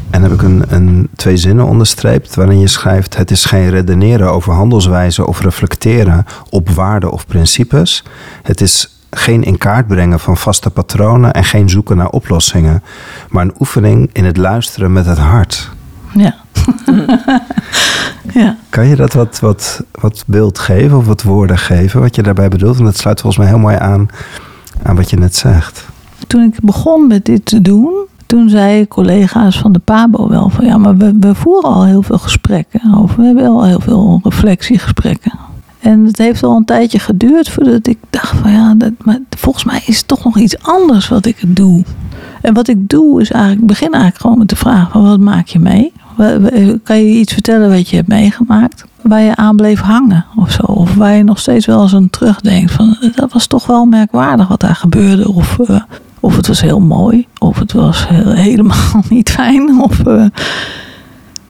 En 0.09 0.21
heb 0.21 0.31
ik 0.31 0.41
een, 0.41 0.63
een, 0.67 1.09
twee 1.15 1.37
zinnen 1.37 1.65
onderstreept 1.65 2.35
waarin 2.35 2.59
je 2.59 2.67
schrijft... 2.67 3.17
het 3.17 3.31
is 3.31 3.45
geen 3.45 3.69
redeneren 3.69 4.31
over 4.31 4.53
handelswijze 4.53 5.27
of 5.27 5.41
reflecteren 5.41 6.25
op 6.49 6.69
waarden 6.69 7.11
of 7.11 7.27
principes. 7.27 8.03
Het 8.43 8.61
is 8.61 8.99
geen 9.09 9.43
in 9.43 9.57
kaart 9.57 9.87
brengen 9.87 10.19
van 10.19 10.37
vaste 10.37 10.69
patronen 10.69 11.33
en 11.33 11.43
geen 11.43 11.69
zoeken 11.69 11.97
naar 11.97 12.09
oplossingen. 12.09 12.83
Maar 13.29 13.43
een 13.43 13.55
oefening 13.59 14.09
in 14.13 14.25
het 14.25 14.37
luisteren 14.37 14.93
met 14.93 15.05
het 15.05 15.17
hart. 15.17 15.71
Ja. 16.13 16.35
ja. 18.41 18.57
Kan 18.69 18.87
je 18.87 18.95
dat 18.95 19.13
wat, 19.13 19.39
wat, 19.39 19.83
wat 19.91 20.23
beeld 20.27 20.59
geven 20.59 20.97
of 20.97 21.05
wat 21.05 21.23
woorden 21.23 21.57
geven 21.57 22.01
wat 22.01 22.15
je 22.15 22.23
daarbij 22.23 22.49
bedoelt? 22.49 22.75
Want 22.75 22.87
dat 22.87 22.97
sluit 22.97 23.21
volgens 23.21 23.41
mij 23.43 23.51
heel 23.51 23.61
mooi 23.61 23.75
aan 23.75 24.07
aan 24.83 24.95
wat 24.95 25.09
je 25.09 25.17
net 25.17 25.35
zegt. 25.35 25.87
Toen 26.27 26.43
ik 26.43 26.59
begon 26.61 27.07
met 27.07 27.25
dit 27.25 27.45
te 27.45 27.61
doen, 27.61 27.93
toen 28.25 28.49
zeiden 28.49 28.87
collega's 28.87 29.59
van 29.59 29.71
de 29.71 29.79
PABO 29.79 30.29
wel 30.29 30.49
van 30.49 30.65
ja, 30.65 30.77
maar 30.77 30.97
we, 30.97 31.17
we 31.19 31.35
voeren 31.35 31.69
al 31.69 31.85
heel 31.85 32.01
veel 32.01 32.17
gesprekken 32.17 32.95
over. 32.97 33.17
We 33.17 33.25
hebben 33.25 33.47
al 33.47 33.65
heel 33.65 33.79
veel 33.79 34.19
reflectiegesprekken. 34.23 35.31
En 35.79 36.05
het 36.05 36.17
heeft 36.17 36.43
al 36.43 36.55
een 36.55 36.65
tijdje 36.65 36.99
geduurd 36.99 37.49
voordat 37.49 37.87
ik 37.87 37.97
dacht 38.09 38.37
van 38.37 38.51
ja, 38.51 38.73
dat, 38.75 38.91
maar 39.03 39.19
volgens 39.29 39.63
mij 39.63 39.81
is 39.85 39.97
het 39.97 40.07
toch 40.07 40.23
nog 40.23 40.37
iets 40.37 40.63
anders 40.63 41.07
wat 41.07 41.25
ik 41.25 41.37
doe. 41.47 41.83
En 42.41 42.53
wat 42.53 42.67
ik 42.67 42.89
doe 42.89 43.21
is 43.21 43.31
eigenlijk, 43.31 43.61
ik 43.61 43.67
begin 43.67 43.91
eigenlijk 43.91 44.21
gewoon 44.21 44.37
met 44.37 44.49
de 44.49 44.55
vraag 44.55 44.91
van 44.91 45.03
wat 45.03 45.19
maak 45.19 45.47
je 45.47 45.59
mee? 45.59 45.93
Kan 46.83 46.97
je 46.97 47.19
iets 47.19 47.33
vertellen 47.33 47.69
wat 47.69 47.89
je 47.89 47.95
hebt 47.95 48.07
meegemaakt? 48.07 48.85
Waar 49.01 49.21
je 49.21 49.35
aan 49.35 49.55
bleef 49.55 49.79
hangen 49.79 50.25
of 50.35 50.51
zo? 50.51 50.61
Of 50.61 50.95
waar 50.95 51.13
je 51.15 51.23
nog 51.23 51.39
steeds 51.39 51.65
wel 51.65 51.81
eens 51.81 51.95
aan 51.95 52.09
terugdenkt 52.09 52.71
van 52.71 52.97
dat 53.15 53.33
was 53.33 53.47
toch 53.47 53.65
wel 53.65 53.85
merkwaardig 53.85 54.47
wat 54.47 54.59
daar 54.59 54.75
gebeurde. 54.75 55.27
Of, 55.33 55.59
eh, 55.59 55.81
of 56.19 56.35
het 56.35 56.47
was 56.47 56.61
heel 56.61 56.79
mooi. 56.79 57.27
Of 57.39 57.59
het 57.59 57.71
was 57.71 58.07
heel- 58.07 58.31
helemaal 58.47 59.03
niet 59.09 59.29
fijn. 59.29 59.81
Of 59.81 59.99
eh, 60.05 60.25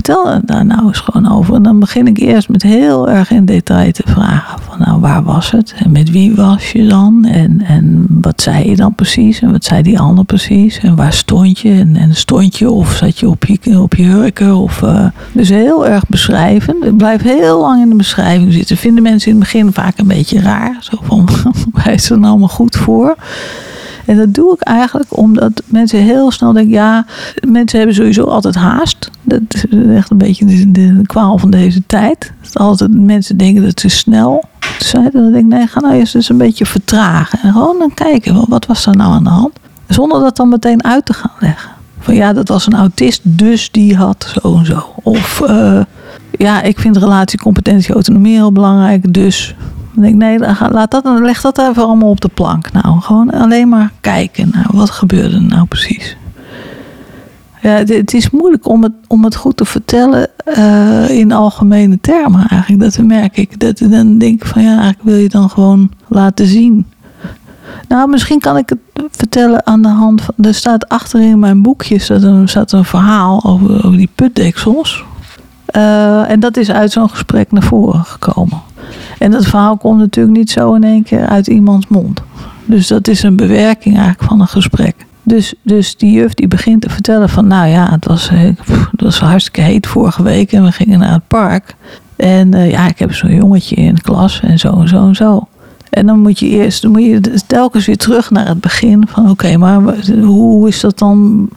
vertel 0.05 0.39
daar 0.45 0.65
nou 0.65 0.87
eens 0.87 0.99
gewoon 0.99 1.31
over. 1.31 1.55
En 1.55 1.63
dan 1.63 1.79
begin 1.79 2.07
ik 2.07 2.17
eerst 2.17 2.49
met 2.49 2.61
heel 2.61 3.09
erg 3.09 3.31
in 3.31 3.45
detail 3.45 3.91
te 3.91 4.03
vragen. 4.05 4.59
Van 4.61 4.79
nou, 4.79 4.99
waar 4.99 5.23
was 5.23 5.51
het? 5.51 5.73
En 5.77 5.91
met 5.91 6.11
wie 6.11 6.35
was 6.35 6.71
je 6.71 6.87
dan? 6.87 7.25
En, 7.25 7.61
en 7.61 8.05
wat 8.09 8.41
zei 8.41 8.69
je 8.69 8.75
dan 8.75 8.95
precies? 8.95 9.41
En 9.41 9.51
wat 9.51 9.63
zei 9.63 9.81
die 9.81 9.99
ander 9.99 10.25
precies? 10.25 10.79
En 10.79 10.95
waar 10.95 11.13
stond 11.13 11.59
je? 11.59 11.71
En, 11.71 11.95
en 11.95 12.15
stond 12.15 12.57
je 12.57 12.69
of 12.69 12.95
zat 12.95 13.19
je 13.19 13.29
op 13.29 13.45
je, 13.45 13.81
op 13.81 13.95
je 13.95 14.03
hurken? 14.03 14.55
Of, 14.55 14.81
eh, 14.81 15.05
dus 15.31 15.49
heel 15.49 15.87
erg 15.87 16.07
beschrijven. 16.07 16.75
Ik 16.83 16.97
blijf 16.97 17.21
heel 17.21 17.59
lang 17.59 17.81
in 17.81 17.89
de 17.89 17.95
beschrijving 17.95 18.53
zitten. 18.53 18.77
Vinden 18.77 19.03
mensen 19.03 19.31
in 19.31 19.39
het 19.39 19.51
begin 19.51 19.73
vaak 19.73 19.97
een 19.97 20.07
beetje 20.07 20.39
raar. 20.39 20.77
Zo 20.79 20.97
van, 21.01 21.27
waar 21.73 21.93
is 21.93 22.09
er 22.09 22.17
nou 22.17 22.29
allemaal 22.29 22.47
goed 22.47 22.75
voor? 22.75 23.15
En 24.05 24.17
dat 24.17 24.33
doe 24.33 24.53
ik 24.53 24.61
eigenlijk 24.61 25.17
omdat 25.17 25.63
mensen 25.65 25.99
heel 25.99 26.31
snel 26.31 26.53
denken: 26.53 26.73
ja, 26.73 27.05
mensen 27.47 27.77
hebben 27.77 27.95
sowieso 27.95 28.23
altijd 28.23 28.55
haast. 28.55 29.09
Dat 29.21 29.41
is 29.49 29.65
echt 29.89 30.11
een 30.11 30.17
beetje 30.17 30.71
de, 30.71 31.01
kwaal 31.05 31.37
van 31.37 31.49
deze 31.49 31.81
tijd. 31.87 32.31
Dat 32.41 32.57
altijd 32.57 32.93
mensen 32.93 33.37
denken 33.37 33.63
dat 33.63 33.79
ze 33.79 33.89
snel 33.89 34.43
zijn. 34.79 35.09
Dan 35.13 35.31
denk 35.31 35.45
ik: 35.45 35.57
nee, 35.57 35.67
ga 35.67 35.79
nou 35.79 35.93
eerst 35.93 36.15
eens 36.15 36.29
een 36.29 36.37
beetje 36.37 36.65
vertragen. 36.65 37.39
En 37.41 37.51
gewoon 37.51 37.79
dan 37.79 37.93
kijken: 37.93 38.49
wat 38.49 38.65
was 38.65 38.85
er 38.85 38.95
nou 38.95 39.13
aan 39.13 39.23
de 39.23 39.29
hand? 39.29 39.53
Zonder 39.87 40.19
dat 40.19 40.35
dan 40.35 40.49
meteen 40.49 40.83
uit 40.83 41.05
te 41.05 41.13
gaan 41.13 41.31
leggen. 41.39 41.71
Van 41.99 42.15
ja, 42.15 42.33
dat 42.33 42.47
was 42.47 42.65
een 42.65 42.75
autist, 42.75 43.21
dus 43.23 43.71
die 43.71 43.95
had 43.95 44.33
zo 44.41 44.57
en 44.57 44.65
zo. 44.65 44.93
Of 45.03 45.41
eh, 45.41 45.81
ja, 46.31 46.61
ik 46.61 46.79
vind 46.79 46.97
relatie, 46.97 47.39
competentie, 47.39 47.93
autonomie 47.93 48.35
heel 48.35 48.51
belangrijk, 48.51 49.13
dus 49.13 49.55
dan 49.95 50.03
denk 50.03 50.13
ik, 50.13 50.19
nee, 50.19 50.69
laat 50.69 50.91
dat, 50.91 51.03
leg 51.05 51.41
dat 51.41 51.57
even 51.57 51.83
allemaal 51.83 52.09
op 52.09 52.21
de 52.21 52.27
plank. 52.27 52.71
Nou, 52.71 53.01
gewoon 53.01 53.29
alleen 53.29 53.69
maar 53.69 53.91
kijken. 54.01 54.49
Nou, 54.53 54.65
wat 54.71 54.89
gebeurde 54.89 55.35
er 55.35 55.43
nou 55.43 55.65
precies? 55.65 56.17
Ja, 57.61 57.71
het, 57.71 57.89
het 57.89 58.13
is 58.13 58.29
moeilijk 58.29 58.67
om 58.67 58.83
het, 58.83 58.91
om 59.07 59.23
het 59.23 59.35
goed 59.35 59.57
te 59.57 59.65
vertellen 59.65 60.27
eh, 60.45 61.09
in 61.09 61.31
algemene 61.31 61.99
termen 62.01 62.47
eigenlijk. 62.47 62.81
Dat 62.83 62.97
merk 63.05 63.37
ik. 63.37 63.59
Dat, 63.59 63.77
dan 63.77 64.17
denk 64.17 64.41
ik 64.41 64.47
van 64.47 64.61
ja, 64.61 64.69
eigenlijk 64.69 65.03
wil 65.03 65.15
je 65.15 65.29
dan 65.29 65.49
gewoon 65.49 65.91
laten 66.07 66.45
zien. 66.47 66.85
Nou, 67.87 68.09
misschien 68.09 68.39
kan 68.39 68.57
ik 68.57 68.69
het 68.69 68.79
vertellen 69.11 69.65
aan 69.65 69.81
de 69.81 69.87
hand 69.87 70.21
van... 70.21 70.33
Er 70.41 70.53
staat 70.53 70.89
achterin 70.89 71.39
mijn 71.39 71.61
boekje 71.61 71.99
staat 71.99 72.23
een, 72.23 72.47
staat 72.47 72.71
een 72.71 72.85
verhaal 72.85 73.43
over, 73.43 73.85
over 73.85 73.97
die 73.97 74.09
putdeksels. 74.15 75.03
Eh, 75.65 76.29
en 76.29 76.39
dat 76.39 76.57
is 76.57 76.71
uit 76.71 76.91
zo'n 76.91 77.09
gesprek 77.09 77.51
naar 77.51 77.63
voren 77.63 78.05
gekomen. 78.05 78.61
En 79.19 79.31
dat 79.31 79.45
verhaal 79.45 79.77
komt 79.77 79.99
natuurlijk 79.99 80.37
niet 80.37 80.51
zo 80.51 80.73
in 80.73 80.83
één 80.83 81.03
keer 81.03 81.25
uit 81.25 81.47
iemands 81.47 81.87
mond. 81.87 82.21
Dus 82.65 82.87
dat 82.87 83.07
is 83.07 83.23
een 83.23 83.35
bewerking 83.35 83.95
eigenlijk 83.95 84.23
van 84.23 84.41
een 84.41 84.47
gesprek. 84.47 84.95
Dus, 85.23 85.53
dus 85.61 85.97
die 85.97 86.11
juf 86.11 86.33
die 86.33 86.47
begint 86.47 86.81
te 86.81 86.89
vertellen 86.89 87.29
van... 87.29 87.47
nou 87.47 87.67
ja, 87.67 87.91
het 87.91 88.05
was, 88.05 88.29
eh, 88.29 88.55
pff, 88.63 88.91
het 88.91 89.01
was 89.01 89.19
hartstikke 89.19 89.61
heet 89.61 89.87
vorige 89.87 90.23
week 90.23 90.51
en 90.51 90.63
we 90.63 90.71
gingen 90.71 90.99
naar 90.99 91.11
het 91.11 91.27
park. 91.27 91.75
En 92.15 92.53
eh, 92.53 92.71
ja, 92.71 92.87
ik 92.87 92.99
heb 92.99 93.13
zo'n 93.13 93.35
jongetje 93.35 93.75
in 93.75 93.95
de 93.95 94.01
klas 94.01 94.39
en 94.41 94.59
zo 94.59 94.79
en 94.79 94.87
zo 94.87 95.07
en 95.07 95.15
zo. 95.15 95.47
En 95.89 96.05
dan 96.05 96.19
moet 96.19 96.39
je 96.39 96.47
eerst 96.47 96.81
dan 96.81 96.91
moet 96.91 97.03
je 97.03 97.41
telkens 97.47 97.85
weer 97.85 97.97
terug 97.97 98.29
naar 98.29 98.47
het 98.47 98.59
begin. 98.59 99.07
Van 99.07 99.29
oké, 99.29 99.57
maar 99.57 99.81
hoe 100.21 100.67
is 100.67 100.79
dat 100.79 100.99
dan... 100.99 101.49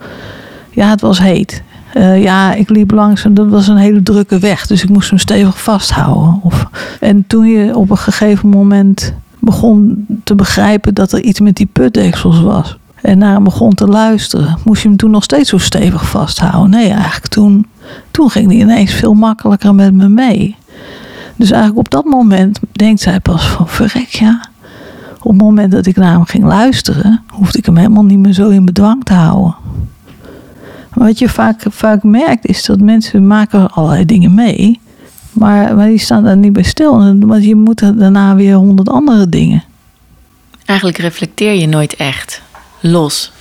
Ja, 0.70 0.90
het 0.90 1.00
was 1.00 1.18
heet. 1.18 1.62
Eh, 1.92 2.22
ja, 2.22 2.54
ik 2.54 2.68
liep 2.68 2.90
langs 2.90 3.24
en 3.24 3.34
dat 3.34 3.48
was 3.48 3.68
een 3.68 3.76
hele 3.76 4.02
drukke 4.02 4.38
weg. 4.38 4.66
Dus 4.66 4.82
ik 4.82 4.88
moest 4.88 5.10
hem 5.10 5.18
stevig 5.18 5.62
vasthouden. 5.62 6.40
Of, 6.42 6.66
en 7.00 7.24
toen 7.26 7.46
je 7.46 7.76
op 7.76 7.90
een 7.90 7.98
gegeven 7.98 8.48
moment 8.48 9.14
begon 9.38 10.06
te 10.24 10.34
begrijpen 10.34 10.94
dat 10.94 11.12
er 11.12 11.22
iets 11.22 11.40
met 11.40 11.56
die 11.56 11.68
putdeksels 11.72 12.40
was. 12.40 12.78
En 13.02 13.18
naar 13.18 13.32
hem 13.32 13.44
begon 13.44 13.74
te 13.74 13.86
luisteren. 13.86 14.58
Moest 14.64 14.82
je 14.82 14.88
hem 14.88 14.96
toen 14.96 15.10
nog 15.10 15.22
steeds 15.22 15.48
zo 15.48 15.58
stevig 15.58 16.08
vasthouden? 16.08 16.70
Nee, 16.70 16.90
eigenlijk 16.90 17.26
toen, 17.26 17.66
toen 18.10 18.30
ging 18.30 18.50
hij 18.50 18.60
ineens 18.60 18.92
veel 18.92 19.14
makkelijker 19.14 19.74
met 19.74 19.94
me 19.94 20.08
mee. 20.08 20.56
Dus 21.36 21.50
eigenlijk 21.50 21.80
op 21.80 21.90
dat 21.90 22.04
moment 22.04 22.60
denkt 22.72 23.00
zij 23.00 23.20
pas 23.20 23.48
van 23.48 23.68
verrek 23.68 24.08
ja. 24.08 24.40
Op 25.18 25.30
het 25.30 25.42
moment 25.42 25.72
dat 25.72 25.86
ik 25.86 25.96
naar 25.96 26.12
hem 26.12 26.24
ging 26.24 26.44
luisteren, 26.44 27.22
hoefde 27.28 27.58
ik 27.58 27.66
hem 27.66 27.76
helemaal 27.76 28.04
niet 28.04 28.18
meer 28.18 28.32
zo 28.32 28.48
in 28.48 28.64
bedwang 28.64 29.04
te 29.04 29.12
houden. 29.12 29.54
Wat 30.94 31.18
je 31.18 31.28
vaak, 31.28 31.62
vaak 31.68 32.02
merkt 32.02 32.46
is 32.46 32.64
dat 32.64 32.80
mensen 32.80 33.26
maken 33.26 33.70
allerlei 33.70 34.04
dingen 34.04 34.34
mee. 34.34 34.80
Maar, 35.32 35.76
maar 35.76 35.88
die 35.88 35.98
staan 35.98 36.24
daar 36.24 36.36
niet 36.36 36.52
bij 36.52 36.62
stil. 36.62 37.16
Want 37.18 37.44
je 37.44 37.54
moet 37.54 37.98
daarna 37.98 38.34
weer 38.34 38.54
honderd 38.54 38.88
andere 38.88 39.28
dingen. 39.28 39.64
Eigenlijk 40.64 40.98
reflecteer 40.98 41.54
je 41.54 41.66
nooit 41.66 41.96
echt 41.96 42.42
los 42.80 43.32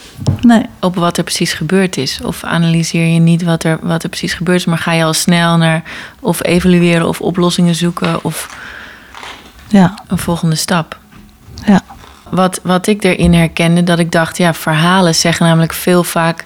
Nee, 0.41 0.65
op 0.79 0.95
wat 0.95 1.17
er 1.17 1.23
precies 1.23 1.53
gebeurd 1.53 1.97
is. 1.97 2.19
Of 2.23 2.43
analyseer 2.43 3.05
je 3.13 3.19
niet 3.19 3.43
wat 3.43 3.63
er, 3.63 3.79
wat 3.81 4.03
er 4.03 4.09
precies 4.09 4.33
gebeurd 4.33 4.59
is, 4.59 4.65
maar 4.65 4.77
ga 4.77 4.93
je 4.93 5.03
al 5.03 5.13
snel 5.13 5.57
naar 5.57 5.83
of 6.19 6.43
evalueren 6.43 7.07
of 7.07 7.21
oplossingen 7.21 7.75
zoeken 7.75 8.23
of 8.23 8.57
ja, 9.67 9.99
een 10.07 10.17
volgende 10.17 10.55
stap. 10.55 10.99
ja. 11.65 11.81
Wat, 12.29 12.59
wat 12.63 12.87
ik 12.87 13.03
erin 13.03 13.33
herkende, 13.33 13.83
dat 13.83 13.99
ik 13.99 14.11
dacht, 14.11 14.37
ja, 14.37 14.53
verhalen 14.53 15.15
zeggen 15.15 15.45
namelijk 15.45 15.73
veel 15.73 16.03
vaak 16.03 16.43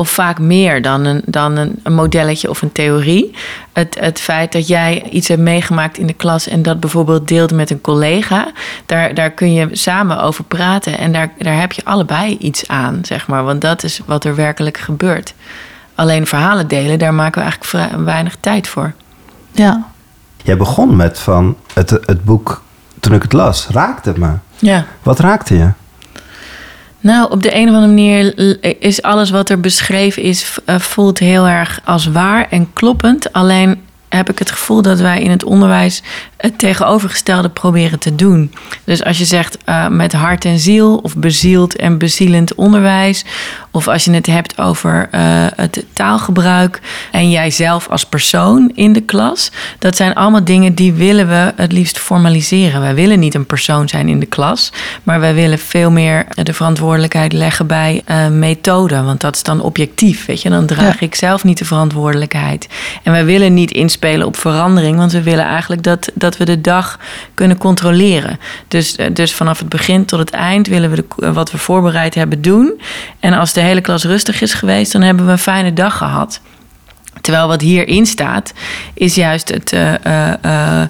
of 0.00 0.10
vaak 0.10 0.38
meer 0.38 0.82
dan 0.82 1.04
een, 1.04 1.22
dan 1.26 1.56
een, 1.56 1.80
een 1.82 1.94
modelletje 1.94 2.50
of 2.50 2.62
een 2.62 2.72
theorie. 2.72 3.34
Het, 3.72 3.96
het 4.00 4.20
feit 4.20 4.52
dat 4.52 4.68
jij 4.68 5.02
iets 5.10 5.28
hebt 5.28 5.40
meegemaakt 5.40 5.98
in 5.98 6.06
de 6.06 6.12
klas 6.12 6.48
en 6.48 6.62
dat 6.62 6.80
bijvoorbeeld 6.80 7.28
deelde 7.28 7.54
met 7.54 7.70
een 7.70 7.80
collega, 7.80 8.50
daar, 8.86 9.14
daar 9.14 9.30
kun 9.30 9.52
je 9.52 9.68
samen 9.72 10.20
over 10.22 10.44
praten 10.44 10.98
en 10.98 11.12
daar, 11.12 11.30
daar 11.38 11.60
heb 11.60 11.72
je 11.72 11.84
allebei 11.84 12.36
iets 12.38 12.68
aan, 12.68 12.98
zeg 13.02 13.26
maar. 13.26 13.44
Want 13.44 13.60
dat 13.60 13.82
is 13.82 14.00
wat 14.06 14.24
er 14.24 14.34
werkelijk 14.34 14.78
gebeurt. 14.78 15.34
Alleen 15.94 16.26
verhalen 16.26 16.68
delen, 16.68 16.98
daar 16.98 17.14
maken 17.14 17.42
we 17.42 17.48
eigenlijk 17.48 17.70
vrij- 17.90 18.04
weinig 18.04 18.36
tijd 18.40 18.68
voor. 18.68 18.92
Ja, 19.52 19.86
Jij 20.42 20.56
begon 20.56 20.96
met 20.96 21.18
van 21.18 21.56
het, 21.74 21.90
het 21.90 22.24
boek, 22.24 22.62
toen 23.00 23.14
ik 23.14 23.22
het 23.22 23.32
las, 23.32 23.66
raakte 23.68 24.08
het 24.08 24.18
me. 24.18 24.30
Ja. 24.58 24.84
Wat 25.02 25.18
raakte 25.18 25.56
je? 25.56 25.68
Nou, 27.00 27.30
op 27.30 27.42
de 27.42 27.54
een 27.54 27.68
of 27.68 27.74
andere 27.74 27.92
manier 27.92 28.34
is 28.80 29.02
alles 29.02 29.30
wat 29.30 29.50
er 29.50 29.60
beschreven 29.60 30.22
is, 30.22 30.58
eh, 30.64 30.78
voelt 30.78 31.18
heel 31.18 31.46
erg 31.46 31.80
als 31.84 32.06
waar 32.06 32.46
en 32.50 32.72
kloppend. 32.72 33.32
Alleen 33.32 33.80
heb 34.08 34.30
ik 34.30 34.38
het 34.38 34.50
gevoel 34.50 34.82
dat 34.82 35.00
wij 35.00 35.22
in 35.22 35.30
het 35.30 35.44
onderwijs 35.44 36.02
het 36.36 36.58
tegenovergestelde 36.58 37.48
proberen 37.48 37.98
te 37.98 38.14
doen. 38.14 38.52
Dus 38.84 39.04
als 39.04 39.18
je 39.18 39.24
zegt 39.24 39.58
uh, 39.66 39.88
met 39.88 40.12
hart 40.12 40.44
en 40.44 40.58
ziel, 40.58 40.96
of 40.96 41.16
bezield 41.16 41.76
en 41.76 41.98
bezielend 41.98 42.54
onderwijs, 42.54 43.24
of 43.70 43.88
als 43.88 44.04
je 44.04 44.10
het 44.10 44.26
hebt 44.26 44.58
over 44.60 45.08
uh, 45.14 45.20
het 45.56 45.84
taalgebruik 45.92 46.80
en 47.12 47.30
jijzelf 47.30 47.88
als 47.88 48.04
persoon 48.04 48.70
in 48.74 48.92
de 48.92 49.00
klas, 49.00 49.50
dat 49.78 49.96
zijn 49.96 50.14
allemaal 50.14 50.44
dingen 50.44 50.74
die 50.74 50.92
willen 50.92 51.28
we 51.28 51.52
het 51.56 51.72
liefst 51.72 51.98
formaliseren. 51.98 52.80
Wij 52.80 52.94
willen 52.94 53.18
niet 53.18 53.34
een 53.34 53.46
persoon 53.46 53.88
zijn 53.88 54.08
in 54.08 54.20
de 54.20 54.26
klas, 54.26 54.72
maar 55.02 55.20
wij 55.20 55.34
willen 55.34 55.58
veel 55.58 55.90
meer 55.90 56.26
de 56.42 56.52
verantwoordelijkheid 56.52 57.32
leggen 57.32 57.66
bij 57.66 58.02
uh, 58.06 58.28
methode, 58.28 59.02
want 59.02 59.20
dat 59.20 59.34
is 59.34 59.42
dan 59.42 59.60
objectief. 59.60 60.26
Weet 60.26 60.42
je, 60.42 60.50
dan 60.50 60.66
draag 60.66 61.00
ja. 61.00 61.06
ik 61.06 61.14
zelf 61.14 61.44
niet 61.44 61.58
de 61.58 61.64
verantwoordelijkheid. 61.64 62.68
En 63.02 63.12
wij 63.12 63.24
willen 63.24 63.54
niet 63.54 63.70
inspelen 63.98 64.26
op 64.26 64.36
verandering, 64.36 64.96
want 64.96 65.12
we 65.12 65.22
willen 65.22 65.44
eigenlijk 65.44 65.82
dat, 65.82 66.10
dat 66.14 66.36
we 66.36 66.44
de 66.44 66.60
dag 66.60 66.98
kunnen 67.34 67.58
controleren. 67.58 68.38
Dus, 68.68 68.96
dus 69.12 69.34
vanaf 69.34 69.58
het 69.58 69.68
begin 69.68 70.04
tot 70.04 70.18
het 70.18 70.30
eind 70.30 70.66
willen 70.66 70.90
we 70.90 71.04
de, 71.16 71.32
wat 71.32 71.50
we 71.50 71.58
voorbereid 71.58 72.14
hebben 72.14 72.42
doen. 72.42 72.80
En 73.20 73.32
als 73.32 73.52
de 73.52 73.60
hele 73.60 73.80
klas 73.80 74.04
rustig 74.04 74.40
is 74.40 74.54
geweest, 74.54 74.92
dan 74.92 75.02
hebben 75.02 75.26
we 75.26 75.32
een 75.32 75.38
fijne 75.38 75.72
dag 75.72 75.96
gehad. 75.96 76.40
Terwijl 77.20 77.46
wat 77.46 77.60
hierin 77.60 78.06
staat, 78.06 78.52
is 78.94 79.14
juist 79.14 79.48
het, 79.48 79.72
uh, 79.72 79.92
uh, 80.06 80.82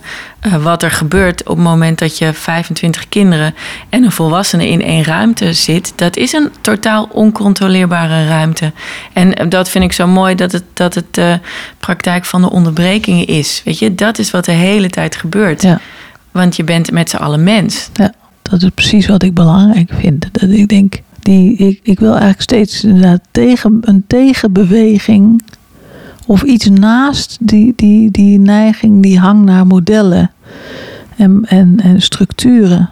uh, 0.46 0.56
wat 0.62 0.82
er 0.82 0.90
gebeurt 0.90 1.40
op 1.40 1.56
het 1.56 1.64
moment 1.64 1.98
dat 1.98 2.18
je 2.18 2.32
25 2.32 3.08
kinderen 3.08 3.54
en 3.88 4.04
een 4.04 4.12
volwassene 4.12 4.68
in 4.68 4.82
één 4.82 5.04
ruimte 5.04 5.52
zit. 5.52 5.92
Dat 5.96 6.16
is 6.16 6.32
een 6.32 6.50
totaal 6.60 7.08
oncontroleerbare 7.12 8.26
ruimte. 8.26 8.72
En 9.12 9.48
dat 9.48 9.68
vind 9.68 9.84
ik 9.84 9.92
zo 9.92 10.06
mooi 10.06 10.34
dat 10.34 10.52
het, 10.52 10.64
dat 10.72 10.94
het 10.94 11.14
de 11.14 11.40
praktijk 11.78 12.24
van 12.24 12.40
de 12.40 12.50
onderbrekingen 12.50 13.26
is. 13.26 13.62
Weet 13.64 13.78
je, 13.78 13.94
dat 13.94 14.18
is 14.18 14.30
wat 14.30 14.44
de 14.44 14.52
hele 14.52 14.90
tijd 14.90 15.16
gebeurt. 15.16 15.62
Ja. 15.62 15.80
Want 16.30 16.56
je 16.56 16.64
bent 16.64 16.90
met 16.90 17.10
z'n 17.10 17.16
allen 17.16 17.42
mens. 17.42 17.90
Ja, 17.92 18.12
dat 18.42 18.62
is 18.62 18.70
precies 18.74 19.06
wat 19.06 19.22
ik 19.22 19.34
belangrijk 19.34 19.90
vind. 19.94 20.28
Dat 20.32 20.50
ik 20.50 20.68
denk, 20.68 20.94
die, 21.20 21.56
ik, 21.56 21.80
ik 21.82 21.98
wil 21.98 22.10
eigenlijk 22.10 22.42
steeds 22.42 22.84
inderdaad 22.84 23.20
tegen, 23.30 23.78
een 23.80 24.04
tegenbeweging 24.06 25.42
of 26.28 26.42
iets 26.42 26.68
naast 26.68 27.36
die, 27.40 27.72
die, 27.76 28.10
die 28.10 28.38
neiging, 28.38 29.02
die 29.02 29.18
hang 29.18 29.44
naar 29.44 29.66
modellen 29.66 30.30
en, 31.16 31.42
en, 31.46 31.80
en 31.82 32.02
structuren 32.02 32.90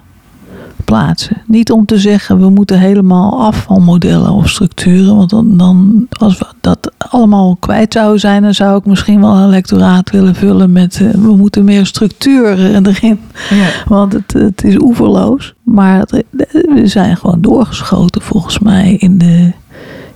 plaatsen. 0.85 1.43
Niet 1.47 1.71
om 1.71 1.87
te 1.87 1.99
zeggen 1.99 2.39
we 2.41 2.51
moeten 2.51 2.79
helemaal 2.79 3.45
af 3.45 3.63
van 3.63 3.83
modellen 3.83 4.31
of 4.33 4.49
structuren, 4.49 5.17
want 5.17 5.31
dan, 5.31 5.57
dan 5.57 6.07
als 6.11 6.39
we 6.39 6.47
dat 6.61 6.93
allemaal 6.99 7.57
kwijt 7.61 7.93
zouden 7.93 8.21
zijn, 8.21 8.43
dan 8.43 8.55
zou 8.55 8.79
ik 8.79 8.87
misschien 8.87 9.21
wel 9.21 9.37
een 9.37 9.49
lectoraat 9.49 10.11
willen 10.11 10.35
vullen 10.35 10.73
met 10.73 10.99
uh, 11.03 11.11
we 11.11 11.37
moeten 11.37 11.65
meer 11.65 11.87
structuur 11.87 12.59
erin, 12.59 13.21
Ja. 13.51 13.69
want 13.89 14.13
het, 14.13 14.33
het 14.33 14.65
is 14.65 14.81
oeverloos. 14.81 15.55
Maar 15.63 15.99
het- 15.99 16.25
we 16.51 16.83
zijn 16.85 17.17
gewoon 17.17 17.41
doorgeschoten 17.41 18.23
volgens 18.23 18.59
mij 18.59 18.95
in 18.95 19.19
de, 19.19 19.53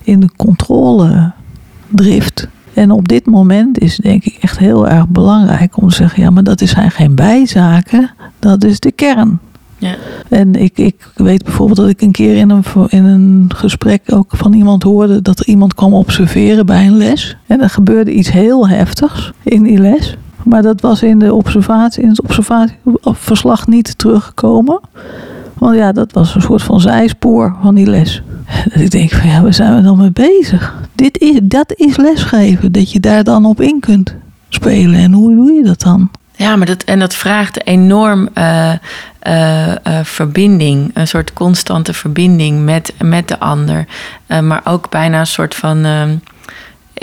in 0.03 0.21
de 0.21 0.29
controledrift. 0.37 2.49
En 2.81 2.91
op 2.91 3.09
dit 3.09 3.27
moment 3.27 3.79
is 3.79 3.97
denk 3.97 4.25
ik 4.25 4.37
echt 4.41 4.59
heel 4.59 4.89
erg 4.89 5.09
belangrijk 5.09 5.77
om 5.77 5.89
te 5.89 5.95
zeggen: 5.95 6.23
ja, 6.23 6.31
maar 6.31 6.43
dat 6.43 6.61
zijn 6.61 6.91
geen 6.91 7.15
bijzaken, 7.15 8.11
dat 8.39 8.65
is 8.65 8.81
de 8.81 8.93
kern. 8.93 9.39
Ja. 9.79 9.95
En 10.29 10.55
ik, 10.55 10.79
ik 10.79 11.11
weet 11.15 11.45
bijvoorbeeld 11.45 11.79
dat 11.79 11.89
ik 11.89 12.01
een 12.01 12.13
keer 12.13 12.37
in 12.37 12.51
een, 12.51 12.65
in 12.89 13.05
een 13.05 13.51
gesprek 13.55 14.03
ook 14.13 14.31
van 14.37 14.53
iemand 14.53 14.83
hoorde 14.83 15.23
dat 15.23 15.39
er 15.39 15.47
iemand 15.47 15.75
kwam 15.75 15.95
observeren 15.95 16.67
bij 16.67 16.87
een 16.87 16.97
les. 16.97 17.37
En 17.47 17.61
er 17.61 17.71
gebeurde 17.71 18.13
iets 18.13 18.31
heel 18.31 18.69
heftigs 18.69 19.33
in 19.43 19.63
die 19.63 19.79
les. 19.79 20.17
Maar 20.45 20.63
dat 20.63 20.81
was 20.81 21.03
in, 21.03 21.19
de 21.19 21.35
observatie, 21.35 22.03
in 22.03 22.09
het 22.09 22.23
observatieverslag 22.23 23.67
niet 23.67 23.99
teruggekomen. 23.99 24.81
Want 25.61 25.77
ja, 25.77 25.93
dat 25.93 26.13
was 26.13 26.35
een 26.35 26.41
soort 26.41 26.63
van 26.63 26.81
zijspoor 26.81 27.57
van 27.63 27.75
die 27.75 27.87
les. 27.87 28.23
Dat 28.65 28.83
ik 28.83 28.91
denk 28.91 29.11
van 29.11 29.29
ja, 29.29 29.43
waar 29.43 29.55
zijn 29.55 29.77
we 29.77 29.83
dan 29.83 29.99
mee 29.99 30.11
bezig? 30.11 30.75
Dit 30.95 31.19
is, 31.19 31.39
dat 31.43 31.73
is 31.75 31.97
lesgeven, 31.97 32.73
dat 32.73 32.93
je 32.93 33.01
daar 33.01 33.25
dan 33.25 33.45
op 33.45 33.61
in 33.61 33.81
kunt 33.81 34.15
spelen. 34.49 35.01
En 35.01 35.13
hoe 35.13 35.35
doe 35.35 35.53
je 35.53 35.63
dat 35.63 35.81
dan? 35.81 36.11
Ja, 36.37 36.57
maar 36.57 36.67
dat, 36.67 36.83
en 36.83 36.99
dat 36.99 37.15
vraagt 37.15 37.67
enorm 37.67 38.29
eh, 38.35 38.73
eh, 39.19 39.71
eh, 39.71 40.05
verbinding. 40.05 40.91
Een 40.95 41.09
soort 41.09 41.33
constante 41.33 41.93
verbinding 41.93 42.65
met, 42.65 42.93
met 43.03 43.29
de 43.29 43.39
ander. 43.39 43.87
Maar 44.27 44.61
ook 44.65 44.91
bijna 44.91 45.21
een 45.21 45.27
soort 45.27 45.55
van. 45.55 45.87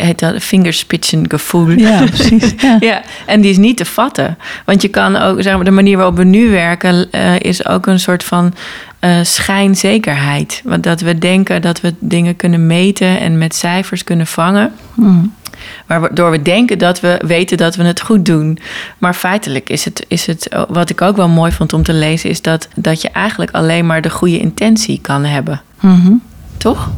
Heet 0.05 0.19
dat 0.19 0.43
vingerspitsengevoel. 0.43 1.69
Ja, 1.69 2.03
precies. 2.03 2.53
Ja. 2.61 2.77
Ja, 2.79 3.01
en 3.25 3.41
die 3.41 3.51
is 3.51 3.57
niet 3.57 3.77
te 3.77 3.85
vatten. 3.85 4.37
Want 4.65 4.81
je 4.81 4.87
kan 4.87 5.15
ook, 5.15 5.41
zeg 5.41 5.55
maar, 5.55 5.63
de 5.63 5.71
manier 5.71 5.97
waarop 5.97 6.15
we 6.15 6.23
nu 6.23 6.49
werken, 6.49 7.11
eh, 7.11 7.39
is 7.39 7.65
ook 7.65 7.85
een 7.85 7.99
soort 7.99 8.23
van 8.23 8.53
eh, 8.99 9.19
schijnzekerheid. 9.21 10.61
Want 10.63 10.83
dat 10.83 11.01
we 11.01 11.17
denken 11.17 11.61
dat 11.61 11.81
we 11.81 11.93
dingen 11.99 12.35
kunnen 12.35 12.67
meten 12.67 13.19
en 13.19 13.37
met 13.37 13.55
cijfers 13.55 14.03
kunnen 14.03 14.27
vangen. 14.27 14.73
Hmm. 14.93 15.33
Waardoor 15.85 16.31
we 16.31 16.41
denken 16.41 16.77
dat 16.77 16.99
we 16.99 17.21
weten 17.25 17.57
dat 17.57 17.75
we 17.75 17.83
het 17.83 18.01
goed 18.01 18.25
doen. 18.25 18.59
Maar 18.97 19.13
feitelijk 19.13 19.69
is 19.69 19.85
het, 19.85 20.05
is 20.07 20.25
het 20.25 20.49
wat 20.69 20.89
ik 20.89 21.01
ook 21.01 21.15
wel 21.15 21.29
mooi 21.29 21.51
vond 21.51 21.73
om 21.73 21.83
te 21.83 21.93
lezen, 21.93 22.29
is 22.29 22.41
dat, 22.41 22.67
dat 22.75 23.01
je 23.01 23.09
eigenlijk 23.09 23.51
alleen 23.51 23.85
maar 23.85 24.01
de 24.01 24.09
goede 24.09 24.39
intentie 24.39 24.99
kan 25.01 25.23
hebben. 25.23 25.61
Mhm. 25.79 26.13
Toch? 26.57 26.89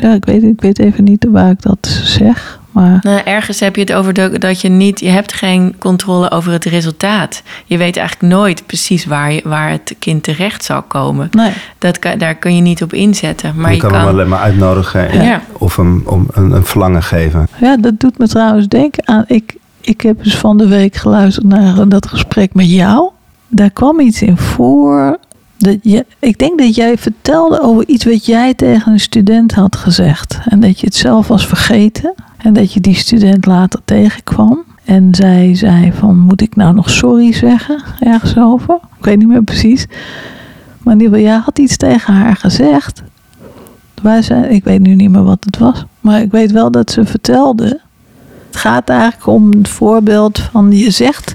Ja, 0.00 0.12
ik 0.14 0.24
weet, 0.24 0.42
ik 0.42 0.60
weet 0.60 0.78
even 0.78 1.04
niet 1.04 1.26
waar 1.30 1.50
ik 1.50 1.62
dat 1.62 2.00
zeg. 2.04 2.60
Maar 2.70 2.98
Nou, 3.02 3.20
ergens 3.24 3.60
heb 3.60 3.74
je 3.74 3.80
het 3.80 3.92
over 3.92 4.12
de- 4.12 4.38
dat 4.38 4.60
je 4.60 4.68
niet, 4.68 5.00
je 5.00 5.08
hebt 5.08 5.32
geen 5.32 5.74
controle 5.78 6.30
over 6.30 6.52
het 6.52 6.64
resultaat. 6.64 7.42
Je 7.64 7.76
weet 7.76 7.96
eigenlijk 7.96 8.32
nooit 8.34 8.66
precies 8.66 9.06
waar, 9.06 9.32
je, 9.32 9.40
waar 9.44 9.70
het 9.70 9.94
kind 9.98 10.22
terecht 10.22 10.64
zal 10.64 10.82
komen. 10.82 11.28
nee. 11.30 11.52
Dat 11.78 11.98
kan, 11.98 12.18
daar 12.18 12.34
kun 12.34 12.56
je 12.56 12.62
niet 12.62 12.82
op 12.82 12.92
inzetten. 12.92 13.52
Maar 13.56 13.70
je, 13.70 13.76
je, 13.76 13.82
kan, 13.82 13.94
hem 13.94 14.06
alleen 14.08 14.28
maar 14.28 14.38
uitnodigen 14.38 15.08
en- 15.10 15.24
Ja. 15.24 15.40
of 15.52 15.76
hem 15.76 16.02
om 16.06 16.26
een, 16.32 16.50
een 16.50 16.64
verlangen 16.64 17.02
geven. 17.02 17.48
Ja, 17.60 17.76
dat 17.76 18.00
doet 18.00 18.18
me 18.18 18.28
trouwens 18.28 18.68
denken 18.68 19.08
aan. 19.08 19.24
Ik, 19.26 19.56
ik 19.80 20.00
heb 20.00 20.22
dus 20.24 20.36
van 20.36 20.58
de 20.58 20.68
week 20.68 20.96
geluisterd 20.96 21.46
naar 21.46 21.88
dat 21.88 22.06
gesprek 22.08 22.54
met 22.54 22.70
jou. 22.70 23.10
Daar 23.48 23.70
kwam 23.70 24.00
iets 24.00 24.22
in 24.22 24.36
voor. 24.36 25.18
Dat 25.58 25.76
je, 25.82 26.06
ik 26.18 26.38
denk 26.38 26.58
dat 26.58 26.74
jij 26.74 26.98
vertelde 26.98 27.60
over 27.60 27.86
iets 27.88 28.04
wat 28.04 28.26
jij 28.26 28.54
tegen 28.54 28.92
een 28.92 29.00
student 29.00 29.52
had 29.52 29.76
gezegd. 29.76 30.38
En 30.44 30.60
dat 30.60 30.80
je 30.80 30.86
het 30.86 30.94
zelf 30.94 31.28
was 31.28 31.46
vergeten. 31.46 32.14
En 32.36 32.52
dat 32.52 32.72
je 32.72 32.80
die 32.80 32.94
student 32.94 33.46
later 33.46 33.80
tegenkwam. 33.84 34.64
En 34.84 35.14
zij 35.14 35.54
zei 35.54 35.92
van, 35.92 36.18
moet 36.18 36.40
ik 36.40 36.56
nou 36.56 36.74
nog 36.74 36.90
sorry 36.90 37.32
zeggen? 37.32 37.82
Ergens 38.00 38.38
over. 38.38 38.74
Ik 38.98 39.04
weet 39.04 39.18
niet 39.18 39.28
meer 39.28 39.42
precies. 39.42 39.86
Maar 40.82 40.94
in 40.94 41.00
ieder 41.00 41.16
geval, 41.18 41.32
jij 41.32 41.40
had 41.44 41.58
iets 41.58 41.76
tegen 41.76 42.14
haar 42.14 42.36
gezegd. 42.36 43.02
Waar 44.02 44.50
ik 44.50 44.64
weet 44.64 44.80
nu 44.80 44.94
niet 44.94 45.10
meer 45.10 45.24
wat 45.24 45.44
het 45.44 45.58
was. 45.58 45.84
Maar 46.00 46.20
ik 46.20 46.30
weet 46.30 46.52
wel 46.52 46.70
dat 46.70 46.90
ze 46.90 47.04
vertelde. 47.04 47.80
Het 48.46 48.56
gaat 48.56 48.88
eigenlijk 48.88 49.26
om 49.26 49.50
het 49.50 49.68
voorbeeld 49.68 50.38
van 50.38 50.72
je 50.72 50.90
zegt 50.90 51.34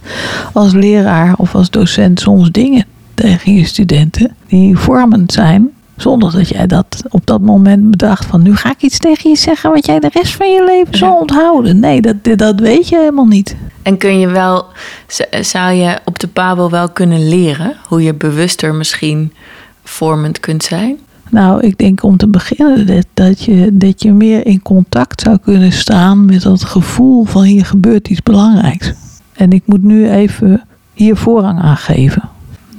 als 0.53 0.73
leraar 0.73 1.33
of 1.37 1.55
als 1.55 1.69
docent 1.69 2.19
soms 2.19 2.51
dingen 2.51 2.85
tegen 3.21 3.53
je 3.53 3.65
studenten 3.65 4.35
die 4.47 4.77
vormend 4.77 5.31
zijn. 5.33 5.69
Zonder 5.97 6.31
dat 6.31 6.49
jij 6.49 6.67
dat 6.67 7.03
op 7.09 7.25
dat 7.25 7.41
moment 7.41 7.91
bedacht 7.91 8.25
van 8.25 8.41
nu 8.41 8.55
ga 8.55 8.71
ik 8.71 8.81
iets 8.81 8.97
tegen 8.97 9.29
je 9.29 9.35
zeggen 9.35 9.71
wat 9.71 9.85
jij 9.85 9.99
de 9.99 10.09
rest 10.13 10.35
van 10.35 10.51
je 10.51 10.63
leven 10.63 10.97
zal 10.97 11.17
onthouden. 11.19 11.79
Nee, 11.79 12.01
dat, 12.01 12.15
dat 12.35 12.59
weet 12.59 12.89
je 12.89 12.97
helemaal 12.97 13.25
niet. 13.25 13.55
En 13.81 13.97
kun 13.97 14.19
je 14.19 14.27
wel, 14.27 14.65
zou 15.41 15.73
je 15.73 15.99
op 16.05 16.19
de 16.19 16.27
Pabo 16.27 16.69
wel 16.69 16.89
kunnen 16.89 17.29
leren 17.29 17.75
hoe 17.87 18.03
je 18.03 18.13
bewuster 18.13 18.75
misschien 18.75 19.33
vormend 19.83 20.39
kunt 20.39 20.63
zijn? 20.63 20.97
Nou, 21.29 21.61
ik 21.61 21.77
denk 21.77 22.03
om 22.03 22.17
te 22.17 22.27
beginnen 22.27 22.87
dat, 22.87 23.05
dat, 23.13 23.43
je, 23.43 23.69
dat 23.73 24.01
je 24.01 24.11
meer 24.11 24.45
in 24.45 24.61
contact 24.61 25.21
zou 25.21 25.37
kunnen 25.37 25.71
staan 25.71 26.25
met 26.25 26.41
dat 26.41 26.63
gevoel 26.63 27.23
van 27.23 27.43
hier 27.43 27.65
gebeurt 27.65 28.07
iets 28.07 28.23
belangrijks. 28.23 28.93
En 29.33 29.51
ik 29.51 29.63
moet 29.65 29.83
nu 29.83 30.09
even 30.09 30.63
hier 30.93 31.15
voorrang 31.15 31.59
aan 31.59 31.77
geven. 31.77 32.29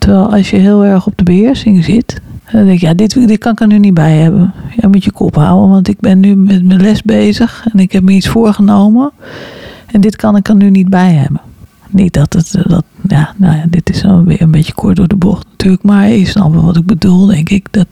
Terwijl 0.02 0.32
als 0.32 0.50
je 0.50 0.56
heel 0.56 0.84
erg 0.84 1.06
op 1.06 1.12
de 1.16 1.24
beheersing 1.24 1.84
zit, 1.84 2.20
dan 2.52 2.64
denk 2.64 2.80
je, 2.80 2.86
ja, 2.86 2.94
dit, 2.94 3.28
dit 3.28 3.38
kan 3.38 3.52
ik 3.52 3.60
er 3.60 3.66
nu 3.66 3.78
niet 3.78 3.94
bij 3.94 4.16
hebben. 4.16 4.52
Ja, 4.76 4.88
moet 4.88 5.04
je 5.04 5.12
kop 5.12 5.34
houden, 5.34 5.70
want 5.70 5.88
ik 5.88 6.00
ben 6.00 6.20
nu 6.20 6.36
met 6.36 6.64
mijn 6.64 6.80
les 6.80 7.02
bezig 7.02 7.66
en 7.72 7.78
ik 7.78 7.92
heb 7.92 8.02
me 8.02 8.12
iets 8.12 8.28
voorgenomen. 8.28 9.12
En 9.86 10.00
dit 10.00 10.16
kan 10.16 10.36
ik 10.36 10.48
er 10.48 10.54
nu 10.54 10.70
niet 10.70 10.88
bij 10.88 11.12
hebben. 11.12 11.40
Niet 11.88 12.12
dat 12.12 12.32
het, 12.32 12.54
eh, 12.54 12.64
dat, 12.66 12.84
ja, 13.08 13.34
nou 13.36 13.56
ja, 13.56 13.64
dit 13.68 13.90
is 13.90 14.02
weer 14.24 14.42
een 14.42 14.50
beetje 14.50 14.74
kort 14.74 14.96
door 14.96 15.08
de 15.08 15.16
bocht 15.16 15.46
natuurlijk. 15.50 15.82
Maar 15.82 16.08
je 16.08 16.26
snapt 16.26 16.54
wat 16.54 16.76
ik 16.76 16.86
bedoel, 16.86 17.26
denk 17.26 17.48
ik. 17.48 17.66
Dat 17.70 17.86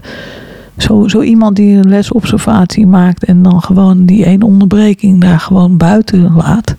zo, 0.76 1.08
zo 1.08 1.22
iemand 1.22 1.56
die 1.56 1.76
een 1.76 1.88
lesobservatie 1.88 2.86
maakt 2.86 3.24
en 3.24 3.42
dan 3.42 3.62
gewoon 3.62 4.06
die 4.06 4.24
één 4.24 4.42
onderbreking 4.42 5.20
daar 5.20 5.40
gewoon 5.40 5.76
buiten 5.76 6.32
laat. 6.34 6.76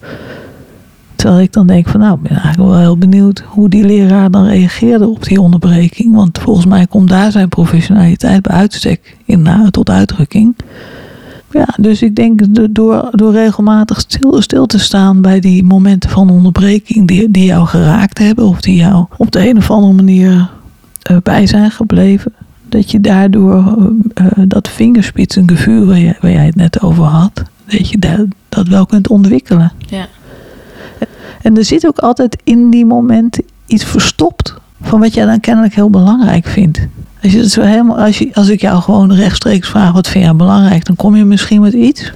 Terwijl 1.21 1.41
ik 1.41 1.53
dan 1.53 1.67
denk 1.67 1.87
van 1.87 1.99
nou, 1.99 2.13
ik 2.15 2.21
ben 2.21 2.31
eigenlijk 2.31 2.69
wel 2.69 2.79
heel 2.79 2.97
benieuwd 2.97 3.43
hoe 3.47 3.69
die 3.69 3.83
leraar 3.83 4.31
dan 4.31 4.45
reageerde 4.45 5.07
op 5.07 5.23
die 5.23 5.41
onderbreking. 5.41 6.15
Want 6.15 6.39
volgens 6.39 6.65
mij 6.65 6.87
komt 6.87 7.09
daar 7.09 7.31
zijn 7.31 7.49
professionaliteit 7.49 8.41
bij 8.41 8.55
uitstek 8.55 9.17
in 9.25 9.47
tot 9.71 9.89
uitdrukking. 9.89 10.55
Ja, 11.51 11.67
dus 11.79 12.01
ik 12.01 12.15
denk 12.15 12.41
door, 12.75 13.09
door 13.11 13.31
regelmatig 13.31 13.99
stil, 13.99 14.41
stil 14.41 14.65
te 14.65 14.79
staan 14.79 15.21
bij 15.21 15.39
die 15.39 15.63
momenten 15.63 16.09
van 16.09 16.29
onderbreking 16.29 17.07
die, 17.07 17.31
die 17.31 17.45
jou 17.45 17.67
geraakt 17.67 18.17
hebben 18.17 18.45
of 18.45 18.61
die 18.61 18.75
jou 18.75 19.05
op 19.17 19.31
de 19.31 19.49
een 19.49 19.57
of 19.57 19.71
andere 19.71 19.93
manier 19.93 20.49
uh, 21.11 21.17
bij 21.23 21.47
zijn 21.47 21.71
gebleven. 21.71 22.33
Dat 22.69 22.91
je 22.91 23.01
daardoor 23.01 23.77
uh, 24.21 24.27
dat 24.47 24.69
vingerspitsengevoel 24.69 25.85
waar, 25.85 25.99
je, 25.99 26.15
waar 26.21 26.31
jij 26.31 26.45
het 26.45 26.55
net 26.55 26.81
over 26.81 27.03
had, 27.03 27.43
dat 27.65 27.89
je 27.89 27.99
dat, 27.99 28.25
dat 28.49 28.67
wel 28.67 28.85
kunt 28.85 29.07
ontwikkelen. 29.07 29.71
Ja. 29.87 30.07
En 31.41 31.57
er 31.57 31.65
zit 31.65 31.87
ook 31.87 31.97
altijd 31.97 32.37
in 32.43 32.69
die 32.69 32.85
momenten 32.85 33.43
iets 33.65 33.83
verstopt 33.83 34.55
van 34.81 34.99
wat 34.99 35.13
jij 35.13 35.25
dan 35.25 35.39
kennelijk 35.39 35.75
heel 35.75 35.89
belangrijk 35.89 36.45
vindt. 36.45 36.79
Als, 37.23 37.31
je 37.31 37.39
het 37.39 37.51
zo 37.51 37.61
helemaal, 37.61 37.97
als, 37.97 38.17
je, 38.17 38.29
als 38.33 38.49
ik 38.49 38.61
jou 38.61 38.81
gewoon 38.81 39.13
rechtstreeks 39.13 39.69
vraag 39.69 39.91
wat 39.91 40.07
vind 40.07 40.23
jij 40.23 40.35
belangrijk, 40.35 40.85
dan 40.85 40.95
kom 40.95 41.15
je 41.15 41.25
misschien 41.25 41.61
met 41.61 41.73
iets. 41.73 42.13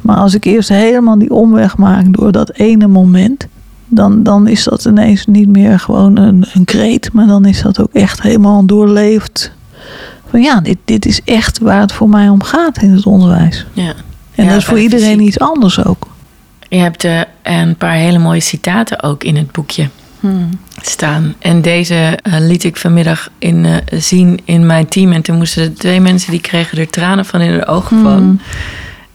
Maar 0.00 0.16
als 0.16 0.34
ik 0.34 0.44
eerst 0.44 0.68
helemaal 0.68 1.18
die 1.18 1.30
omweg 1.30 1.76
maak 1.76 2.16
door 2.16 2.32
dat 2.32 2.50
ene 2.50 2.86
moment, 2.86 3.46
dan, 3.88 4.22
dan 4.22 4.48
is 4.48 4.64
dat 4.64 4.84
ineens 4.84 5.26
niet 5.26 5.48
meer 5.48 5.78
gewoon 5.78 6.16
een, 6.16 6.44
een 6.52 6.64
kreet, 6.64 7.12
maar 7.12 7.26
dan 7.26 7.44
is 7.44 7.62
dat 7.62 7.80
ook 7.80 7.92
echt 7.92 8.22
helemaal 8.22 8.66
doorleefd. 8.66 9.52
Van 10.30 10.42
ja, 10.42 10.60
dit, 10.60 10.76
dit 10.84 11.06
is 11.06 11.20
echt 11.24 11.58
waar 11.58 11.80
het 11.80 11.92
voor 11.92 12.08
mij 12.08 12.28
om 12.28 12.42
gaat 12.42 12.82
in 12.82 12.90
het 12.90 13.06
onderwijs. 13.06 13.66
Ja. 13.72 13.92
En 14.34 14.44
Ja, 14.44 14.50
dat 14.50 14.58
is 14.58 14.64
voor 14.64 14.80
iedereen 14.80 15.12
fysiek. 15.12 15.26
iets 15.26 15.38
anders 15.38 15.84
ook. 15.84 16.06
Je 16.70 16.76
hebt 16.76 17.04
eh, 17.04 17.20
een 17.42 17.76
paar 17.76 17.94
hele 17.94 18.18
mooie 18.18 18.40
citaten 18.40 19.02
ook 19.02 19.24
in 19.24 19.36
het 19.36 19.52
boekje 19.52 19.88
staan. 20.82 21.34
En 21.38 21.62
deze 21.62 22.18
eh, 22.22 22.34
liet 22.38 22.64
ik 22.64 22.76
vanmiddag 22.76 23.28
in, 23.38 23.64
eh, 23.64 24.00
zien 24.00 24.40
in 24.44 24.66
mijn 24.66 24.88
team. 24.88 25.12
En 25.12 25.22
toen 25.22 25.36
moesten 25.36 25.62
de 25.62 25.72
twee 25.72 26.00
mensen 26.00 26.30
die 26.30 26.40
kregen 26.40 26.78
er 26.78 26.90
tranen 26.90 27.24
van 27.24 27.40
in 27.40 27.50
hun 27.50 27.66
ogen 27.66 28.02
van. 28.02 28.40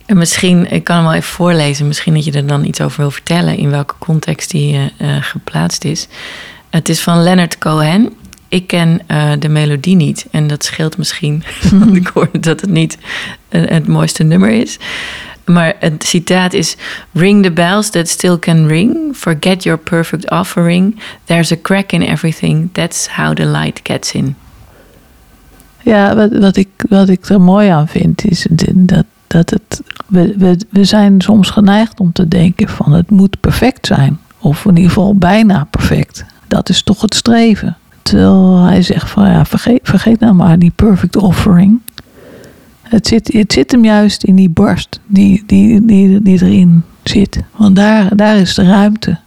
En 0.06 0.18
misschien, 0.18 0.72
ik 0.72 0.84
kan 0.84 0.96
hem 0.96 1.06
wel 1.06 1.14
even 1.14 1.34
voorlezen. 1.34 1.88
Misschien 1.88 2.14
dat 2.14 2.26
je 2.26 2.32
er 2.32 2.48
dan 2.48 2.66
iets 2.66 2.82
over 2.82 3.00
wil 3.00 3.12
vertellen. 3.12 3.58
In 3.58 3.70
welke 3.70 3.94
context 4.00 4.52
die 4.52 4.92
geplaatst 5.20 5.84
is. 5.84 6.08
Het 6.70 6.90
is 6.90 7.02
van 7.02 7.24
Leonard 7.24 7.58
Cohen. 7.58 8.14
Ik 8.48 8.68
ken 8.68 9.02
de 9.40 9.50
melodie 9.50 9.96
niet. 9.96 10.26
En 10.32 10.48
dat 10.48 10.64
scheelt 10.64 10.98
misschien. 10.98 11.44
Want 11.80 11.96
ik 11.96 12.08
hoorde 12.08 12.40
dat 12.40 12.62
het 12.62 12.70
niet 12.70 12.98
het 13.50 13.88
mooiste 13.88 14.24
nummer 14.24 14.50
is. 14.50 14.78
Maar 15.46 15.76
het 15.80 16.04
citaat 16.04 16.54
is: 16.54 16.76
Ring 17.12 17.44
the 17.44 17.52
bells 17.52 17.90
that 17.90 18.08
still 18.10 18.40
can 18.40 18.68
ring. 18.68 18.98
Forget 19.14 19.64
your 19.64 19.80
perfect 19.80 20.30
offering. 20.30 21.00
There's 21.24 21.52
a 21.52 21.62
crack 21.62 21.92
in 21.92 22.02
everything. 22.02 22.70
That's 22.72 23.08
how 23.08 23.36
the 23.36 23.46
light 23.46 23.80
gets 23.84 24.12
in. 24.12 24.36
Ja, 25.82 26.16
wat, 26.16 26.38
wat, 26.38 26.56
ik, 26.56 26.70
wat 26.90 27.10
ik 27.10 27.26
er 27.26 27.42
mooi 27.42 27.70
aan 27.70 27.88
vind 27.88 28.26
is 28.26 28.48
dat, 28.74 29.06
dat 29.28 29.50
het. 29.50 29.82
We, 30.08 30.34
we, 30.38 30.58
we 30.70 30.84
zijn 30.84 31.22
soms 31.22 31.50
geneigd 31.50 32.00
om 32.00 32.12
te 32.12 32.28
denken 32.28 32.70
van 32.70 32.92
het 32.92 33.10
moet 33.10 33.40
perfect 33.40 33.86
zijn. 33.86 34.20
Of 34.40 34.66
in 34.66 34.76
ieder 34.76 34.92
geval 34.92 35.16
bijna 35.16 35.68
perfect. 35.70 36.26
Dat 36.48 36.70
is 36.70 36.84
toch 36.84 37.02
het 37.02 37.16
streven. 37.16 37.78
Terwijl 38.02 38.64
hij 38.64 38.82
zegt 38.82 39.10
van 39.10 39.30
ja, 39.30 39.46
vergeet, 39.46 39.80
vergeet 39.84 40.20
nou 40.20 40.34
maar 40.34 40.60
die 40.60 40.72
perfect 40.76 41.16
offering. 41.16 41.80
Het 42.90 43.08
zit, 43.08 43.34
het 43.34 43.54
zit 43.54 43.72
hem 43.72 43.86
juist 43.86 44.24
in 44.24 44.36
die 44.36 44.50
barst 44.50 45.00
die, 45.08 45.44
die, 45.46 45.86
die, 45.86 46.22
die 46.22 46.44
erin 46.44 46.84
zit. 47.04 47.40
Want 47.56 47.76
daar, 47.76 48.16
daar 48.16 48.38
is 48.38 48.56
de 48.56 48.64
ruimte. 48.64 49.18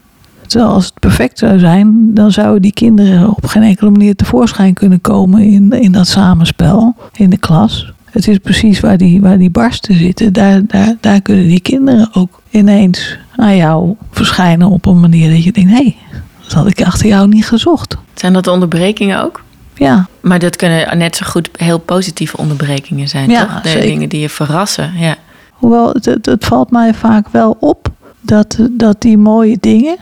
Terwijl 0.46 0.72
als 0.72 0.84
het 0.84 0.98
perfect 0.98 1.38
zou 1.38 1.58
zijn, 1.58 2.14
dan 2.14 2.32
zouden 2.32 2.62
die 2.62 2.72
kinderen 2.72 3.28
op 3.28 3.46
geen 3.46 3.62
enkele 3.62 3.90
manier 3.90 4.16
tevoorschijn 4.16 4.74
kunnen 4.74 5.00
komen 5.00 5.42
in, 5.42 5.72
in 5.72 5.92
dat 5.92 6.06
samenspel 6.06 6.96
in 7.12 7.30
de 7.30 7.38
klas. 7.38 7.92
Het 8.04 8.28
is 8.28 8.38
precies 8.38 8.80
waar 8.80 8.96
die, 8.96 9.20
waar 9.20 9.38
die 9.38 9.50
barsten 9.50 9.94
zitten. 9.94 10.32
Daar, 10.32 10.66
daar, 10.66 10.96
daar 11.00 11.20
kunnen 11.20 11.48
die 11.48 11.60
kinderen 11.60 12.08
ook 12.12 12.42
ineens 12.50 13.18
aan 13.36 13.56
jou 13.56 13.94
verschijnen 14.10 14.68
op 14.68 14.86
een 14.86 15.00
manier 15.00 15.30
dat 15.30 15.44
je 15.44 15.52
denkt: 15.52 15.70
hé, 15.70 15.76
hey, 15.76 15.96
dat 16.42 16.52
had 16.52 16.66
ik 16.66 16.82
achter 16.82 17.06
jou 17.06 17.28
niet 17.28 17.46
gezocht. 17.46 17.96
Zijn 18.14 18.32
dat 18.32 18.46
onderbrekingen 18.46 19.24
ook? 19.24 19.42
Ja, 19.78 20.08
Maar 20.20 20.38
dat 20.38 20.56
kunnen 20.56 20.98
net 20.98 21.16
zo 21.16 21.26
goed 21.26 21.48
heel 21.56 21.78
positieve 21.78 22.36
onderbrekingen 22.36 23.08
zijn, 23.08 23.30
Ja, 23.30 23.44
toch? 23.46 23.60
De 23.62 23.68
zeker. 23.68 23.86
dingen 23.86 24.08
die 24.08 24.20
je 24.20 24.28
verrassen. 24.28 24.92
Ja. 24.96 25.16
Hoewel 25.52 25.88
het, 25.92 26.04
het, 26.04 26.26
het 26.26 26.44
valt 26.44 26.70
mij 26.70 26.94
vaak 26.94 27.28
wel 27.28 27.56
op 27.60 27.88
dat, 28.20 28.58
dat 28.70 29.00
die 29.02 29.18
mooie 29.18 29.56
dingen 29.60 29.96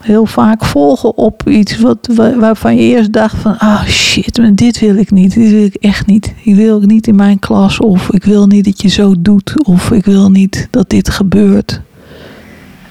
heel 0.00 0.26
vaak 0.26 0.64
volgen 0.64 1.16
op 1.16 1.48
iets 1.48 1.78
wat, 1.78 2.08
wa- 2.14 2.34
waarvan 2.36 2.76
je 2.76 2.82
eerst 2.82 3.12
dacht 3.12 3.36
van... 3.36 3.58
ah 3.58 3.84
shit, 3.86 4.38
maar 4.38 4.54
dit 4.54 4.78
wil 4.80 4.96
ik 4.96 5.10
niet, 5.10 5.34
dit 5.34 5.50
wil 5.50 5.64
ik 5.64 5.74
echt 5.74 6.06
niet. 6.06 6.34
Die 6.44 6.54
wil 6.54 6.80
ik 6.82 6.86
niet 6.86 7.06
in 7.06 7.14
mijn 7.16 7.38
klas 7.38 7.78
of 7.80 8.10
ik 8.12 8.24
wil 8.24 8.46
niet 8.46 8.64
dat 8.64 8.82
je 8.82 8.88
zo 8.88 9.14
doet... 9.18 9.64
of 9.66 9.90
ik 9.90 10.04
wil 10.04 10.30
niet 10.30 10.68
dat 10.70 10.90
dit 10.90 11.10
gebeurt. 11.10 11.80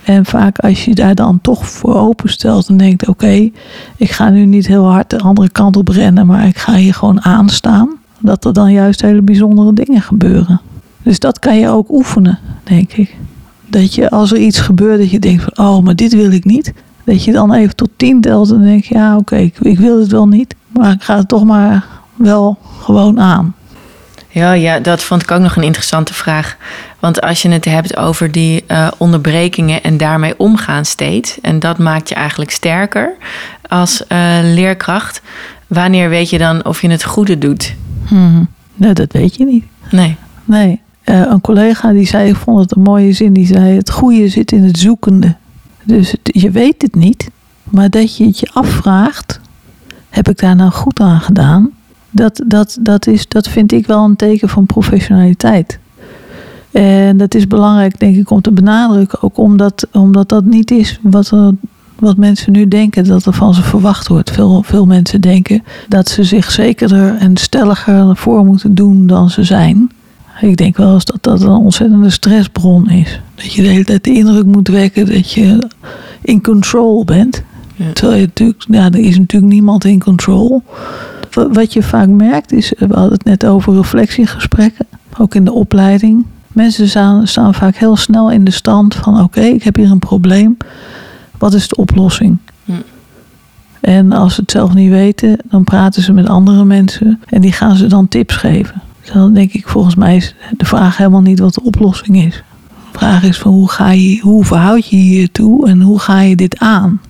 En 0.07 0.25
vaak 0.25 0.59
als 0.59 0.85
je 0.85 0.95
daar 0.95 1.15
dan 1.15 1.41
toch 1.41 1.69
voor 1.69 1.95
openstelt 1.95 2.67
en 2.67 2.77
denkt... 2.77 3.07
oké, 3.07 3.49
ik 3.97 4.11
ga 4.11 4.29
nu 4.29 4.45
niet 4.45 4.67
heel 4.67 4.85
hard 4.85 5.09
de 5.09 5.19
andere 5.19 5.49
kant 5.49 5.77
op 5.77 5.87
rennen... 5.87 6.25
maar 6.25 6.47
ik 6.47 6.57
ga 6.57 6.73
hier 6.73 6.93
gewoon 6.93 7.21
aanstaan... 7.21 7.89
dat 8.19 8.45
er 8.45 8.53
dan 8.53 8.71
juist 8.71 9.01
hele 9.01 9.21
bijzondere 9.21 9.73
dingen 9.73 10.01
gebeuren. 10.01 10.61
Dus 11.03 11.19
dat 11.19 11.39
kan 11.39 11.57
je 11.57 11.69
ook 11.69 11.91
oefenen, 11.91 12.39
denk 12.63 12.93
ik. 12.93 13.17
Dat 13.69 13.95
je 13.95 14.09
als 14.09 14.31
er 14.31 14.37
iets 14.37 14.59
gebeurt 14.59 14.99
dat 14.99 15.09
je 15.09 15.19
denkt 15.19 15.43
van, 15.43 15.65
oh, 15.65 15.83
maar 15.83 15.95
dit 15.95 16.13
wil 16.13 16.31
ik 16.31 16.45
niet. 16.45 16.73
Dat 17.03 17.23
je 17.23 17.31
dan 17.31 17.53
even 17.53 17.75
tot 17.75 17.89
tien 17.95 18.21
telt 18.21 18.51
en 18.51 18.63
denk 18.63 18.83
je, 18.83 18.95
ja, 18.95 19.17
oké, 19.17 19.35
ik, 19.35 19.59
ik 19.59 19.79
wil 19.79 19.99
het 19.99 20.11
wel 20.11 20.27
niet. 20.27 20.55
Maar 20.67 20.91
ik 20.91 21.01
ga 21.03 21.17
het 21.17 21.27
toch 21.27 21.43
maar 21.43 21.85
wel 22.15 22.57
gewoon 22.79 23.19
aan. 23.19 23.55
Ja, 24.29 24.51
ja, 24.51 24.79
dat 24.79 25.03
vond 25.03 25.21
ik 25.21 25.31
ook 25.31 25.39
nog 25.41 25.55
een 25.55 25.63
interessante 25.63 26.13
vraag. 26.13 26.57
Want 26.99 27.21
als 27.21 27.41
je 27.41 27.49
het 27.49 27.65
hebt 27.65 27.97
over 27.97 28.31
die 28.31 28.63
eh, 28.67 28.87
onderbrekingen 28.97 29.83
en 29.83 29.97
daarmee 29.97 30.39
omgaan 30.39 30.85
steeds, 30.85 31.41
en 31.41 31.59
dat 31.59 31.77
maakt 31.77 32.09
je 32.09 32.15
eigenlijk 32.15 32.51
sterker 32.51 33.13
als 33.67 34.07
eh, 34.07 34.37
leerkracht. 34.43 35.21
Wanneer 35.67 36.09
weet 36.09 36.29
je 36.29 36.37
dan 36.37 36.65
of 36.65 36.81
je 36.81 36.89
het 36.89 37.03
goede 37.03 37.37
doet? 37.37 37.75
Hmm. 38.07 38.47
Nee, 38.75 38.93
dat 38.93 39.11
weet 39.11 39.35
je 39.35 39.45
niet. 39.45 39.65
Nee. 39.91 40.15
Nee, 40.45 40.81
Eh, 41.03 41.19
een 41.29 41.41
collega 41.41 41.91
die 41.91 42.07
zei, 42.07 42.29
ik 42.29 42.35
vond 42.35 42.59
het 42.59 42.75
een 42.75 42.81
mooie 42.81 43.11
zin, 43.13 43.33
die 43.33 43.45
zei, 43.45 43.75
het 43.75 43.91
goede 43.91 44.27
zit 44.27 44.51
in 44.51 44.63
het 44.63 44.79
zoekende. 44.79 45.35
Dus 45.83 46.11
het- 46.11 46.29
je 46.41 46.51
weet 46.51 46.81
het 46.81 46.95
niet, 46.95 47.29
maar 47.63 47.89
dat 47.89 48.17
je 48.17 48.25
het 48.25 48.39
je 48.39 48.49
afvraagt, 48.53 49.39
heb 50.09 50.29
ik 50.29 50.37
daar 50.39 50.55
nou 50.55 50.71
goed 50.71 50.99
aan 50.99 51.21
gedaan? 51.21 51.69
Dat, 52.17 52.41
dat, 52.45 52.77
dat, 52.81 53.07
is, 53.07 53.27
dat 53.27 53.47
vind 53.47 53.71
ik 53.71 53.87
wel 53.87 54.03
een 54.03 54.15
teken 54.15 54.49
van 54.49 54.65
professionaliteit. 54.65 55.79
En 56.71 57.17
dat 57.17 57.35
is 57.35 57.47
belangrijk, 57.47 57.99
denk 57.99 58.15
ik, 58.15 58.29
om 58.29 58.41
te 58.41 58.51
benadrukken. 58.51 59.21
Ook 59.21 59.37
omdat, 59.37 59.87
omdat 59.91 60.29
dat 60.29 60.45
niet 60.45 60.71
is 60.71 60.99
wat, 61.01 61.33
wat 61.99 62.17
mensen 62.17 62.51
nu 62.51 62.67
denken 62.67 63.03
dat 63.03 63.25
er 63.25 63.33
van 63.33 63.53
ze 63.53 63.61
verwacht 63.61 64.07
wordt. 64.07 64.31
Veel, 64.31 64.63
veel 64.63 64.85
mensen 64.85 65.21
denken 65.21 65.63
dat 65.87 66.09
ze 66.09 66.23
zich 66.23 66.51
zekerder 66.51 67.15
en 67.15 67.37
stelliger 67.37 68.15
voor 68.15 68.45
moeten 68.45 68.75
doen 68.75 69.07
dan 69.07 69.29
ze 69.29 69.43
zijn. 69.43 69.91
Ik 70.41 70.57
denk 70.57 70.77
wel 70.77 70.93
eens 70.93 71.05
dat 71.05 71.23
dat 71.23 71.41
een 71.41 71.49
ontzettende 71.49 72.09
stressbron 72.09 72.89
is. 72.89 73.19
Dat 73.35 73.53
je 73.53 73.61
de 73.61 73.67
hele 73.67 73.83
tijd 73.83 74.03
de 74.03 74.13
indruk 74.13 74.45
moet 74.45 74.67
wekken 74.67 75.05
dat 75.05 75.31
je 75.31 75.67
in 76.21 76.41
control 76.41 77.05
bent. 77.05 77.43
Ja. 77.77 77.93
Terwijl 77.93 78.19
je 78.19 78.25
natuurlijk, 78.25 78.63
ja, 78.69 78.85
er 78.85 78.95
is 78.99 79.17
natuurlijk 79.17 79.51
niemand 79.53 79.85
in 79.85 79.99
control. 79.99 80.63
Wa- 81.31 81.49
Wat 81.49 81.73
je 81.73 81.83
vaak 81.83 82.07
merkt 82.07 82.51
is, 82.51 82.73
we 82.77 82.85
hadden 82.93 83.11
het 83.13 83.23
net 83.23 83.45
over 83.45 83.73
reflectiegesprekken, 83.73 84.85
ook 85.17 85.35
in 85.35 85.45
de 85.45 85.51
opleiding. 85.53 86.25
Mensen 86.47 86.89
staan, 86.89 87.27
staan 87.27 87.53
vaak 87.53 87.75
heel 87.75 87.95
snel 87.95 88.31
in 88.31 88.43
de 88.43 88.51
stand 88.51 88.95
van 88.95 89.19
oké, 89.23 89.41
ik 89.41 89.63
heb 89.63 89.75
hier 89.75 89.91
een 89.91 89.99
probleem. 89.99 90.57
Wat 91.37 91.53
is 91.53 91.67
de 91.67 91.75
oplossing? 91.75 92.37
Hm. 92.65 92.71
En 93.81 94.11
als 94.11 94.35
ze 94.35 94.41
het 94.41 94.51
zelf 94.51 94.73
niet 94.73 94.89
weten, 94.89 95.37
dan 95.49 95.63
praten 95.63 96.01
ze 96.03 96.13
met 96.13 96.29
andere 96.29 96.65
mensen 96.65 97.19
en 97.25 97.41
die 97.41 97.51
gaan 97.51 97.75
ze 97.75 97.87
dan 97.87 98.07
tips 98.07 98.35
geven. 98.35 98.81
Dus 99.01 99.11
dan 99.11 99.33
denk 99.33 99.51
ik, 99.53 99.67
volgens 99.67 99.95
mij 99.95 100.15
is 100.15 100.35
de 100.57 100.65
vraag 100.65 100.97
helemaal 100.97 101.21
niet 101.21 101.39
wat 101.39 101.53
de 101.53 101.63
oplossing 101.63 102.23
is. 102.25 102.43
De 102.91 102.97
vraag 102.97 103.23
is 103.23 103.37
van 103.37 103.51
hoe, 103.51 103.69
ga 103.69 103.91
je, 103.91 104.19
hoe 104.19 104.45
verhoud 104.45 104.85
je 104.87 104.97
je 104.97 105.03
hiertoe 105.03 105.67
en 105.67 105.81
hoe 105.81 105.99
ga 105.99 106.21
je 106.21 106.35
dit 106.35 106.57
aan? 106.59 107.01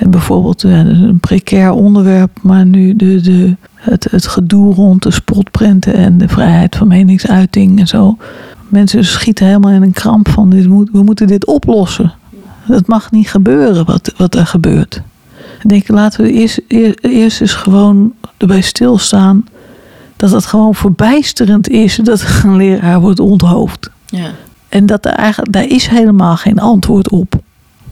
Bijvoorbeeld 0.00 0.60
dat 0.60 0.70
een 0.72 1.18
precair 1.20 1.72
onderwerp, 1.72 2.38
maar 2.42 2.66
nu 2.66 2.96
de, 2.96 3.20
de, 3.20 3.56
het, 3.74 4.06
het 4.10 4.26
gedoe 4.26 4.74
rond 4.74 5.02
de 5.02 5.10
spotprenten 5.10 5.94
en 5.94 6.18
de 6.18 6.28
vrijheid 6.28 6.76
van 6.76 6.88
meningsuiting 6.88 7.80
en 7.80 7.86
zo. 7.86 8.16
Mensen 8.68 9.04
schieten 9.04 9.46
helemaal 9.46 9.70
in 9.70 9.82
een 9.82 9.92
kramp 9.92 10.28
van 10.28 10.50
dit 10.50 10.68
moet, 10.68 10.90
we 10.92 11.02
moeten 11.02 11.26
dit 11.26 11.46
oplossen. 11.46 12.12
Het 12.60 12.86
mag 12.86 13.10
niet 13.10 13.30
gebeuren 13.30 13.84
wat, 13.84 14.12
wat 14.16 14.34
er 14.34 14.46
gebeurt. 14.46 15.02
Ik 15.62 15.68
denk, 15.68 15.88
laten 15.88 16.24
we 16.24 16.32
eerst, 16.32 16.60
eer- 16.68 16.98
eerst 17.00 17.40
eens 17.40 17.54
gewoon 17.54 18.12
erbij 18.36 18.60
stilstaan 18.60 19.44
dat 20.16 20.30
het 20.30 20.46
gewoon 20.46 20.74
verbijsterend 20.74 21.68
is 21.68 21.96
dat 21.96 22.24
een 22.44 22.56
leraar 22.56 23.00
wordt 23.00 23.20
onthoofd. 23.20 23.90
Ja. 24.06 24.30
En 24.68 24.86
dat 24.86 25.04
er 25.06 25.12
eigenlijk, 25.12 25.52
daar 25.52 25.66
is 25.66 25.86
helemaal 25.86 26.36
geen 26.36 26.58
antwoord 26.58 27.10
op. 27.10 27.32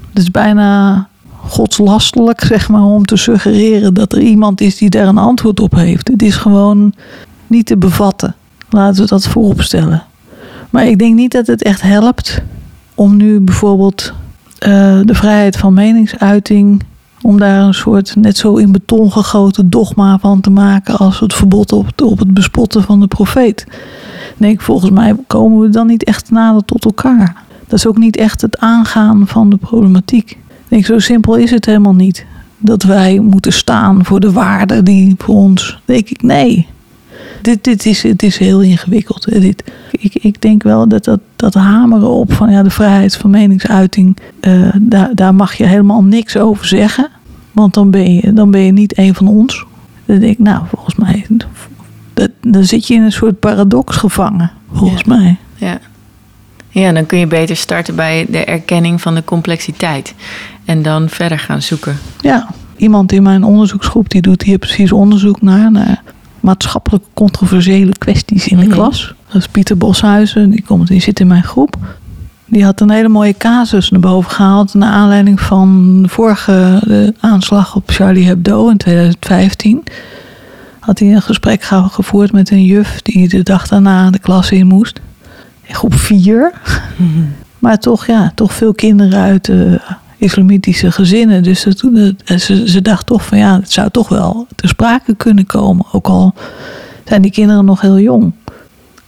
Het 0.08 0.22
is 0.22 0.30
bijna 0.30 1.08
godslastelijk, 1.52 2.44
zeg 2.44 2.68
maar, 2.68 2.82
om 2.82 3.04
te 3.04 3.16
suggereren 3.16 3.94
dat 3.94 4.12
er 4.12 4.20
iemand 4.20 4.60
is 4.60 4.76
die 4.76 4.90
daar 4.90 5.06
een 5.06 5.18
antwoord 5.18 5.60
op 5.60 5.74
heeft. 5.74 6.08
Het 6.08 6.22
is 6.22 6.36
gewoon 6.36 6.94
niet 7.46 7.66
te 7.66 7.76
bevatten. 7.76 8.34
Laten 8.70 9.02
we 9.02 9.08
dat 9.08 9.26
voorop 9.26 9.62
stellen. 9.62 10.02
Maar 10.70 10.86
ik 10.86 10.98
denk 10.98 11.14
niet 11.14 11.32
dat 11.32 11.46
het 11.46 11.62
echt 11.62 11.82
helpt 11.82 12.42
om 12.94 13.16
nu 13.16 13.40
bijvoorbeeld 13.40 14.12
eh, 14.58 15.00
de 15.04 15.14
vrijheid 15.14 15.56
van 15.56 15.74
meningsuiting, 15.74 16.82
om 17.22 17.38
daar 17.38 17.62
een 17.62 17.74
soort 17.74 18.16
net 18.16 18.36
zo 18.36 18.56
in 18.56 18.72
beton 18.72 19.12
gegoten 19.12 19.70
dogma 19.70 20.18
van 20.18 20.40
te 20.40 20.50
maken 20.50 20.96
als 20.96 21.20
het 21.20 21.34
verbod 21.34 21.72
op, 21.72 22.02
op 22.02 22.18
het 22.18 22.34
bespotten 22.34 22.82
van 22.82 23.00
de 23.00 23.06
profeet. 23.06 23.66
Denk, 24.36 24.60
volgens 24.60 24.90
mij 24.90 25.14
komen 25.26 25.60
we 25.60 25.68
dan 25.68 25.86
niet 25.86 26.04
echt 26.04 26.30
nader 26.30 26.64
tot 26.64 26.84
elkaar. 26.84 27.42
Dat 27.66 27.78
is 27.78 27.86
ook 27.86 27.98
niet 27.98 28.16
echt 28.16 28.40
het 28.40 28.58
aangaan 28.58 29.26
van 29.26 29.50
de 29.50 29.56
problematiek. 29.56 30.38
Denk, 30.72 30.84
zo 30.84 30.98
simpel 30.98 31.36
is 31.36 31.50
het 31.50 31.66
helemaal 31.66 31.94
niet. 31.94 32.26
Dat 32.58 32.82
wij 32.82 33.18
moeten 33.18 33.52
staan 33.52 34.04
voor 34.04 34.20
de 34.20 34.32
waarden 34.32 34.84
die 34.84 35.14
voor 35.18 35.34
ons. 35.34 35.78
Denk 35.84 36.08
ik, 36.08 36.22
nee. 36.22 36.66
Dit, 37.42 37.64
dit 37.64 37.86
is, 37.86 38.02
het 38.02 38.22
is 38.22 38.38
heel 38.38 38.60
ingewikkeld. 38.60 39.24
Dit, 39.40 39.64
ik, 39.90 40.14
ik 40.14 40.40
denk 40.40 40.62
wel 40.62 40.88
dat, 40.88 41.04
dat 41.04 41.20
dat 41.36 41.54
hameren 41.54 42.08
op 42.10 42.32
van 42.32 42.50
ja, 42.50 42.62
de 42.62 42.70
vrijheid 42.70 43.16
van 43.16 43.30
meningsuiting, 43.30 44.16
eh, 44.40 44.68
daar, 44.80 45.10
daar 45.14 45.34
mag 45.34 45.54
je 45.54 45.64
helemaal 45.66 46.02
niks 46.04 46.36
over 46.36 46.66
zeggen. 46.66 47.08
Want 47.52 47.74
dan 47.74 47.90
ben 47.90 48.14
je, 48.14 48.32
dan 48.32 48.50
ben 48.50 48.60
je 48.60 48.72
niet 48.72 48.98
een 48.98 49.14
van 49.14 49.26
ons. 49.28 49.64
Dan 50.04 50.18
denk 50.18 50.32
ik, 50.32 50.38
nou, 50.38 50.62
volgens 50.68 50.94
mij, 50.94 51.26
dat, 52.14 52.30
dan 52.40 52.64
zit 52.64 52.86
je 52.86 52.94
in 52.94 53.02
een 53.02 53.12
soort 53.12 53.38
paradox 53.40 53.96
gevangen, 53.96 54.50
volgens 54.72 55.02
Ja. 55.06 55.16
mij. 55.16 55.36
Ja. 55.54 55.78
Ja, 56.72 56.92
dan 56.92 57.06
kun 57.06 57.18
je 57.18 57.26
beter 57.26 57.56
starten 57.56 57.94
bij 57.96 58.26
de 58.30 58.44
erkenning 58.44 59.00
van 59.00 59.14
de 59.14 59.24
complexiteit. 59.24 60.14
En 60.64 60.82
dan 60.82 61.08
verder 61.08 61.38
gaan 61.38 61.62
zoeken. 61.62 61.96
Ja, 62.20 62.48
iemand 62.76 63.12
in 63.12 63.22
mijn 63.22 63.44
onderzoeksgroep 63.44 64.10
die 64.10 64.20
doet 64.22 64.42
hier 64.42 64.58
precies 64.58 64.92
onderzoek 64.92 65.42
naar, 65.42 65.70
naar 65.70 66.02
maatschappelijk 66.40 67.04
controversiële 67.14 67.92
kwesties 67.98 68.48
in 68.48 68.56
de 68.58 68.64
Mhm. 68.66 68.72
klas. 68.74 69.14
Dat 69.26 69.36
is 69.36 69.48
Pieter 69.48 69.76
Boshuizen, 69.76 70.50
die, 70.50 70.62
komt, 70.66 70.88
die 70.88 71.00
zit 71.00 71.20
in 71.20 71.26
mijn 71.26 71.42
groep. 71.44 71.76
Die 72.46 72.64
had 72.64 72.80
een 72.80 72.90
hele 72.90 73.08
mooie 73.08 73.36
casus 73.36 73.90
naar 73.90 74.00
boven 74.00 74.30
gehaald. 74.30 74.74
Naar 74.74 74.92
aanleiding 74.92 75.40
van 75.40 75.98
de 76.02 76.08
vorige 76.08 76.80
de 76.86 77.14
aanslag 77.20 77.76
op 77.76 77.90
Charlie 77.90 78.26
Hebdo 78.26 78.68
in 78.68 78.76
2015. 78.76 79.82
Had 80.78 80.98
hij 80.98 81.12
een 81.14 81.22
gesprek 81.22 81.62
ge- 81.62 81.88
gevoerd 81.90 82.32
met 82.32 82.50
een 82.50 82.64
juf 82.64 83.02
die 83.02 83.28
de 83.28 83.42
dag 83.42 83.68
daarna 83.68 84.10
de 84.10 84.18
klas 84.18 84.50
in 84.50 84.66
moest. 84.66 85.00
Groep 85.68 85.94
4. 85.94 86.52
Maar 87.58 87.78
toch, 87.78 88.06
ja, 88.06 88.32
toch 88.34 88.52
veel 88.52 88.74
kinderen 88.74 89.20
uit 89.20 89.50
islamitische 90.22 90.90
gezinnen. 90.90 91.42
Dus 91.42 91.62
dat, 91.62 91.84
ze, 92.40 92.68
ze 92.68 92.82
dacht 92.82 93.06
toch 93.06 93.24
van 93.24 93.38
ja, 93.38 93.60
het 93.60 93.72
zou 93.72 93.90
toch 93.90 94.08
wel 94.08 94.46
ter 94.56 94.68
sprake 94.68 95.14
kunnen 95.14 95.46
komen. 95.46 95.86
Ook 95.92 96.06
al 96.06 96.34
zijn 97.04 97.22
die 97.22 97.30
kinderen 97.30 97.64
nog 97.64 97.80
heel 97.80 97.98
jong. 97.98 98.32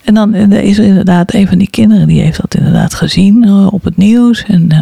En 0.05 0.15
dan 0.15 0.35
is 0.35 0.79
er 0.79 0.85
inderdaad 0.85 1.35
een 1.35 1.49
van 1.49 1.59
die 1.59 1.71
kinderen 1.71 2.07
die 2.07 2.21
heeft 2.21 2.41
dat 2.41 2.55
inderdaad 2.55 2.95
gezien 2.95 3.45
eh, 3.45 3.73
op 3.73 3.85
het 3.85 3.97
nieuws. 3.97 4.45
En, 4.45 4.71
eh, 4.71 4.79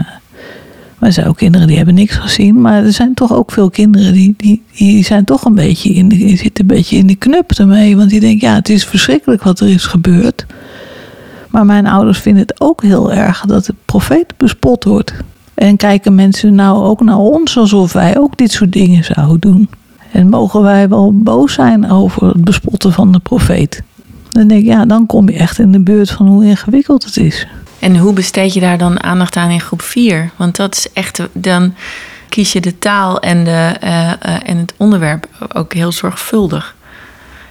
maar 0.98 1.08
er 1.08 1.12
zijn 1.12 1.26
ook 1.26 1.36
kinderen 1.36 1.66
die 1.66 1.76
hebben 1.76 1.94
niks 1.94 2.16
gezien. 2.16 2.60
Maar 2.60 2.84
er 2.84 2.92
zijn 2.92 3.14
toch 3.14 3.32
ook 3.32 3.52
veel 3.52 3.70
kinderen 3.70 4.12
die, 4.12 4.34
die, 4.36 4.62
die 4.72 5.04
zijn 5.04 5.24
toch 5.24 5.44
een 5.44 5.54
beetje 5.54 5.90
in 5.90 6.36
zitten 6.36 6.64
een 6.64 6.76
beetje 6.76 6.96
in 6.96 7.06
de 7.06 7.14
knup 7.14 7.52
ermee. 7.52 7.96
Want 7.96 8.10
die 8.10 8.20
denken, 8.20 8.48
ja, 8.48 8.54
het 8.54 8.68
is 8.68 8.84
verschrikkelijk 8.84 9.42
wat 9.42 9.60
er 9.60 9.68
is 9.68 9.84
gebeurd. 9.84 10.46
Maar 11.52 11.66
mijn 11.66 11.86
ouders 11.86 12.18
vinden 12.18 12.42
het 12.42 12.60
ook 12.60 12.82
heel 12.82 13.12
erg 13.12 13.44
dat 13.46 13.64
de 13.64 13.74
profeet 13.84 14.36
bespot 14.36 14.84
wordt. 14.84 15.14
En 15.54 15.76
kijken 15.76 16.14
mensen 16.14 16.54
nou 16.54 16.84
ook 16.84 17.00
naar 17.00 17.18
ons 17.18 17.56
alsof 17.56 17.92
wij 17.92 18.18
ook 18.18 18.36
dit 18.36 18.52
soort 18.52 18.72
dingen 18.72 19.04
zouden 19.04 19.40
doen. 19.40 19.70
En 20.12 20.28
mogen 20.28 20.62
wij 20.62 20.88
wel 20.88 21.12
boos 21.14 21.52
zijn 21.52 21.90
over 21.90 22.28
het 22.28 22.44
bespotten 22.44 22.92
van 22.92 23.12
de 23.12 23.18
profeet? 23.18 23.82
Dan 24.30 24.48
denk 24.48 24.60
ik, 24.60 24.66
ja, 24.66 24.84
dan 24.84 25.06
kom 25.06 25.28
je 25.28 25.36
echt 25.36 25.58
in 25.58 25.72
de 25.72 25.80
buurt 25.80 26.10
van 26.10 26.26
hoe 26.26 26.44
ingewikkeld 26.44 27.04
het 27.04 27.16
is. 27.16 27.46
En 27.78 27.96
hoe 27.96 28.12
besteed 28.12 28.54
je 28.54 28.60
daar 28.60 28.78
dan 28.78 29.02
aandacht 29.02 29.36
aan 29.36 29.50
in 29.50 29.60
groep 29.60 29.82
4? 29.82 30.30
Want 30.36 30.56
dat 30.56 30.76
is 30.76 30.92
echt, 30.92 31.22
dan 31.32 31.74
kies 32.28 32.52
je 32.52 32.60
de 32.60 32.78
taal 32.78 33.20
en, 33.20 33.44
de, 33.44 33.76
eh, 33.80 34.10
eh, 34.10 34.16
en 34.44 34.56
het 34.56 34.74
onderwerp 34.76 35.28
ook 35.54 35.72
heel 35.74 35.92
zorgvuldig. 35.92 36.74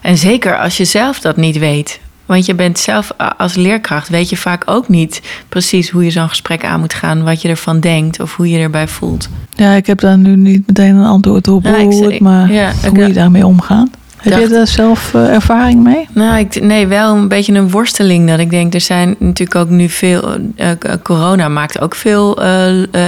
En 0.02 0.18
zeker 0.18 0.58
als 0.60 0.78
je 0.78 0.86
zelf 0.86 1.20
dat 1.20 1.38
niet 1.38 1.58
weet. 1.58 2.00
Want 2.32 2.46
je 2.46 2.56
bent 2.56 2.80
zelf 2.80 3.12
als 3.38 3.56
leerkracht, 3.56 4.10
weet 4.10 4.30
je 4.30 4.38
vaak 4.38 4.64
ook 4.66 4.88
niet 4.90 5.22
precies 5.50 5.90
hoe 5.90 6.04
je 6.04 6.12
zo'n 6.12 6.30
gesprek 6.30 6.66
aan 6.66 6.80
moet 6.80 6.94
gaan, 6.94 7.24
wat 7.24 7.42
je 7.42 7.48
ervan 7.50 7.80
denkt 7.80 8.20
of 8.20 8.36
hoe 8.36 8.50
je 8.50 8.58
erbij 8.60 8.88
voelt. 8.88 9.30
Ja, 9.56 9.74
ik 9.74 9.86
heb 9.88 10.00
daar 10.00 10.18
nu 10.18 10.36
niet 10.36 10.68
meteen 10.68 10.96
een 10.96 11.06
antwoord 11.06 11.48
op 11.48 11.66
ik 11.66 11.76
hoe, 11.76 12.12
het, 12.12 12.20
maar 12.20 12.52
ja, 12.52 12.70
ik- 12.70 12.76
hoe 12.90 13.08
je 13.08 13.14
daarmee 13.14 13.46
omgaat. 13.46 13.88
Heb 14.22 14.40
je 14.40 14.48
daar 14.48 14.68
zelf 14.68 15.14
eh, 15.14 15.34
ervaring 15.34 15.84
mee? 15.84 16.08
Nou, 16.14 16.38
ik, 16.40 16.62
nee, 16.62 16.88
wel 16.88 17.16
een 17.16 17.28
beetje 17.28 17.54
een 17.54 17.70
worsteling. 17.72 18.28
Dat 18.30 18.40
ik 18.40 18.50
denk, 18.50 18.74
er 18.74 18.82
zijn 18.82 19.16
natuurlijk 19.20 19.56
ook 19.60 19.70
nu 19.70 19.90
veel. 19.90 20.36
eh, 20.56 20.72
eh, 20.72 20.78
corona 21.04 21.48
maakt 21.50 21.82
ook 21.82 21.96
veel 21.96 22.42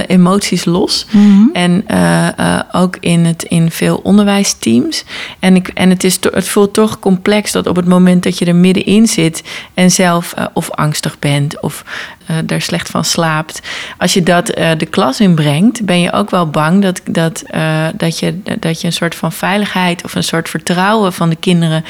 emoties 0.06 0.64
los. 0.64 1.06
En 1.52 1.82
eh, 1.86 2.38
eh, 2.38 2.60
ook 2.72 2.96
in, 3.00 3.24
het, 3.24 3.42
in 3.42 3.70
veel 3.70 4.00
onderwijsteams. 4.02 5.04
En, 5.38 5.54
ik, 5.56 5.68
en 5.68 5.90
het, 5.90 6.04
is 6.04 6.16
to- 6.16 6.30
het 6.32 6.48
voelt 6.48 6.72
toch 6.72 6.98
complex 6.98 7.52
dat 7.52 7.66
op 7.66 7.76
het 7.76 7.86
moment 7.88 8.22
dat 8.22 8.38
je 8.38 8.44
er 8.44 8.54
middenin 8.56 9.06
zit 9.06 9.42
en 9.74 9.90
zelf 9.90 10.34
of 10.52 10.70
angstig 10.70 11.18
bent 11.18 11.60
of 11.60 11.84
eh 12.26 12.36
daar 12.44 12.60
slecht 12.60 12.88
van 12.88 13.04
slaapt. 13.04 13.60
Als 13.98 14.12
je 14.12 14.22
dat 14.22 14.48
eh, 14.48 14.70
de 14.78 14.86
klas 14.86 15.20
inbrengt, 15.20 15.84
ben 15.84 16.00
je 16.00 16.12
ook 16.12 16.30
wel 16.30 16.50
bang 16.50 16.82
dat, 16.82 17.00
dat, 17.10 17.42
eh, 17.46 17.86
dat, 17.96 18.18
je, 18.18 18.40
dat 18.58 18.80
je 18.80 18.86
een 18.86 18.92
soort 18.92 19.14
van 19.14 19.32
veiligheid 19.32 20.04
of 20.04 20.14
een 20.14 20.24
soort 20.24 20.48
vertrouwen 20.48 21.12
van 21.12 21.28
de 21.28 21.36
kinderen. 21.36 21.84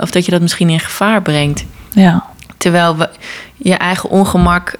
of 0.00 0.10
dat 0.10 0.24
je 0.24 0.30
dat 0.30 0.40
misschien 0.40 0.70
in 0.70 0.80
gevaar 0.80 1.22
brengt. 1.22 1.64
Ja, 1.90 2.24
Terwijl 2.56 2.96
we 2.96 3.08
je 3.56 3.74
eigen 3.74 4.10
ongemak 4.10 4.78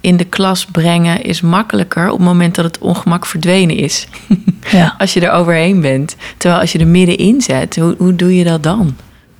in 0.00 0.16
de 0.16 0.24
klas 0.24 0.64
brengen 0.64 1.22
is 1.22 1.40
makkelijker 1.40 2.10
op 2.10 2.18
het 2.18 2.26
moment 2.26 2.54
dat 2.54 2.64
het 2.64 2.78
ongemak 2.78 3.26
verdwenen 3.26 3.76
is. 3.76 4.06
ja, 4.70 4.94
als 4.98 5.12
je 5.12 5.20
er 5.20 5.30
overheen 5.30 5.80
bent. 5.80 6.16
Terwijl 6.36 6.60
als 6.60 6.72
je 6.72 6.78
er 6.78 6.86
middenin 6.86 7.40
zet, 7.40 7.76
hoe, 7.76 7.94
hoe 7.98 8.16
doe 8.16 8.36
je 8.36 8.44
dat 8.44 8.62
dan? 8.62 8.96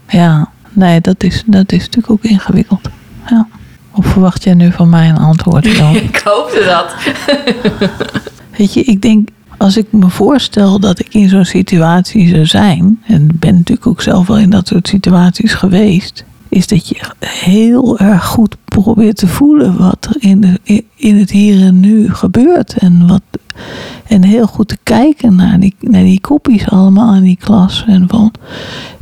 ja. 0.08 0.50
Nee, 0.72 1.00
dat 1.00 1.22
is, 1.22 1.42
dat 1.46 1.72
is 1.72 1.78
natuurlijk 1.78 2.10
ook 2.10 2.22
ingewikkeld. 2.22 2.88
Ja. 3.28 3.46
Of 3.98 4.06
verwacht 4.06 4.44
jij 4.44 4.54
nu 4.54 4.72
van 4.72 4.88
mij 4.88 5.08
een 5.08 5.18
antwoord? 5.18 5.64
Dan? 5.78 5.96
Ik 5.96 6.20
hoopte 6.24 6.64
dat. 6.64 6.94
Weet 8.58 8.74
je, 8.74 8.82
ik 8.82 9.02
denk, 9.02 9.28
als 9.56 9.76
ik 9.76 9.86
me 9.90 10.08
voorstel 10.10 10.80
dat 10.80 10.98
ik 10.98 11.14
in 11.14 11.28
zo'n 11.28 11.44
situatie 11.44 12.28
zou 12.28 12.46
zijn, 12.46 13.02
en 13.06 13.30
ben 13.34 13.54
natuurlijk 13.54 13.86
ook 13.86 14.02
zelf 14.02 14.26
wel 14.26 14.38
in 14.38 14.50
dat 14.50 14.68
soort 14.68 14.88
situaties 14.88 15.54
geweest, 15.54 16.24
is 16.48 16.66
dat 16.66 16.88
je 16.88 16.96
heel 17.26 17.98
erg 17.98 18.24
goed 18.24 18.56
probeert 18.64 19.16
te 19.16 19.26
voelen 19.26 19.78
wat 19.78 20.08
er 20.10 20.16
in, 20.18 20.40
de, 20.40 20.84
in 20.94 21.16
het 21.16 21.30
hier 21.30 21.66
en 21.66 21.80
nu 21.80 22.14
gebeurt. 22.14 22.74
En, 22.76 23.06
wat, 23.06 23.22
en 24.06 24.24
heel 24.24 24.46
goed 24.46 24.68
te 24.68 24.78
kijken 24.82 25.34
naar 25.34 25.60
die, 25.60 25.74
naar 25.80 26.02
die 26.02 26.20
koppies 26.20 26.68
allemaal 26.68 27.14
in 27.14 27.22
die 27.22 27.38
klas. 27.40 27.84
En, 27.86 28.08
van, 28.08 28.32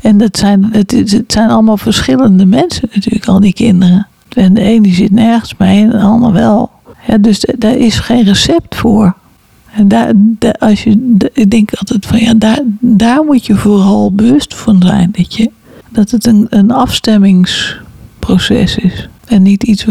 en 0.00 0.18
dat 0.18 0.36
zijn, 0.36 0.68
het, 0.72 0.90
het 0.90 1.32
zijn 1.32 1.50
allemaal 1.50 1.76
verschillende 1.76 2.46
mensen 2.46 2.88
natuurlijk, 2.92 3.26
al 3.26 3.40
die 3.40 3.52
kinderen. 3.52 4.06
En 4.36 4.54
de 4.54 4.64
een 4.64 4.82
die 4.82 4.94
zit 4.94 5.10
nergens 5.10 5.56
mee 5.56 5.82
en 5.82 5.90
de 5.90 5.98
ander 5.98 6.32
wel. 6.32 6.70
Dus 7.20 7.46
daar 7.58 7.76
is 7.76 7.98
geen 7.98 8.24
recept 8.24 8.74
voor. 8.74 9.14
En 9.72 9.88
daar, 9.88 10.12
als 10.58 10.82
je, 10.82 11.16
ik 11.32 11.50
denk 11.50 11.74
altijd 11.74 12.06
van 12.06 12.18
ja, 12.18 12.34
daar, 12.34 12.60
daar 12.80 13.24
moet 13.24 13.46
je 13.46 13.54
vooral 13.54 14.12
bewust 14.12 14.54
van 14.54 14.82
zijn. 14.82 15.08
Dat, 15.12 15.34
je, 15.34 15.50
dat 15.88 16.10
het 16.10 16.26
een, 16.26 16.46
een 16.50 16.70
afstemmingsproces 16.70 18.76
is. 18.76 19.08
En 19.26 19.42
niet 19.42 19.62
iets 19.62 19.86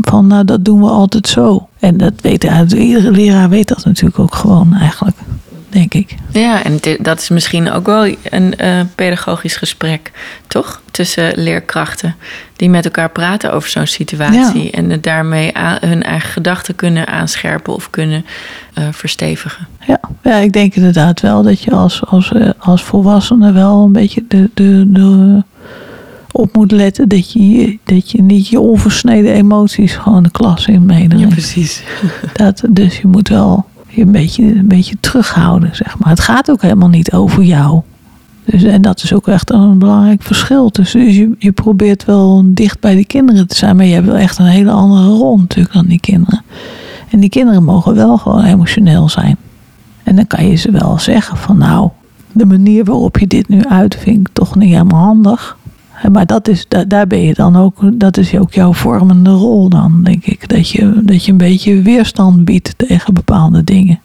van, 0.00 0.26
nou 0.26 0.44
dat 0.44 0.64
doen 0.64 0.80
we 0.80 0.88
altijd 0.88 1.28
zo. 1.28 1.68
En 1.78 1.96
dat 1.96 2.12
weet 2.20 2.44
iedere 2.72 3.10
leraar 3.10 3.48
weet 3.48 3.68
dat 3.68 3.84
natuurlijk 3.84 4.18
ook 4.18 4.34
gewoon 4.34 4.74
eigenlijk, 4.74 5.16
denk 5.76 5.94
ik. 5.94 6.14
Ja, 6.30 6.62
en 6.62 6.78
dat 7.00 7.20
is 7.20 7.28
misschien 7.28 7.70
ook 7.70 7.86
wel 7.86 8.14
een 8.30 8.56
eh, 8.56 8.80
pedagogisch 8.94 9.56
gesprek, 9.56 10.10
toch? 10.46 10.80
Tussen 10.90 11.32
leerkrachten 11.34 12.16
die 12.56 12.70
met 12.70 12.84
elkaar 12.84 13.10
praten 13.10 13.52
over 13.52 13.68
zo'n 13.68 13.86
situatie. 13.86 14.64
Ja. 14.64 14.70
En 14.70 15.00
daarmee 15.00 15.52
hun 15.80 16.02
eigen 16.02 16.30
gedachten 16.30 16.74
kunnen 16.74 17.06
aanscherpen 17.06 17.74
of 17.74 17.90
kunnen 17.90 18.24
eh, 18.74 18.84
verstevigen. 18.90 19.66
Ja, 19.86 20.00
ja, 20.22 20.36
ik 20.36 20.52
denk 20.52 20.74
inderdaad 20.74 21.20
wel 21.20 21.42
dat 21.42 21.62
je 21.62 21.70
als, 21.70 22.04
als, 22.06 22.32
eh, 22.32 22.50
als 22.58 22.82
volwassene 22.82 23.52
wel 23.52 23.84
een 23.84 23.92
beetje 23.92 24.24
de, 24.28 24.50
de, 24.54 24.84
de, 24.86 25.42
op 26.30 26.56
moet 26.56 26.70
letten 26.70 27.08
dat 27.08 27.32
je, 27.32 27.78
dat 27.84 28.10
je 28.10 28.22
niet 28.22 28.48
je 28.48 28.60
onversneden 28.60 29.32
emoties 29.32 29.94
gewoon 29.94 30.22
de 30.22 30.30
klas 30.30 30.66
in 30.66 30.86
meeneemt. 30.86 31.28
precies. 31.28 31.82
Dat, 32.32 32.62
dus 32.68 32.98
je 32.98 33.06
moet 33.06 33.28
wel 33.28 33.66
je 33.96 34.02
een 34.02 34.12
beetje, 34.12 34.42
een 34.42 34.68
beetje 34.68 34.96
terughouden, 35.00 35.76
zeg 35.76 35.98
maar. 35.98 36.08
Het 36.08 36.20
gaat 36.20 36.50
ook 36.50 36.62
helemaal 36.62 36.88
niet 36.88 37.12
over 37.12 37.42
jou. 37.42 37.80
Dus, 38.44 38.62
en 38.62 38.82
dat 38.82 39.02
is 39.02 39.12
ook 39.12 39.28
echt 39.28 39.50
een 39.50 39.78
belangrijk 39.78 40.22
verschil. 40.22 40.70
Dus, 40.70 40.92
je, 40.92 41.34
je 41.38 41.52
probeert 41.52 42.04
wel 42.04 42.42
dicht 42.46 42.80
bij 42.80 42.94
die 42.94 43.06
kinderen 43.06 43.46
te 43.46 43.56
zijn, 43.56 43.76
maar 43.76 43.86
je 43.86 43.94
hebt 43.94 44.06
wel 44.06 44.16
echt 44.16 44.38
een 44.38 44.44
hele 44.44 44.70
andere 44.70 45.06
rol 45.06 45.38
natuurlijk 45.38 45.74
dan 45.74 45.86
die 45.86 46.00
kinderen. 46.00 46.42
En 47.10 47.20
die 47.20 47.30
kinderen 47.30 47.64
mogen 47.64 47.94
wel 47.94 48.18
gewoon 48.18 48.44
emotioneel 48.44 49.08
zijn. 49.08 49.36
En 50.02 50.16
dan 50.16 50.26
kan 50.26 50.46
je 50.46 50.54
ze 50.54 50.70
wel 50.70 50.98
zeggen 50.98 51.36
van 51.36 51.58
nou, 51.58 51.90
de 52.32 52.46
manier 52.46 52.84
waarop 52.84 53.18
je 53.18 53.26
dit 53.26 53.48
nu 53.48 53.64
uit 53.64 53.96
vind 53.96 54.28
ik 54.28 54.28
toch 54.32 54.54
niet 54.54 54.70
helemaal 54.70 55.04
handig. 55.04 55.56
Maar 56.12 56.26
dat 56.26 56.48
is, 56.48 56.64
daar, 56.68 56.88
daar 56.88 57.06
ben 57.06 57.20
je 57.20 57.34
dan 57.34 57.56
ook, 57.56 57.74
dat 57.92 58.16
is 58.16 58.38
ook 58.38 58.52
jouw 58.52 58.72
vormende 58.72 59.30
rol 59.30 59.68
dan, 59.68 60.00
denk 60.02 60.24
ik. 60.24 60.48
Dat 60.48 60.70
je, 60.70 61.00
dat 61.02 61.24
je 61.24 61.32
een 61.32 61.38
beetje 61.38 61.82
weerstand 61.82 62.44
biedt 62.44 62.74
tegen 62.76 63.14
bepaalde 63.14 63.64
dingen. 63.64 64.00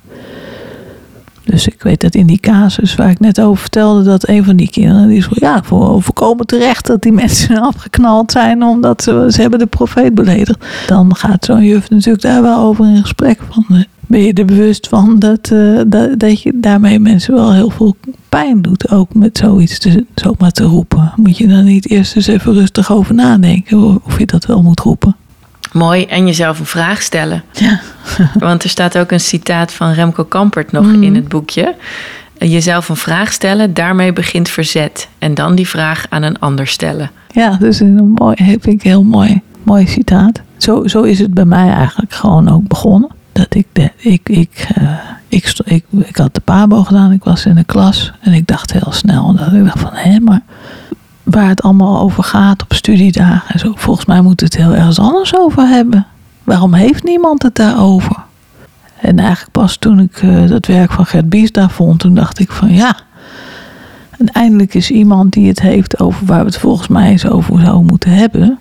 Dus 1.44 1.68
ik 1.68 1.82
weet 1.84 2.02
dat 2.02 2.16
in 2.16 2.28
die 2.28 2.40
casus 2.40 2.96
waar 2.96 3.10
ik 3.10 3.20
net 3.20 3.42
over 3.42 3.58
vertelde, 3.58 4.04
dat 4.04 4.28
een 4.28 4.44
van 4.44 4.56
die 4.56 4.70
kinderen, 4.70 5.08
die 5.08 5.18
is 5.18 5.28
ja, 5.32 5.64
voor 5.64 6.02
voorkomen 6.02 6.46
terecht 6.46 6.88
dat 6.88 7.02
die 7.02 7.12
mensen 7.24 7.62
afgeknald 7.62 8.32
zijn 8.32 8.64
omdat 8.64 9.04
ze, 9.04 9.28
ze 9.30 9.42
hebben 9.42 9.60
de 9.60 9.66
profeet 9.66 10.16
beledigd. 10.16 10.66
Dan 10.88 11.16
gaat 11.16 11.46
zo'n 11.46 11.64
juf 11.64 11.90
natuurlijk 11.90 12.24
daar 12.24 12.42
wel 12.42 12.60
over 12.60 12.86
in 12.86 13.02
gesprek 13.02 13.40
van. 13.50 13.86
Eh, 14.12 14.20
Ben 14.20 14.22
je 14.28 14.34
er 14.34 14.46
bewust 14.46 14.88
van 14.88 15.20
dat, 15.20 15.52
eh, 15.52 15.80
dat, 15.88 16.20
dat 16.20 16.42
je 16.42 16.52
daarmee 16.56 17.00
mensen 17.00 17.34
wel 17.34 17.54
heel 17.54 17.70
veel 17.70 17.96
pijn 18.30 18.62
doet, 18.62 18.90
ook 18.92 19.14
met 19.14 19.38
zoiets 19.38 19.80
te, 19.80 20.06
zomaar 20.16 20.52
te 20.52 20.64
roepen? 20.64 21.12
Moet 21.16 21.38
je 21.38 21.48
dan 21.48 21.64
niet 21.64 21.90
eerst 21.90 22.16
eens 22.16 22.28
even 22.28 22.54
rustig 22.54 22.92
over 22.92 23.14
nadenken 23.16 24.02
of 24.06 24.20
je 24.20 24.26
dat 24.26 24.46
wel 24.46 24.62
moet 24.62 24.80
roepen? 24.80 25.16
Mooi. 25.74 26.06
En 26.06 26.26
jezelf 26.26 26.60
een 26.60 26.66
vraag 26.66 27.02
stellen. 27.02 27.44
Ja. 27.52 27.80
Want 28.40 28.64
er 28.64 28.70
staat 28.70 28.98
ook 28.98 29.12
een 29.12 29.20
citaat 29.20 29.72
van 29.74 29.92
Remco 29.92 30.24
Kampert 30.24 30.72
nog 30.72 30.86
Mhm. 30.86 31.04
in 31.04 31.16
het 31.16 31.28
boekje. 31.28 31.76
Jezelf 32.38 32.90
een 32.90 32.96
vraag 32.96 33.32
stellen, 33.34 33.74
daarmee 33.74 34.14
begint 34.14 34.50
verzet. 34.50 35.08
En 35.20 35.34
dan 35.34 35.56
die 35.56 35.68
vraag 35.68 36.06
aan 36.10 36.24
een 36.24 36.40
ander 36.40 36.68
stellen. 36.68 37.12
Ja, 37.32 37.50
dat 37.50 37.62
is 37.62 37.80
een 37.80 38.12
mooi, 38.16 38.36
vind 38.36 38.66
ik 38.68 38.82
heel 38.82 39.04
mooi, 39.04 39.42
mooi 39.64 39.88
citaat. 39.88 40.42
Zo, 40.58 40.88
zo 40.88 41.02
is 41.02 41.20
het 41.20 41.34
bij 41.34 41.46
mij 41.46 41.70
eigenlijk 41.70 42.14
gewoon 42.14 42.50
ook 42.50 42.68
begonnen. 42.68 43.10
Dat 43.32 43.56
ik, 43.56 43.68
de, 43.72 43.92
ik, 43.98 44.30
ik, 44.30 44.68
eh, 44.76 44.98
ik, 45.28 45.54
ik, 45.90 46.16
had 46.16 46.34
de 46.34 46.40
PABO 46.40 46.84
gedaan, 46.84 47.12
ik 47.12 47.24
was 47.24 47.46
in 47.46 47.56
de 47.56 47.64
klas. 47.64 48.12
En 48.20 48.34
ik 48.34 48.48
dacht 48.48 48.74
heel 48.74 48.92
snel, 48.92 49.36
dat 49.36 49.54
ik 49.54 49.64
dacht 49.64 49.80
van, 49.80 49.94
hé, 49.94 50.20
maar 50.20 50.42
waar 51.24 51.48
het 51.48 51.62
allemaal 51.62 52.00
over 52.00 52.24
gaat 52.24 52.62
op 52.62 52.74
studiedagen 52.74 53.54
en 53.54 53.60
zo. 53.60 53.74
Volgens 53.76 54.06
mij 54.06 54.22
moet 54.22 54.42
het 54.42 54.58
heel 54.58 54.74
ergens 54.74 55.00
anders 55.00 55.38
over 55.38 55.68
hebben. 55.68 56.08
Waarom 56.44 56.74
heeft 56.74 57.04
niemand 57.04 57.44
het 57.44 57.56
daarover? 57.56 58.16
En 59.02 59.20
eigenlijk 59.20 59.52
pas 59.52 59.76
toen 59.76 60.00
ik 60.00 60.22
eh, 60.22 60.48
dat 60.48 60.66
werk 60.66 60.92
van 60.92 61.06
Gert 61.06 61.30
Bies 61.30 61.52
daar 61.52 61.72
vond, 61.72 62.00
toen 62.00 62.14
dacht 62.14 62.40
ik 62.40 62.52
van 62.52 62.74
ja, 62.74 62.96
en 64.22 64.32
eindelijk 64.32 64.74
is 64.74 64.92
iemand 64.92 65.34
die 65.34 65.48
het 65.48 65.62
heeft 65.62 66.00
over 66.00 66.26
waar 66.26 66.40
we 66.40 66.46
het 66.46 66.58
volgens 66.58 66.88
mij 66.88 67.10
eens 67.10 67.26
over 67.26 67.60
zouden 67.60 67.86
moeten 67.86 68.12
hebben. 68.12 68.60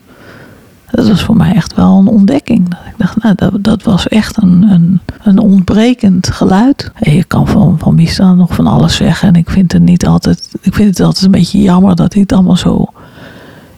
Dat 0.90 1.08
was 1.08 1.22
voor 1.22 1.36
mij 1.36 1.54
echt 1.54 1.74
wel 1.74 1.98
een 1.98 2.06
ontdekking. 2.06 2.68
Dat 2.68 2.78
ik 2.86 2.94
dacht, 2.96 3.22
nou, 3.22 3.34
dat, 3.34 3.64
dat 3.64 3.82
was 3.82 4.08
echt 4.08 4.42
een, 4.42 4.62
een, 4.70 5.00
een 5.22 5.38
ontbrekend 5.38 6.30
geluid. 6.30 6.90
En 6.94 7.12
je 7.14 7.24
kan 7.24 7.46
van, 7.46 7.78
van 7.78 7.96
Biestra 7.96 8.34
nog 8.34 8.54
van 8.54 8.66
alles 8.66 8.96
zeggen. 8.96 9.28
En 9.28 9.34
ik 9.34 9.50
vind 9.50 9.72
het 9.72 9.82
niet 9.82 10.06
altijd. 10.06 10.48
Ik 10.60 10.74
vind 10.74 10.88
het 10.88 11.00
altijd 11.06 11.24
een 11.24 11.30
beetje 11.30 11.62
jammer 11.62 11.96
dat 11.96 12.12
hij 12.12 12.22
het 12.22 12.32
allemaal 12.32 12.56
zo 12.56 12.86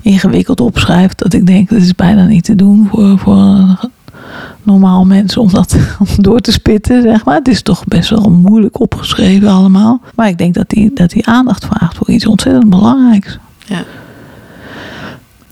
ingewikkeld 0.01 0.61
opschrijft. 0.61 1.19
Dat 1.19 1.33
ik 1.33 1.47
denk, 1.47 1.69
dat 1.69 1.81
is 1.81 1.95
bijna 1.95 2.27
niet 2.27 2.45
te 2.45 2.57
doen 2.57 2.89
voor, 2.91 3.19
voor 3.19 3.37
een 3.37 3.77
normaal 4.63 5.05
mens 5.05 5.37
om 5.37 5.51
dat 5.51 5.77
door 6.17 6.41
te 6.41 6.53
spitten, 6.53 7.03
zeg 7.03 7.25
maar. 7.25 7.35
Het 7.35 7.49
is 7.49 7.63
toch 7.63 7.85
best 7.85 8.11
wel 8.11 8.31
moeilijk 8.31 8.81
opgeschreven 8.81 9.49
allemaal. 9.49 10.01
Maar 10.15 10.29
ik 10.29 10.39
denk 10.39 10.55
dat 10.55 10.73
hij 10.75 10.91
dat 10.95 11.13
hij 11.13 11.23
aandacht 11.25 11.65
vraagt 11.65 11.97
voor 11.97 12.11
iets 12.11 12.27
ontzettend 12.27 12.71
belangrijks. 12.71 13.39
Ja. 13.67 13.85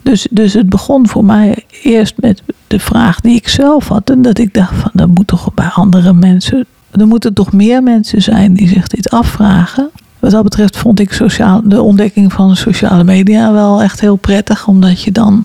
Dus, 0.02 0.26
dus 0.30 0.52
het 0.52 0.68
begon 0.68 1.08
voor 1.08 1.24
mij 1.24 1.64
eerst 1.82 2.14
met 2.16 2.42
de 2.66 2.78
vraag 2.78 3.20
die 3.20 3.36
ik 3.36 3.48
zelf 3.48 3.88
had. 3.88 4.10
En 4.10 4.22
dat 4.22 4.38
ik 4.38 4.54
dacht 4.54 4.74
van, 4.74 4.90
er 4.94 5.08
moet 5.08 5.26
toch 5.26 5.54
bij 5.54 5.68
andere 5.68 6.12
mensen... 6.12 6.66
Er 6.90 7.06
moeten 7.06 7.34
toch 7.34 7.52
meer 7.52 7.82
mensen 7.82 8.22
zijn 8.22 8.54
die 8.54 8.68
zich 8.68 8.86
dit 8.86 9.10
afvragen. 9.10 9.90
Wat 10.18 10.30
dat 10.30 10.42
betreft 10.42 10.76
vond 10.76 11.00
ik 11.00 11.12
sociaal, 11.12 11.60
de 11.64 11.82
ontdekking 11.82 12.32
van 12.32 12.56
sociale 12.56 13.04
media 13.04 13.52
wel 13.52 13.82
echt 13.82 14.00
heel 14.00 14.16
prettig. 14.16 14.66
Omdat 14.66 15.02
je 15.02 15.12
dan 15.12 15.44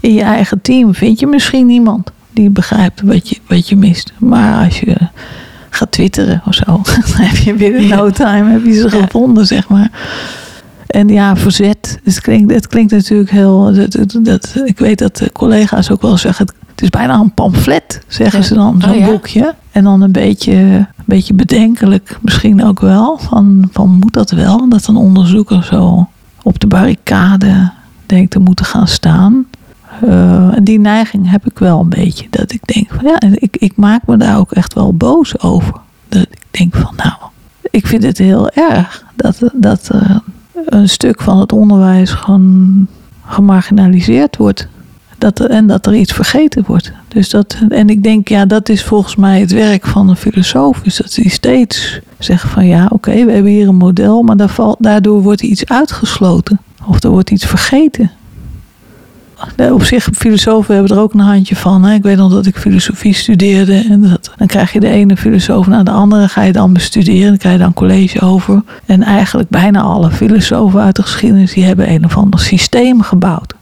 in 0.00 0.14
je 0.14 0.22
eigen 0.22 0.60
team 0.60 0.94
vind 0.94 1.20
je 1.20 1.26
misschien 1.26 1.66
niemand 1.66 2.10
die 2.30 2.50
begrijpt 2.50 3.00
wat 3.02 3.28
je, 3.28 3.38
wat 3.46 3.68
je 3.68 3.76
mist. 3.76 4.12
Maar 4.18 4.64
als 4.64 4.80
je 4.80 4.96
gaat 5.70 5.92
twitteren 5.92 6.42
of 6.46 6.54
zo, 6.54 6.64
dan 7.06 7.26
heb 7.26 7.36
je 7.36 7.54
binnen 7.54 7.88
no 7.88 8.10
time 8.10 8.50
heb 8.50 8.64
je 8.64 8.72
ze 8.72 8.90
gevonden, 8.90 9.46
zeg 9.46 9.68
maar. 9.68 9.90
En 10.92 11.08
ja, 11.08 11.36
verzet. 11.36 12.00
Het 12.04 12.20
klinkt, 12.20 12.54
het 12.54 12.66
klinkt 12.66 12.92
natuurlijk 12.92 13.30
heel. 13.30 13.72
Dat, 14.22 14.54
ik 14.64 14.78
weet 14.78 14.98
dat 14.98 15.16
de 15.16 15.32
collega's 15.32 15.90
ook 15.90 16.02
wel 16.02 16.16
zeggen. 16.16 16.46
Het 16.70 16.82
is 16.82 16.88
bijna 16.90 17.18
een 17.18 17.34
pamflet, 17.34 18.00
zeggen 18.06 18.38
Ja. 18.38 18.44
ze 18.44 18.54
dan, 18.54 18.80
zo'n 18.80 18.90
Oh 18.90 18.96
ja? 18.98 19.06
boekje. 19.06 19.54
En 19.70 19.84
dan 19.84 20.00
een 20.00 20.12
beetje, 20.12 20.52
een 20.52 20.86
beetje 21.04 21.34
bedenkelijk 21.34 22.18
misschien 22.20 22.64
ook 22.64 22.80
wel. 22.80 23.18
Van, 23.18 23.68
van 23.72 23.90
moet 23.90 24.12
dat 24.12 24.30
wel? 24.30 24.68
Dat 24.68 24.86
een 24.86 24.96
onderzoeker 24.96 25.64
zo 25.64 26.08
op 26.42 26.60
de 26.60 26.66
barricade 26.66 27.70
denkt 28.06 28.30
te 28.30 28.38
moeten 28.38 28.64
gaan 28.64 28.88
staan. 28.88 29.46
Eh, 30.02 30.56
en 30.56 30.64
die 30.64 30.78
neiging 30.80 31.30
heb 31.30 31.46
ik 31.46 31.58
wel 31.58 31.80
een 31.80 31.88
beetje. 31.88 32.26
Dat 32.30 32.52
ik 32.52 32.74
denk 32.74 32.88
van 32.88 33.04
ja, 33.04 33.20
ik, 33.34 33.56
ik 33.56 33.76
maak 33.76 34.06
me 34.06 34.16
daar 34.16 34.38
ook 34.38 34.52
echt 34.52 34.74
wel 34.74 34.94
boos 34.94 35.40
over. 35.40 35.74
Dat 36.08 36.22
ik 36.22 36.38
denk 36.50 36.74
van 36.76 36.92
nou, 36.96 37.14
ik 37.70 37.86
vind 37.86 38.02
het 38.02 38.18
heel 38.18 38.50
erg 38.50 39.04
dat, 39.16 39.38
dat 39.52 39.88
er 39.88 40.20
een 40.64 40.88
stuk 40.88 41.20
van 41.20 41.38
het 41.38 41.52
onderwijs 41.52 42.10
gewoon 42.10 42.86
gemarginaliseerd 43.26 44.36
wordt. 44.36 44.68
Dat 45.18 45.40
en 45.40 45.66
dat 45.66 45.86
er 45.86 45.94
iets 45.94 46.12
vergeten 46.12 46.64
wordt. 46.66 46.92
Dus 47.08 47.30
dat, 47.30 47.56
en 47.68 47.88
ik 47.88 48.02
denk, 48.02 48.28
ja, 48.28 48.46
dat 48.46 48.68
is 48.68 48.84
volgens 48.84 49.16
mij 49.16 49.40
het 49.40 49.52
werk 49.52 49.86
van 49.86 50.08
een 50.08 50.16
filosoof. 50.16 50.80
Is 50.82 50.96
dat 50.96 51.14
die 51.14 51.30
steeds 51.30 52.00
zeggen 52.18 52.50
van 52.50 52.66
ja, 52.66 52.86
oké, 52.90 53.24
we 53.24 53.32
hebben 53.32 53.52
hier 53.52 53.68
een 53.68 53.74
model, 53.74 54.22
maar 54.22 54.48
daardoor 54.78 55.22
wordt 55.22 55.42
iets 55.42 55.66
uitgesloten. 55.66 56.60
Of 56.86 57.02
er 57.02 57.10
wordt 57.10 57.30
iets 57.30 57.46
vergeten. 57.46 58.10
Nee, 59.56 59.74
Op 59.74 59.82
zich, 59.82 60.08
filosofen 60.14 60.74
hebben 60.74 60.96
er 60.96 61.02
ook 61.02 61.12
een 61.12 61.20
handje 61.20 61.56
van. 61.56 61.84
Hè. 61.84 61.94
Ik 61.94 62.02
weet 62.02 62.16
nog 62.16 62.32
dat 62.32 62.46
ik 62.46 62.56
filosofie 62.56 63.14
studeerde. 63.14 63.86
En 63.88 64.00
dat, 64.00 64.30
dan 64.36 64.46
krijg 64.46 64.72
je 64.72 64.80
de 64.80 64.88
ene 64.88 65.16
filosoof 65.16 65.66
naar 65.66 65.84
de 65.84 65.90
andere. 65.90 66.28
Ga 66.28 66.42
je 66.42 66.52
dan 66.52 66.72
bestuderen. 66.72 67.28
Dan 67.28 67.36
krijg 67.36 67.54
je 67.54 67.62
dan 67.62 67.74
college 67.74 68.20
over. 68.20 68.62
En 68.86 69.02
eigenlijk 69.02 69.48
bijna 69.48 69.80
alle 69.80 70.10
filosofen 70.10 70.80
uit 70.80 70.96
de 70.96 71.02
geschiedenis... 71.02 71.52
die 71.52 71.64
hebben 71.64 71.90
een 71.90 72.04
of 72.04 72.16
ander 72.16 72.40
systeem 72.40 73.02
gebouwd. 73.02 73.54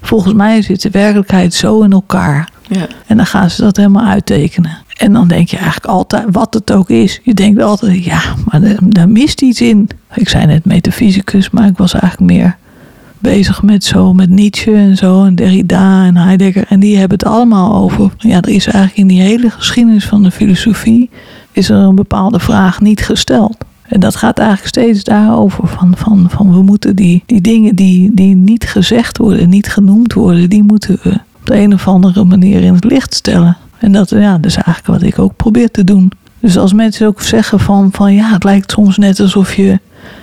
Volgens 0.00 0.34
mij 0.34 0.62
zit 0.62 0.82
de 0.82 0.90
werkelijkheid 0.90 1.54
zo 1.54 1.82
in 1.82 1.92
elkaar. 1.92 2.48
Ja. 2.68 2.86
En 3.06 3.16
dan 3.16 3.26
gaan 3.26 3.50
ze 3.50 3.62
dat 3.62 3.76
helemaal 3.76 4.06
uittekenen. 4.06 4.78
En 4.96 5.12
dan 5.12 5.28
denk 5.28 5.48
je 5.48 5.56
eigenlijk 5.56 5.86
altijd, 5.86 6.24
wat 6.30 6.54
het 6.54 6.72
ook 6.72 6.90
is. 6.90 7.20
Je 7.22 7.34
denkt 7.34 7.62
altijd, 7.62 8.04
ja, 8.04 8.20
maar 8.44 8.76
daar 8.82 9.08
mist 9.08 9.42
iets 9.42 9.60
in. 9.60 9.88
Ik 10.14 10.28
zei 10.28 10.46
net 10.46 10.64
metafysicus, 10.64 11.50
maar 11.50 11.66
ik 11.66 11.76
was 11.76 11.92
eigenlijk 11.92 12.32
meer 12.32 12.56
bezig 13.18 13.62
met 13.62 13.84
zo, 13.84 14.14
met 14.14 14.30
Nietzsche 14.30 14.74
en 14.74 14.96
zo. 14.96 15.24
En 15.24 15.34
Derrida 15.34 16.04
en 16.04 16.16
Heidegger. 16.16 16.64
En 16.68 16.80
die 16.80 16.96
hebben 16.96 17.18
het 17.18 17.28
allemaal 17.28 17.74
over. 17.74 18.10
Ja, 18.18 18.36
er 18.36 18.48
is 18.48 18.66
eigenlijk 18.66 18.96
in 18.96 19.06
die 19.06 19.20
hele 19.20 19.50
geschiedenis 19.50 20.06
van 20.06 20.22
de 20.22 20.30
filosofie... 20.30 21.10
is 21.52 21.68
er 21.70 21.76
een 21.76 21.94
bepaalde 21.94 22.40
vraag 22.40 22.80
niet 22.80 23.00
gesteld. 23.00 23.56
En 23.82 24.00
dat 24.00 24.16
gaat 24.16 24.38
eigenlijk 24.38 24.68
steeds 24.68 25.04
daarover. 25.04 25.68
Van, 25.68 25.96
van, 25.96 26.26
van 26.30 26.52
we 26.52 26.62
moeten 26.62 26.96
die, 26.96 27.22
die 27.26 27.40
dingen 27.40 27.74
die, 27.74 28.10
die 28.14 28.34
niet 28.34 28.64
gezegd 28.64 29.18
worden, 29.18 29.48
niet 29.48 29.68
genoemd 29.68 30.12
worden... 30.12 30.48
die 30.48 30.62
moeten 30.62 30.98
we 31.02 31.10
op 31.40 31.46
de 31.46 31.56
een 31.56 31.72
of 31.72 31.88
andere 31.88 32.24
manier 32.24 32.62
in 32.62 32.74
het 32.74 32.84
licht 32.84 33.14
stellen. 33.14 33.56
En 33.78 33.92
dat, 33.92 34.10
ja, 34.10 34.32
dat 34.32 34.46
is 34.46 34.56
eigenlijk 34.56 34.86
wat 34.86 35.02
ik 35.02 35.18
ook 35.18 35.36
probeer 35.36 35.70
te 35.70 35.84
doen. 35.84 36.12
Dus 36.40 36.58
als 36.58 36.72
mensen 36.72 37.06
ook 37.06 37.22
zeggen 37.22 37.60
van, 37.60 37.88
van 37.92 38.14
ja, 38.14 38.32
het 38.32 38.44
lijkt 38.44 38.70
soms 38.70 38.96
net 38.96 39.20
alsof 39.20 39.54
je 39.54 39.78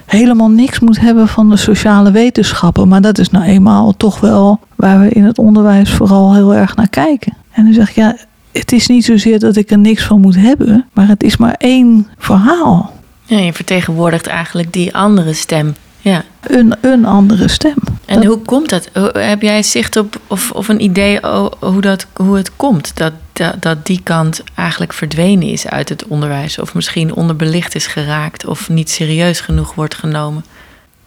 helemaal 0.05 0.49
niks 0.49 0.79
moet 0.79 0.99
hebben 0.99 1.27
van 1.27 1.49
de 1.49 1.57
sociale 1.57 2.11
wetenschappen. 2.11 2.88
Maar 2.88 3.01
dat 3.01 3.17
is 3.17 3.29
nou 3.29 3.45
eenmaal 3.45 3.93
toch 3.97 4.19
wel 4.19 4.59
waar 4.75 4.99
we 4.99 5.09
in 5.09 5.23
het 5.23 5.38
onderwijs 5.38 5.91
vooral 5.91 6.33
heel 6.33 6.53
erg 6.53 6.75
naar 6.75 6.89
kijken. 6.89 7.33
En 7.51 7.63
dan 7.63 7.73
zeg 7.73 7.89
ik, 7.89 7.95
ja, 7.95 8.15
het 8.51 8.71
is 8.71 8.88
niet 8.88 9.05
zozeer 9.05 9.39
dat 9.39 9.55
ik 9.55 9.71
er 9.71 9.77
niks 9.77 10.03
van 10.03 10.21
moet 10.21 10.36
hebben, 10.36 10.86
maar 10.93 11.07
het 11.07 11.23
is 11.23 11.38
maar 11.38 11.55
één 11.57 12.07
verhaal. 12.17 12.93
je 13.25 13.53
vertegenwoordigt 13.53 14.27
eigenlijk 14.27 14.73
die 14.73 14.95
andere 14.95 15.33
stem. 15.33 15.75
Ja. 16.12 16.24
Een, 16.41 16.74
een 16.82 17.06
andere 17.06 17.47
stem. 17.47 17.76
En 18.06 18.16
Dat- 18.16 18.26
hoe 18.26 18.38
komt 18.39 18.70
dat? 18.70 18.89
Heb 19.14 19.41
jij 19.41 19.64
zicht 19.64 19.97
op 19.97 20.20
of, 20.28 20.51
of 20.51 20.68
een 20.68 20.82
idee 20.84 21.20
hoe, 21.60 21.82
dat, 21.82 22.06
hoe 22.14 22.36
het 22.38 22.51
komt 22.56 22.91
dat, 22.97 23.14
dat, 23.34 23.62
dat 23.62 23.86
die 23.86 23.99
kant 24.03 24.43
eigenlijk 24.56 24.93
verdwenen 24.93 25.47
is 25.47 25.68
uit 25.68 25.89
het 25.89 26.08
onderwijs? 26.08 26.60
Of 26.60 26.74
misschien 26.74 27.14
onderbelicht 27.16 27.76
is 27.76 27.88
geraakt 27.88 28.45
of 28.45 28.70
niet 28.70 28.89
serieus 28.89 29.39
genoeg 29.39 29.74
wordt 29.76 29.95
genomen? 29.95 30.45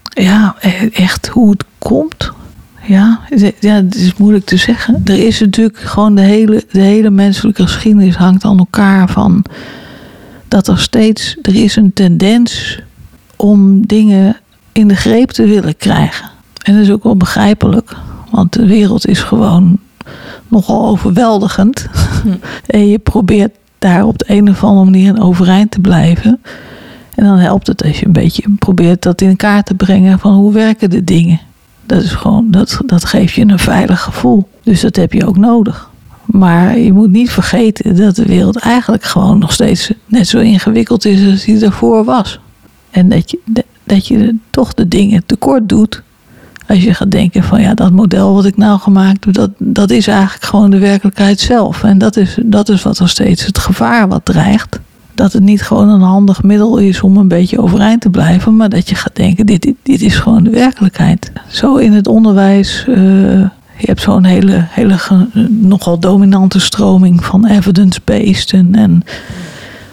Ja, 0.02 0.54
e- 0.60 0.88
echt 0.92 1.26
hoe 1.28 1.50
het 1.50 1.64
komt. 1.78 2.30
Ja, 2.82 3.20
het- 3.28 3.54
ja, 3.60 3.74
het 3.74 3.94
is 3.94 4.14
moeilijk 4.16 4.44
te 4.44 4.56
zeggen. 4.56 5.00
Er 5.04 5.26
is 5.26 5.40
natuurlijk 5.40 5.78
gewoon 5.78 6.14
de 6.14 6.20
hele, 6.22 6.64
de 6.72 6.80
hele 6.80 7.10
menselijke 7.10 7.62
geschiedenis 7.62 8.14
hangt 8.16 8.44
aan 8.44 8.58
elkaar 8.58 9.08
van 9.08 9.44
dat 10.48 10.68
er 10.68 10.78
steeds, 10.78 11.36
er 11.42 11.54
is 11.54 11.76
een 11.76 11.92
tendens 11.92 12.78
om 13.36 13.86
dingen 13.86 14.36
in 14.78 14.88
de 14.88 14.96
greep 14.96 15.30
te 15.30 15.46
willen 15.46 15.76
krijgen. 15.76 16.30
En 16.62 16.74
dat 16.74 16.82
is 16.82 16.90
ook 16.90 17.02
wel 17.02 17.16
begrijpelijk, 17.16 17.96
want 18.30 18.52
de 18.52 18.66
wereld 18.66 19.06
is 19.06 19.20
gewoon 19.20 19.78
nogal 20.48 20.86
overweldigend. 20.86 21.88
En 22.66 22.88
je 22.88 22.98
probeert 22.98 23.54
daar 23.78 24.04
op 24.04 24.18
de 24.18 24.24
een 24.28 24.48
of 24.48 24.64
andere 24.64 24.84
manier 24.90 25.08
in 25.08 25.20
overeind 25.20 25.70
te 25.70 25.80
blijven. 25.80 26.42
En 27.14 27.24
dan 27.24 27.38
helpt 27.38 27.66
het 27.66 27.84
als 27.84 28.00
je 28.00 28.06
een 28.06 28.12
beetje 28.12 28.42
probeert 28.58 29.02
dat 29.02 29.20
in 29.20 29.36
kaart 29.36 29.66
te 29.66 29.74
brengen 29.74 30.18
van 30.18 30.34
hoe 30.34 30.52
werken 30.52 30.90
de 30.90 31.04
dingen. 31.04 31.40
Dat 31.86 32.02
is 32.02 32.12
gewoon, 32.12 32.50
dat, 32.50 32.80
dat 32.86 33.04
geeft 33.04 33.34
je 33.34 33.42
een 33.42 33.58
veilig 33.58 34.00
gevoel. 34.00 34.48
Dus 34.62 34.80
dat 34.80 34.96
heb 34.96 35.12
je 35.12 35.26
ook 35.26 35.36
nodig. 35.36 35.90
Maar 36.24 36.78
je 36.78 36.92
moet 36.92 37.10
niet 37.10 37.30
vergeten 37.30 37.96
dat 37.96 38.16
de 38.16 38.24
wereld 38.26 38.58
eigenlijk 38.58 39.04
gewoon 39.04 39.38
nog 39.38 39.52
steeds 39.52 39.92
net 40.06 40.28
zo 40.28 40.38
ingewikkeld 40.38 41.04
is 41.04 41.30
als 41.30 41.44
die 41.44 41.64
ervoor 41.64 42.04
was. 42.04 42.40
En 42.90 43.08
dat 43.08 43.30
je, 43.30 43.64
dat 43.88 44.06
je 44.06 44.36
toch 44.50 44.74
de 44.74 44.88
dingen 44.88 45.22
tekort 45.26 45.68
doet. 45.68 46.02
Als 46.66 46.84
je 46.84 46.94
gaat 46.94 47.10
denken 47.10 47.42
van 47.42 47.60
ja, 47.60 47.74
dat 47.74 47.92
model 47.92 48.34
wat 48.34 48.44
ik 48.44 48.56
nou 48.56 48.78
gemaakt 48.78 49.24
heb, 49.24 49.34
dat, 49.34 49.50
dat 49.58 49.90
is 49.90 50.06
eigenlijk 50.06 50.44
gewoon 50.44 50.70
de 50.70 50.78
werkelijkheid 50.78 51.40
zelf. 51.40 51.84
En 51.84 51.98
dat 51.98 52.16
is, 52.16 52.38
dat 52.44 52.68
is 52.68 52.82
wat 52.82 52.98
er 52.98 53.08
steeds 53.08 53.46
het 53.46 53.58
gevaar 53.58 54.08
wat 54.08 54.24
dreigt. 54.24 54.78
Dat 55.14 55.32
het 55.32 55.42
niet 55.42 55.62
gewoon 55.62 55.88
een 55.88 56.00
handig 56.00 56.42
middel 56.42 56.76
is 56.76 57.00
om 57.00 57.16
een 57.16 57.28
beetje 57.28 57.60
overeind 57.60 58.00
te 58.00 58.10
blijven, 58.10 58.56
maar 58.56 58.68
dat 58.68 58.88
je 58.88 58.94
gaat 58.94 59.16
denken, 59.16 59.46
dit, 59.46 59.62
dit, 59.62 59.74
dit 59.82 60.02
is 60.02 60.16
gewoon 60.16 60.44
de 60.44 60.50
werkelijkheid. 60.50 61.32
Zo 61.48 61.76
in 61.76 61.92
het 61.92 62.08
onderwijs, 62.08 62.84
eh, 62.88 62.94
je 63.78 63.86
hebt 63.86 64.00
zo'n 64.00 64.24
hele, 64.24 64.64
hele 64.68 64.96
nogal 65.48 65.98
dominante 65.98 66.60
stroming 66.60 67.24
van 67.24 67.46
evidence-based. 67.46 68.52
En, 68.52 68.74
en 68.74 69.02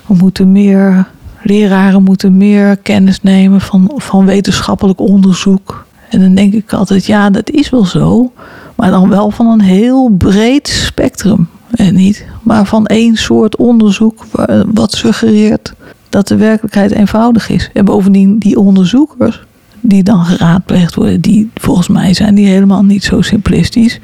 we 0.06 0.16
moeten 0.16 0.52
meer, 0.52 1.08
leraren 1.46 2.04
moeten 2.04 2.38
meer 2.38 2.78
kennis 2.78 3.22
nemen 3.22 3.62
van, 3.62 3.92
van 3.96 4.26
wetenschappelijk 4.26 5.00
onderzoek. 5.00 5.86
En 6.10 6.20
dan 6.20 6.36
denk 6.36 6.54
ik 6.54 6.74
altijd, 6.74 7.06
ja, 7.06 7.30
dat 7.30 7.50
is 7.50 7.70
wel 7.70 7.86
zo. 7.86 8.32
Maar 8.76 8.92
dan 8.92 9.10
wel 9.10 9.32
van 9.32 9.48
een 9.48 9.62
heel 9.62 10.10
breed 10.10 10.68
spectrum. 10.68 11.48
En 11.72 11.96
niet 11.96 12.26
maar 12.44 12.66
van 12.66 12.86
één 12.86 13.16
soort 13.16 13.56
onderzoek 13.56 14.26
wa- 14.32 14.64
wat 14.74 14.92
suggereert 14.92 15.74
dat 16.10 16.28
de 16.28 16.36
werkelijkheid 16.36 16.92
eenvoudig 16.92 17.50
is. 17.50 17.70
En 17.74 17.86
bovendien, 17.86 18.38
die 18.40 18.60
onderzoekers 18.60 19.44
die 19.82 20.04
dan 20.04 20.26
geraadpleegd 20.26 20.96
worden, 20.96 21.22
die 21.22 21.50
volgens 21.56 21.88
mij 21.88 22.14
zijn 22.14 22.36
die 22.36 22.48
helemaal 22.48 22.84
niet 22.84 23.04
zo 23.04 23.22
simplistisch. 23.22 24.00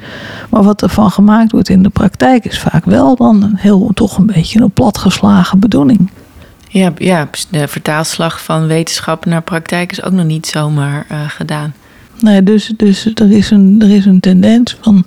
Maar 0.50 0.62
wat 0.62 0.82
ervan 0.82 1.10
gemaakt 1.10 1.52
wordt 1.52 1.68
in 1.68 1.82
de 1.82 1.88
praktijk 1.88 2.44
is 2.44 2.58
vaak 2.58 2.84
wel 2.84 3.16
dan 3.16 3.52
heel, 3.56 3.90
toch 3.94 4.18
een 4.18 4.26
beetje 4.26 4.60
een 4.60 4.70
platgeslagen 4.70 5.58
bedoeling. 5.58 6.10
Ja, 6.72 6.92
ja, 6.96 7.28
de 7.50 7.68
vertaalslag 7.68 8.42
van 8.42 8.66
wetenschap 8.66 9.24
naar 9.24 9.42
praktijk 9.42 9.92
is 9.92 10.02
ook 10.02 10.12
nog 10.12 10.24
niet 10.24 10.46
zomaar 10.46 11.04
eh, 11.08 11.28
gedaan. 11.28 11.74
Nee, 12.20 12.42
dus, 12.42 12.72
dus 12.76 13.10
er, 13.14 13.32
is 13.32 13.50
een, 13.50 13.76
er 13.82 13.90
is 13.90 14.04
een 14.04 14.20
tendens 14.20 14.76
van 14.80 15.04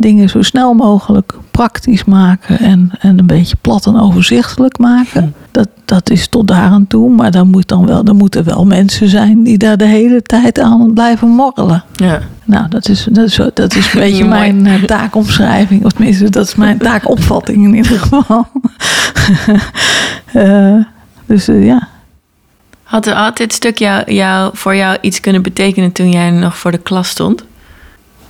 dingen 0.00 0.28
zo 0.28 0.42
snel 0.42 0.74
mogelijk 0.74 1.34
praktisch 1.50 2.04
maken 2.04 2.58
en, 2.58 2.90
en 2.98 3.18
een 3.18 3.26
beetje 3.26 3.56
plat 3.60 3.86
en 3.86 4.00
overzichtelijk 4.00 4.78
maken. 4.78 5.34
Dat, 5.50 5.68
dat 5.84 6.10
is 6.10 6.28
tot 6.28 6.48
daar 6.48 6.70
aan 6.70 6.86
toe, 6.86 7.10
maar 7.10 7.30
dan 7.30 7.48
moet 7.48 7.68
dan 7.68 7.86
wel, 7.86 8.04
er 8.04 8.14
moeten 8.14 8.44
wel 8.44 8.66
mensen 8.66 9.08
zijn 9.08 9.42
die 9.42 9.58
daar 9.58 9.76
de 9.76 9.86
hele 9.86 10.22
tijd 10.22 10.58
aan 10.58 10.92
blijven 10.92 11.28
morrelen. 11.28 11.84
Ja. 11.92 12.20
Nou, 12.44 12.68
dat 12.68 12.88
is, 12.88 13.06
dat 13.10 13.26
is, 13.26 13.40
dat 13.54 13.74
is 13.74 13.94
een 13.94 14.00
beetje 14.06 14.24
mijn 14.24 14.66
eh, 14.66 14.82
taakomschrijving. 14.82 15.84
Of 15.84 15.92
tenminste, 15.92 16.30
dat 16.30 16.46
is 16.46 16.54
mijn 16.54 16.78
taakopvatting 16.88 17.64
in 17.64 17.74
ieder 17.74 17.98
geval. 17.98 18.46
Eh, 20.32 20.76
dus 21.26 21.48
eh, 21.48 21.66
ja. 21.66 21.88
Had, 22.82 23.06
had 23.06 23.36
dit 23.36 23.52
stuk 23.52 23.78
jou, 23.78 24.12
jou, 24.12 24.50
voor 24.54 24.76
jou 24.76 24.98
iets 25.00 25.20
kunnen 25.20 25.42
betekenen 25.42 25.92
toen 25.92 26.10
jij 26.10 26.30
nog 26.30 26.56
voor 26.56 26.70
de 26.70 26.78
klas 26.78 27.08
stond? 27.08 27.44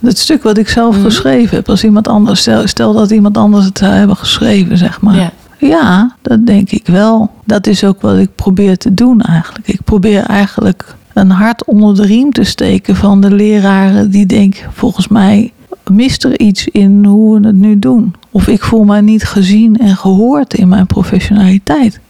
Het 0.00 0.18
stuk 0.18 0.42
wat 0.42 0.58
ik 0.58 0.68
zelf 0.68 0.94
Mhm. 0.94 1.04
geschreven 1.04 1.56
heb, 1.56 1.68
als 1.68 1.84
iemand 1.84 2.08
anders, 2.08 2.40
stel, 2.40 2.66
stel 2.66 2.92
dat 2.92 3.10
iemand 3.10 3.36
anders 3.36 3.64
het 3.64 3.78
zou 3.78 3.92
hebben 3.92 4.16
geschreven, 4.16 4.78
zeg 4.78 5.00
maar. 5.00 5.16
Ja. 5.16 5.30
Ja, 5.58 6.14
dat 6.22 6.46
denk 6.46 6.70
ik 6.70 6.86
wel. 6.86 7.30
Dat 7.44 7.66
is 7.66 7.84
ook 7.84 8.00
wat 8.00 8.16
ik 8.16 8.34
probeer 8.34 8.76
te 8.78 8.94
doen 8.94 9.20
eigenlijk. 9.20 9.68
Ik 9.68 9.80
probeer 9.84 10.22
eigenlijk 10.22 10.94
een 11.14 11.30
hart 11.30 11.64
onder 11.64 11.94
de 11.96 12.02
riem 12.02 12.32
te 12.32 12.44
steken 12.44 12.96
van 12.96 13.20
de 13.20 13.30
leraren 13.34 14.10
die 14.10 14.26
denken, 14.26 14.70
volgens 14.72 15.08
mij 15.08 15.52
mist 15.90 16.24
er 16.24 16.38
iets 16.40 16.68
in 16.68 17.04
hoe 17.04 17.40
we 17.40 17.46
het 17.46 17.56
nu 17.56 17.78
doen. 17.78 18.14
Of 18.30 18.46
ik 18.48 18.62
voel 18.62 18.84
mij 18.84 19.00
niet 19.00 19.24
gezien 19.24 19.76
en 19.76 19.96
gehoord 19.96 20.54
in 20.54 20.68
mijn 20.68 20.86
professionaliteit. 20.86 22.00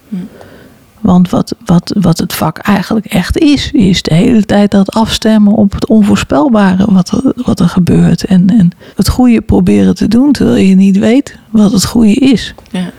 Want 1.01 1.31
wat, 1.31 1.55
wat, 1.65 1.95
wat 2.01 2.19
het 2.19 2.33
vak 2.33 2.59
eigenlijk 2.59 3.07
echt 3.07 3.39
is, 3.39 3.71
is 3.73 4.03
de 4.03 4.15
hele 4.15 4.45
tijd 4.45 4.71
dat 4.71 4.91
afstemmen 4.91 5.53
op 5.55 5.73
het 5.73 5.87
onvoorspelbare 5.87 6.85
wat 6.89 7.11
er, 7.11 7.33
wat 7.45 7.61
er 7.61 7.69
gebeurt. 7.69 8.25
En, 8.25 8.49
en 8.59 8.71
het 8.97 9.09
goede 9.09 9.41
proberen 9.41 9.95
te 9.95 10.09
doen 10.09 10.33
terwijl 10.33 10.57
je 10.65 10.75
niet 10.75 10.99
weet 10.99 11.39
wat 11.51 11.73
het 11.73 11.85
goede 11.85 12.15
is. 12.15 12.55
Ja. 12.71 12.91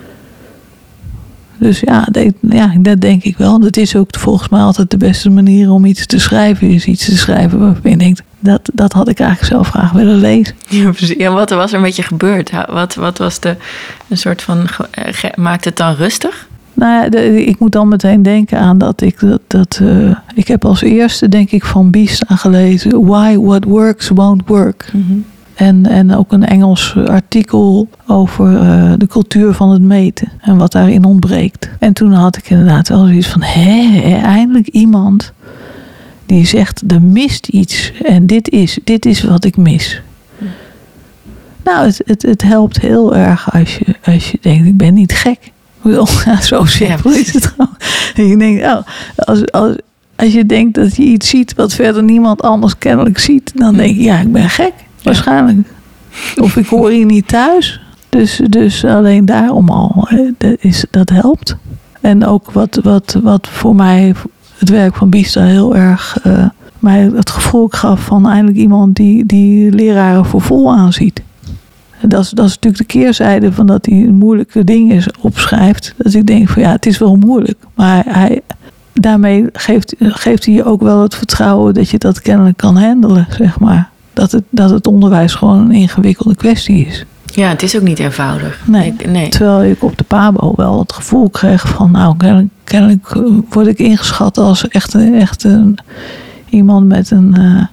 Dus 1.58 1.80
ja, 1.80 2.08
de- 2.12 2.34
ja, 2.42 2.74
dat 2.80 3.02
denk 3.02 3.24
ik 3.24 3.38
wel. 3.38 3.60
Dat 3.60 3.78
is 3.78 3.96
ook 3.96 4.08
volgens 4.18 4.50
mij 4.50 4.62
altijd 4.62 4.90
de 4.92 4.98
beste 4.98 5.30
manier 5.30 5.72
om 5.72 5.86
iets 5.86 6.06
te 6.06 6.20
schrijven. 6.20 6.70
Is 6.70 6.86
iets 6.86 7.06
te 7.06 7.18
schrijven 7.18 7.60
waarvan 7.60 7.92
je 7.92 7.98
denkt, 7.98 8.22
dat, 8.40 8.70
dat 8.74 8.94
had 8.94 9.08
ik 9.08 9.20
eigenlijk 9.20 9.52
zelf 9.52 9.68
graag 9.68 9.92
willen 9.92 10.18
lezen. 10.18 10.56
Ja, 10.70 10.92
precies. 10.92 11.18
Ja, 11.18 11.32
wat 11.32 11.50
was 11.50 11.74
er 11.74 11.80
met 11.82 11.96
je 11.96 12.04
gebeurd? 12.04 12.52
Wat, 12.70 12.96
wat 12.96 13.18
was 13.18 13.40
de 13.40 13.56
een 14.08 14.18
soort 14.18 14.42
van. 14.42 14.68
eh, 14.92 15.32
Maakt 15.36 15.66
het 15.66 15.78
dan 15.78 15.94
rustig? 15.96 16.48
Nou, 16.82 17.10
de- 17.10 17.46
ik 17.46 17.60
moet 17.60 17.72
dan 17.72 17.88
meteen 17.88 18.22
denken 18.24 18.58
aan 18.60 18.78
dat 18.78 19.02
ik 19.02 19.20
dat. 19.20 19.42
dat 19.48 19.80
eh, 19.82 20.16
ik 20.36 20.48
heb 20.48 20.66
als 20.66 20.82
eerste, 20.82 21.30
denk 21.30 21.52
ik, 21.52 21.64
van 21.66 21.92
Biesta 21.92 22.36
gelezen. 22.36 23.06
Why 23.06 23.38
What 23.38 23.64
Works 23.64 24.10
Won't 24.10 24.42
Work. 24.46 24.92
En, 25.54 25.86
en 25.86 26.16
ook 26.16 26.32
een 26.32 26.46
Engels 26.46 26.96
artikel 27.06 27.88
over 28.08 28.56
eh, 28.56 28.94
de 28.98 29.08
cultuur 29.08 29.54
van 29.54 29.70
het 29.72 29.82
meten 29.82 30.32
en 30.42 30.58
wat 30.58 30.72
daarin 30.72 31.04
ontbreekt. 31.06 31.70
En 31.80 31.94
toen 31.94 32.12
had 32.14 32.38
ik 32.38 32.50
inderdaad 32.50 32.88
wel 32.90 33.06
zoiets 33.06 33.28
van: 33.28 33.42
hé, 33.42 34.02
eindelijk 34.24 34.68
iemand 34.68 35.32
die 36.26 36.46
zegt: 36.46 36.84
er 36.92 37.02
mist 37.02 37.48
iets 37.48 37.92
en 38.04 38.26
dit 38.28 38.50
is, 38.50 38.80
dit 38.84 39.06
is 39.06 39.24
wat 39.24 39.44
ik 39.46 39.58
mis. 39.58 40.02
Nou, 41.64 41.86
het, 41.86 42.02
het, 42.06 42.22
het 42.22 42.42
helpt 42.42 42.80
heel 42.80 43.16
erg 43.16 43.54
als 43.54 43.78
je, 43.78 43.96
als 44.06 44.32
je 44.32 44.38
denkt: 44.42 44.68
ik 44.68 44.78
ben 44.78 44.94
niet 44.94 45.14
gek. 45.14 45.51
Bedoel, 45.82 46.08
zo 46.42 46.66
simpel 46.66 47.12
is 47.12 47.34
het 47.34 47.46
gewoon. 47.46 47.78
En 48.16 48.28
je 48.28 48.38
denkt: 48.38 48.64
oh, 48.64 48.82
als, 49.16 49.52
als, 49.52 49.76
als 50.16 50.34
je 50.34 50.46
denkt 50.46 50.76
dat 50.76 50.96
je 50.96 51.04
iets 51.04 51.30
ziet 51.30 51.56
wat 51.56 51.74
verder 51.74 52.04
niemand 52.04 52.42
anders 52.42 52.78
kennelijk 52.78 53.20
ziet, 53.20 53.52
dan 53.56 53.76
denk 53.76 53.96
je: 53.96 54.02
ja, 54.02 54.20
ik 54.20 54.32
ben 54.32 54.50
gek. 54.50 54.74
Waarschijnlijk. 55.04 55.68
Of 56.36 56.56
ik 56.56 56.68
hoor 56.68 56.90
hier 56.90 57.06
niet 57.06 57.28
thuis. 57.28 57.82
Dus, 58.10 58.42
dus 58.50 58.86
alleen 58.86 59.26
daarom 59.26 59.70
al. 59.70 60.06
hè, 60.10 60.30
Dat, 60.38 60.56
is, 60.60 60.86
dat 60.92 61.10
helpt. 61.10 61.56
En 62.02 62.26
ook 62.26 62.52
wat, 62.52 62.80
wat, 62.84 63.20
wat 63.24 63.48
voor 63.48 63.76
mij 63.76 64.14
het 64.58 64.70
werk 64.70 64.96
van 64.96 65.10
Bista 65.10 65.44
heel 65.44 65.76
erg 65.76 66.18
eh, 66.24 66.46
mij 66.80 67.12
het 67.16 67.30
gevoel 67.30 67.68
gaf 67.68 68.02
van 68.02 68.28
eindelijk 68.30 68.58
iemand 68.58 68.96
die, 68.96 69.26
die 69.26 69.72
leraren 69.72 70.26
voor 70.26 70.42
vol 70.42 70.74
aanziet. 70.74 71.22
Dat 72.08 72.22
is, 72.24 72.30
dat 72.30 72.46
is 72.46 72.54
natuurlijk 72.56 72.78
de 72.90 73.00
keerzijde 73.00 73.52
van 73.54 73.66
dat 73.66 73.86
hij 73.86 73.96
moeilijke 73.98 74.64
dingen 74.64 75.04
opschrijft. 75.20 75.94
Dat 75.98 76.14
ik 76.14 76.26
denk 76.28 76.50
van 76.50 76.62
ja, 76.62 76.72
het 76.72 76.86
is 76.86 76.98
wel 76.98 77.16
moeilijk. 77.16 77.58
Maar 77.76 78.04
hij, 78.08 78.42
daarmee 78.94 79.46
geeft, 79.54 79.96
geeft 80.00 80.46
hij 80.46 80.54
je 80.54 80.64
ook 80.64 80.82
wel 80.82 81.02
het 81.02 81.16
vertrouwen 81.16 81.74
dat 81.74 81.90
je 81.90 81.98
dat 81.98 82.22
kennelijk 82.22 82.58
kan 82.58 82.78
handelen, 82.78 83.28
zeg 83.38 83.60
maar. 83.60 83.90
Dat 84.14 84.32
het, 84.32 84.44
dat 84.50 84.70
het 84.70 84.88
onderwijs 84.88 85.34
gewoon 85.34 85.60
een 85.60 85.72
ingewikkelde 85.72 86.36
kwestie 86.36 86.86
is. 86.86 87.06
Ja, 87.26 87.50
het 87.50 87.64
is 87.64 87.76
ook 87.76 87.82
niet 87.82 88.00
eenvoudig. 88.00 88.62
Nee. 88.68 88.94
Ik, 88.98 89.10
nee. 89.10 89.30
Terwijl 89.30 89.64
ik 89.72 89.84
op 89.84 89.98
de 89.98 90.04
PABO 90.04 90.54
wel 90.56 90.80
het 90.80 90.94
gevoel 90.94 91.30
kreeg 91.30 91.68
van, 91.68 91.92
nou, 91.92 92.18
kennelijk, 92.18 92.50
kennelijk 92.64 93.16
word 93.50 93.68
ik 93.68 93.80
ingeschat 93.80 94.38
als 94.38 94.68
echt, 94.68 94.94
een- 94.94 95.14
echt 95.16 95.44
een, 95.44 95.78
iemand 96.50 96.88
met 96.88 97.12
een, 97.12 97.34
eh, 97.38 97.64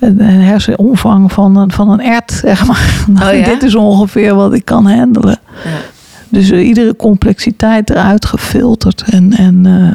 een, 0.00 0.20
hersenomvang 0.20 1.32
van 1.32 1.56
een, 1.56 1.72
van 1.72 1.90
een 1.90 2.00
ert, 2.00 2.32
zeg 2.32 2.66
maar. 2.66 2.94
Nou, 3.06 3.34
Oh 3.34 3.38
ja? 3.40 3.44
Dit 3.44 3.62
is 3.62 3.74
ongeveer 3.74 4.34
wat 4.34 4.54
ik 4.54 4.64
kan 4.64 4.86
handelen. 4.90 5.38
Ja. 5.64 5.70
Dus 6.28 6.50
eh, 6.50 6.66
iedere 6.66 6.96
complexiteit 6.96 7.90
eruit 7.90 8.24
gefilterd. 8.24 9.02
En, 9.02 9.32
en 9.32 9.66
eh, 9.66 9.94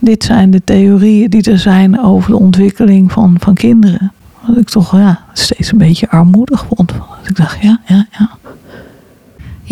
dit 0.00 0.24
zijn 0.24 0.50
de 0.50 0.64
theorieën 0.64 1.30
die 1.30 1.50
er 1.50 1.58
zijn 1.58 2.00
over 2.00 2.30
de 2.30 2.38
ontwikkeling 2.38 3.12
van, 3.12 3.36
van 3.38 3.54
kinderen. 3.54 4.12
Wat 4.46 4.56
ik 4.56 4.68
toch 4.68 4.96
ja, 4.96 5.24
steeds 5.32 5.72
een 5.72 5.78
beetje 5.78 6.10
armoedig 6.10 6.64
vond. 6.68 6.88
Dat 6.88 7.28
ik 7.28 7.36
dacht, 7.36 7.62
ja, 7.62 7.80
ja, 7.86 8.06
ja. 8.18 8.30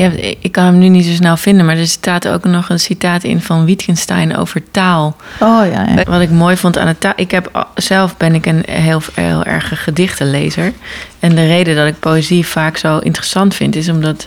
Ja, 0.01 0.11
ik 0.41 0.53
kan 0.53 0.65
hem 0.65 0.79
nu 0.79 0.89
niet 0.89 1.05
zo 1.05 1.13
snel 1.13 1.37
vinden, 1.37 1.67
maar 1.67 1.77
er 1.77 1.87
staat 1.87 2.29
ook 2.29 2.45
nog 2.45 2.69
een 2.69 2.81
citaat 2.81 3.25
in 3.25 3.41
van 3.41 3.65
Wittgenstein 3.65 4.37
over 4.37 4.63
taal. 4.71 5.17
Oh 5.41 5.67
ja, 5.73 5.87
ja. 5.95 6.05
Wat 6.05 6.21
ik 6.21 6.31
mooi 6.31 6.57
vond 6.57 6.79
aan 6.79 6.87
de 6.87 6.99
taal. 6.99 7.13
Ik 7.17 7.31
heb 7.31 7.67
zelf 7.75 8.17
ben 8.17 8.35
ik 8.35 8.47
een 8.47 8.65
heel, 8.71 9.01
heel 9.15 9.45
erg 9.45 9.85
gedichtenlezer. 9.85 10.73
En 11.19 11.35
de 11.35 11.47
reden 11.47 11.77
dat 11.77 11.87
ik 11.87 11.99
poëzie 11.99 12.47
vaak 12.47 12.77
zo 12.77 12.99
interessant 12.99 13.55
vind, 13.55 13.77
is 13.77 13.89
omdat 13.89 14.27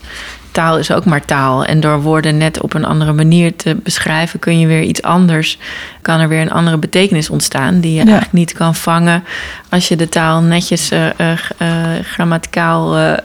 taal 0.51 0.77
is 0.77 0.91
ook 0.91 1.05
maar 1.05 1.25
taal. 1.25 1.65
En 1.65 1.79
door 1.79 2.01
woorden 2.01 2.37
net 2.37 2.61
op 2.61 2.73
een 2.73 2.85
andere 2.85 3.13
manier 3.13 3.55
te 3.55 3.75
beschrijven, 3.75 4.39
kun 4.39 4.59
je 4.59 4.67
weer 4.67 4.83
iets 4.83 5.01
anders. 5.01 5.57
Kan 6.01 6.19
er 6.19 6.27
weer 6.27 6.41
een 6.41 6.51
andere 6.51 6.77
betekenis 6.77 7.29
ontstaan 7.29 7.79
die 7.79 7.93
je 7.93 8.01
eigenlijk 8.01 8.33
niet 8.33 8.53
kan 8.53 8.75
vangen 8.75 9.23
als 9.69 9.87
je 9.87 9.95
de 9.95 10.09
taal 10.09 10.41
netjes 10.41 10.91
uh, 10.91 11.33
grammaticaal 12.03 13.17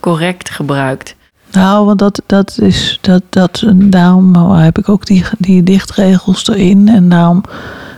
correct 0.00 0.50
gebruikt. 0.50 1.14
Nou, 1.52 1.86
want 1.86 1.98
dat, 1.98 2.22
dat 2.26 2.58
is 2.60 2.98
dat, 3.00 3.22
dat 3.28 3.64
daarom 3.74 4.52
heb 4.52 4.78
ik 4.78 4.88
ook 4.88 5.06
die, 5.06 5.24
die 5.38 5.62
dichtregels 5.62 6.48
erin. 6.48 6.88
En 6.88 7.08
daarom 7.08 7.42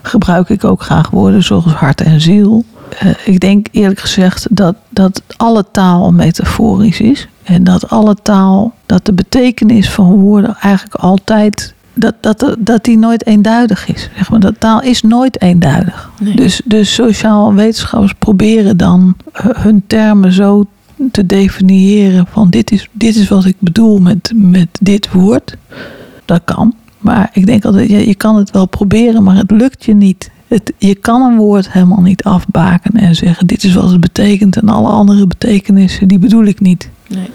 gebruik 0.02 0.48
ik 0.48 0.64
ook 0.64 0.82
graag 0.82 1.10
woorden 1.10 1.42
zoals 1.42 1.64
hart 1.64 2.00
en 2.00 2.20
ziel. 2.20 2.64
ik 3.24 3.40
denk 3.40 3.66
eerlijk 3.70 4.00
gezegd 4.00 4.46
dat, 4.50 4.74
dat 4.88 5.22
alle 5.36 5.64
taal 5.70 6.12
metaforisch 6.12 7.00
is. 7.00 7.28
En 7.42 7.64
dat 7.64 7.90
alle 7.90 8.16
taal, 8.22 8.74
dat 8.86 9.06
de 9.06 9.12
betekenis 9.12 9.90
van 9.90 10.12
woorden 10.12 10.56
eigenlijk 10.60 10.94
altijd. 10.94 11.74
Dat, 11.96 12.14
dat, 12.20 12.56
dat 12.58 12.84
die 12.84 12.98
nooit 12.98 13.26
eenduidig 13.26 13.88
is. 13.88 14.10
Zeg 14.16 14.30
maar. 14.30 14.40
Dat 14.40 14.54
taal 14.58 14.82
is 14.82 15.02
nooit 15.02 15.40
eenduidig. 15.40 16.10
Dus, 16.34 16.60
dus 16.64 16.94
sociaal 16.94 17.54
wetenschappers 17.54 18.14
proberen 18.18 18.76
dan 18.76 19.16
eh, 19.32 19.44
hun 19.54 19.84
termen 19.86 20.32
zo 20.32 20.64
te 21.10 21.26
definiëren 21.26 22.26
van 22.26 22.50
dit 22.50 22.70
is, 22.70 22.88
dit 22.92 23.16
is 23.16 23.28
wat 23.28 23.44
ik 23.44 23.56
bedoel 23.58 23.98
met, 23.98 24.32
met 24.34 24.68
dit 24.80 25.12
woord. 25.12 25.56
Dat 26.24 26.40
kan. 26.44 26.74
Maar 26.98 27.30
ik 27.32 27.46
denk 27.46 27.64
altijd, 27.64 27.90
je, 27.90 28.06
je 28.06 28.14
kan 28.14 28.36
het 28.36 28.50
wel 28.50 28.66
proberen, 28.66 29.22
maar 29.22 29.36
het 29.36 29.50
lukt 29.50 29.84
je 29.84 29.94
niet. 29.94 30.30
Het, 30.48 30.72
je 30.78 30.94
kan 30.94 31.22
een 31.22 31.36
woord 31.36 31.72
helemaal 31.72 32.00
niet 32.00 32.22
afbaken 32.22 32.92
en 32.94 33.14
zeggen 33.14 33.46
dit 33.46 33.64
is 33.64 33.74
wat 33.74 33.90
het 33.90 34.00
betekent 34.00 34.56
en 34.56 34.68
alle 34.68 34.88
andere 34.88 35.26
betekenissen, 35.26 36.08
die 36.08 36.18
bedoel 36.18 36.44
ik 36.44 36.60
niet. 36.60 36.90
Nee. 37.08 37.30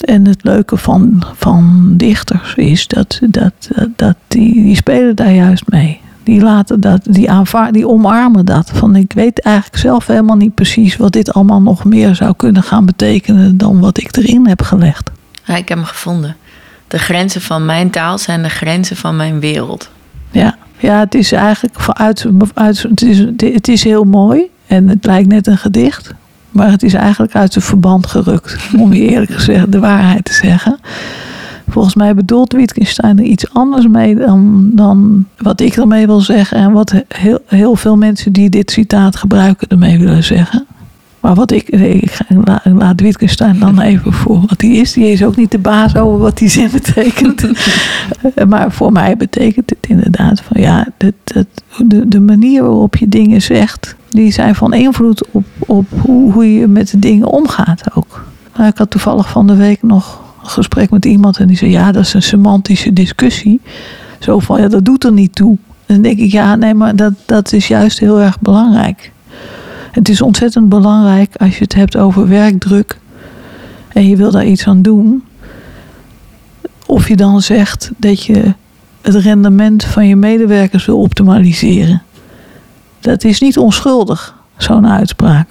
En 0.00 0.26
het 0.26 0.44
leuke 0.44 0.76
van, 0.76 1.22
van 1.34 1.92
dichters 1.96 2.54
is 2.54 2.86
dat, 2.86 3.20
dat, 3.28 3.70
dat 3.96 4.16
die, 4.28 4.54
die 4.54 4.76
spelen 4.76 5.16
daar 5.16 5.34
juist 5.34 5.62
mee. 5.68 6.00
Die, 6.22 6.40
laten 6.40 6.80
dat, 6.80 7.00
die, 7.04 7.30
aanvaard, 7.30 7.74
die 7.74 7.88
omarmen 7.88 8.44
dat. 8.44 8.70
Van 8.74 8.96
ik 8.96 9.12
weet 9.12 9.40
eigenlijk 9.40 9.76
zelf 9.76 10.06
helemaal 10.06 10.36
niet 10.36 10.54
precies 10.54 10.96
wat 10.96 11.12
dit 11.12 11.32
allemaal 11.32 11.62
nog 11.62 11.84
meer 11.84 12.14
zou 12.14 12.34
kunnen 12.36 12.62
gaan 12.62 12.86
betekenen 12.86 13.56
dan 13.56 13.80
wat 13.80 13.98
ik 13.98 14.16
erin 14.16 14.46
heb 14.46 14.62
gelegd. 14.62 15.10
Ja, 15.44 15.56
ik 15.56 15.68
heb 15.68 15.78
hem 15.78 15.86
gevonden. 15.86 16.36
De 16.88 16.98
grenzen 16.98 17.40
van 17.40 17.64
mijn 17.64 17.90
taal 17.90 18.18
zijn 18.18 18.42
de 18.42 18.48
grenzen 18.48 18.96
van 18.96 19.16
mijn 19.16 19.40
wereld. 19.40 19.90
Ja, 20.30 20.56
ja 20.78 20.98
het 20.98 21.14
is 21.14 21.32
eigenlijk 21.32 21.74
uit, 21.88 22.26
uit, 22.54 22.82
het, 22.82 23.02
is, 23.02 23.18
het 23.36 23.68
is 23.68 23.84
heel 23.84 24.04
mooi 24.04 24.42
en 24.66 24.88
het 24.88 25.04
lijkt 25.04 25.28
net 25.28 25.46
een 25.46 25.58
gedicht. 25.58 26.14
Maar 26.50 26.70
het 26.70 26.82
is 26.82 26.94
eigenlijk 26.94 27.34
uit 27.34 27.52
zijn 27.52 27.64
verband 27.64 28.06
gerukt, 28.06 28.56
om 28.78 28.92
je 28.92 29.08
eerlijk 29.08 29.32
gezegd 29.32 29.72
de 29.72 29.80
waarheid 29.80 30.24
te 30.24 30.32
zeggen. 30.32 30.78
Volgens 31.70 31.94
mij 31.94 32.14
bedoelt 32.14 32.52
Wittgenstein 32.52 33.18
er 33.18 33.24
iets 33.24 33.52
anders 33.52 33.86
mee 33.86 34.14
dan, 34.14 34.70
dan 34.72 35.26
wat 35.38 35.60
ik 35.60 35.76
ermee 35.76 36.06
wil 36.06 36.20
zeggen. 36.20 36.58
En 36.58 36.72
wat 36.72 36.94
heel, 37.08 37.38
heel 37.46 37.76
veel 37.76 37.96
mensen 37.96 38.32
die 38.32 38.50
dit 38.50 38.70
citaat 38.70 39.16
gebruiken 39.16 39.68
ermee 39.68 39.98
willen 39.98 40.24
zeggen. 40.24 40.66
Maar 41.20 41.34
wat 41.34 41.50
ik, 41.50 41.68
ik 41.68 42.18
laat 42.64 43.00
Wittgenstein 43.00 43.58
dan 43.58 43.80
even 43.90 44.12
voor 44.12 44.40
wat 44.40 44.60
hij 44.60 44.70
is. 44.70 44.92
Die 44.92 45.12
is 45.12 45.24
ook 45.24 45.36
niet 45.36 45.50
de 45.50 45.58
baas 45.58 45.96
over 45.96 46.18
wat 46.18 46.38
die 46.38 46.48
zin 46.48 46.70
betekent. 46.72 47.46
maar 48.48 48.72
voor 48.72 48.92
mij 48.92 49.16
betekent 49.16 49.70
het 49.70 49.86
inderdaad 49.88 50.40
van 50.40 50.60
ja, 50.60 50.86
dat, 50.96 51.12
dat, 51.24 51.46
de, 51.84 52.08
de 52.08 52.20
manier 52.20 52.62
waarop 52.62 52.96
je 52.96 53.08
dingen 53.08 53.42
zegt, 53.42 53.96
die 54.08 54.32
zijn 54.32 54.54
van 54.54 54.72
invloed 54.72 55.30
op, 55.30 55.44
op 55.58 55.86
hoe, 56.00 56.32
hoe 56.32 56.52
je 56.54 56.66
met 56.66 56.90
de 56.90 56.98
dingen 56.98 57.26
omgaat 57.26 57.94
ook. 57.94 58.24
ik 58.66 58.78
had 58.78 58.90
toevallig 58.90 59.28
van 59.28 59.46
de 59.46 59.56
week 59.56 59.82
nog 59.82 60.20
gesprek 60.42 60.90
met 60.90 61.04
iemand 61.04 61.38
en 61.38 61.46
die 61.46 61.56
zei 61.56 61.70
ja, 61.70 61.92
dat 61.92 62.02
is 62.02 62.14
een 62.14 62.22
semantische 62.22 62.92
discussie. 62.92 63.60
Zo 64.18 64.38
van 64.38 64.60
ja, 64.60 64.68
dat 64.68 64.84
doet 64.84 65.04
er 65.04 65.12
niet 65.12 65.34
toe. 65.34 65.56
En 65.86 65.94
dan 65.94 66.02
denk 66.02 66.18
ik 66.18 66.32
ja, 66.32 66.54
nee, 66.54 66.74
maar 66.74 66.96
dat, 66.96 67.12
dat 67.26 67.52
is 67.52 67.68
juist 67.68 67.98
heel 67.98 68.20
erg 68.20 68.40
belangrijk. 68.40 69.12
Het 69.92 70.08
is 70.08 70.20
ontzettend 70.20 70.68
belangrijk 70.68 71.36
als 71.36 71.58
je 71.58 71.64
het 71.64 71.74
hebt 71.74 71.96
over 71.96 72.28
werkdruk 72.28 72.98
en 73.88 74.08
je 74.08 74.16
wil 74.16 74.30
daar 74.30 74.46
iets 74.46 74.66
aan 74.66 74.82
doen. 74.82 75.24
Of 76.86 77.08
je 77.08 77.16
dan 77.16 77.42
zegt 77.42 77.90
dat 77.96 78.24
je 78.24 78.54
het 79.00 79.14
rendement 79.14 79.84
van 79.84 80.06
je 80.06 80.16
medewerkers 80.16 80.86
wil 80.86 81.00
optimaliseren. 81.00 82.02
Dat 83.00 83.24
is 83.24 83.40
niet 83.40 83.58
onschuldig, 83.58 84.34
zo'n 84.56 84.88
uitspraak. 84.88 85.48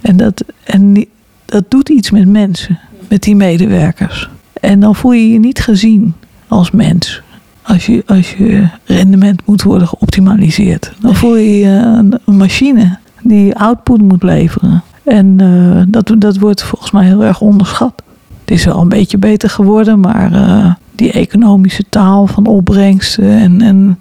En 0.00 0.16
dat, 0.16 0.44
en 0.64 1.06
dat 1.44 1.70
doet 1.70 1.88
iets 1.88 2.10
met 2.10 2.28
mensen, 2.28 2.78
met 3.08 3.22
die 3.22 3.36
medewerkers. 3.36 4.30
En 4.52 4.80
dan 4.80 4.94
voel 4.94 5.12
je 5.12 5.30
je 5.30 5.38
niet 5.38 5.60
gezien 5.60 6.14
als 6.48 6.70
mens. 6.70 7.22
Als 7.62 7.86
je, 7.86 8.02
als 8.06 8.32
je 8.32 8.68
rendement 8.84 9.42
moet 9.44 9.62
worden 9.62 9.88
geoptimaliseerd. 9.88 10.92
Dan 11.00 11.14
voel 11.14 11.36
je 11.36 11.58
je 11.58 11.68
een 12.26 12.36
machine 12.36 12.98
die 13.22 13.56
output 13.56 14.02
moet 14.02 14.22
leveren. 14.22 14.82
En 15.04 15.42
uh, 15.42 15.82
dat, 15.88 16.14
dat 16.18 16.38
wordt 16.38 16.62
volgens 16.62 16.90
mij 16.90 17.04
heel 17.04 17.24
erg 17.24 17.40
onderschat. 17.40 18.02
Het 18.40 18.50
is 18.50 18.64
wel 18.64 18.80
een 18.80 18.88
beetje 18.88 19.18
beter 19.18 19.50
geworden, 19.50 20.00
maar 20.00 20.32
uh, 20.32 20.72
die 20.92 21.12
economische 21.12 21.84
taal 21.88 22.26
van 22.26 22.46
opbrengsten 22.46 23.30
en, 23.38 23.60
en 23.60 23.98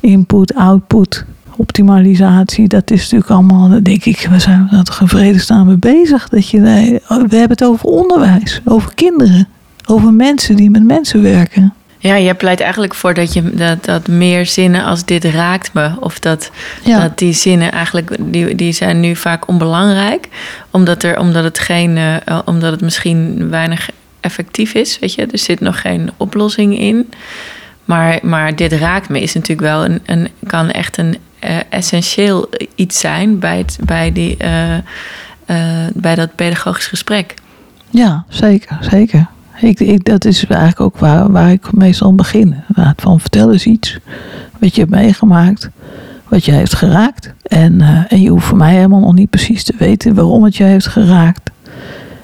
input, 0.00 0.54
output, 0.54 1.24
optimalisatie, 1.56 2.68
dat 2.68 2.90
is 2.90 3.02
natuurlijk 3.02 3.30
allemaal, 3.30 3.82
denk 3.82 4.04
ik, 4.04 4.26
we 4.30 4.38
zijn 4.38 4.68
toch 4.82 5.00
in 5.00 5.08
vredesnaam 5.08 5.66
mee 5.66 5.76
bezig. 5.76 6.28
Dat 6.28 6.48
je, 6.48 6.60
we 6.60 7.00
hebben 7.08 7.48
het 7.48 7.64
over 7.64 7.84
onderwijs, 7.88 8.60
over 8.64 8.94
kinderen, 8.94 9.48
over 9.86 10.12
mensen 10.12 10.56
die 10.56 10.70
met 10.70 10.84
mensen 10.84 11.22
werken. 11.22 11.74
Ja, 12.04 12.14
je 12.14 12.34
pleit 12.34 12.60
eigenlijk 12.60 12.94
voor 12.94 13.14
dat, 13.14 13.32
je, 13.32 13.50
dat, 13.54 13.84
dat 13.84 14.08
meer 14.08 14.46
zinnen 14.46 14.84
als 14.84 15.04
dit 15.04 15.24
raakt 15.24 15.72
me. 15.72 15.90
Of 16.00 16.18
dat, 16.18 16.50
dat 16.84 17.18
die 17.18 17.32
zinnen 17.32 17.72
eigenlijk, 17.72 18.16
die, 18.20 18.54
die 18.54 18.72
zijn 18.72 19.00
nu 19.00 19.16
vaak 19.16 19.48
onbelangrijk. 19.48 20.28
Omdat, 20.70 21.02
er, 21.02 21.18
omdat, 21.18 21.44
het 21.44 21.58
geen, 21.58 21.96
uh, 21.96 22.38
omdat 22.44 22.72
het 22.72 22.80
misschien 22.80 23.48
weinig 23.50 23.90
effectief 24.20 24.74
is. 24.74 24.98
Weet 24.98 25.14
je, 25.14 25.26
er 25.26 25.38
zit 25.38 25.60
nog 25.60 25.80
geen 25.80 26.10
oplossing 26.16 26.78
in. 26.78 27.10
Maar, 27.84 28.18
maar 28.22 28.56
dit 28.56 28.72
raakt 28.72 29.08
me 29.08 29.20
is 29.20 29.34
natuurlijk 29.34 29.68
wel 29.68 29.84
een, 29.84 30.00
een 30.06 30.28
kan 30.46 30.70
echt 30.70 30.98
een 30.98 31.16
uh, 31.44 31.56
essentieel 31.68 32.48
iets 32.74 33.00
zijn 33.00 33.38
bij, 33.38 33.64
bij, 33.84 34.12
die, 34.12 34.36
uh, 34.44 34.76
bij 35.94 36.14
dat 36.14 36.34
pedagogisch 36.34 36.86
gesprek. 36.86 37.34
Ja, 37.90 38.24
zeker, 38.28 38.78
zeker. 38.80 39.26
Ik, 39.60 39.80
ik, 39.80 40.04
dat 40.04 40.24
is 40.24 40.46
eigenlijk 40.46 40.80
ook 40.80 40.98
waar, 40.98 41.32
waar 41.32 41.50
ik 41.50 41.72
meestal 41.72 42.14
begin. 42.14 42.54
Van 42.96 43.20
vertel 43.20 43.52
eens 43.52 43.66
iets 43.66 43.98
wat 44.58 44.74
je 44.74 44.80
hebt 44.80 44.92
meegemaakt, 44.92 45.68
wat 46.28 46.44
je 46.44 46.52
heeft 46.52 46.74
geraakt. 46.74 47.32
En, 47.42 47.80
en 48.08 48.20
je 48.20 48.30
hoeft 48.30 48.46
voor 48.46 48.56
mij 48.56 48.74
helemaal 48.74 49.00
nog 49.00 49.14
niet 49.14 49.30
precies 49.30 49.64
te 49.64 49.74
weten 49.78 50.14
waarom 50.14 50.44
het 50.44 50.56
je 50.56 50.64
heeft 50.64 50.86
geraakt. 50.86 51.50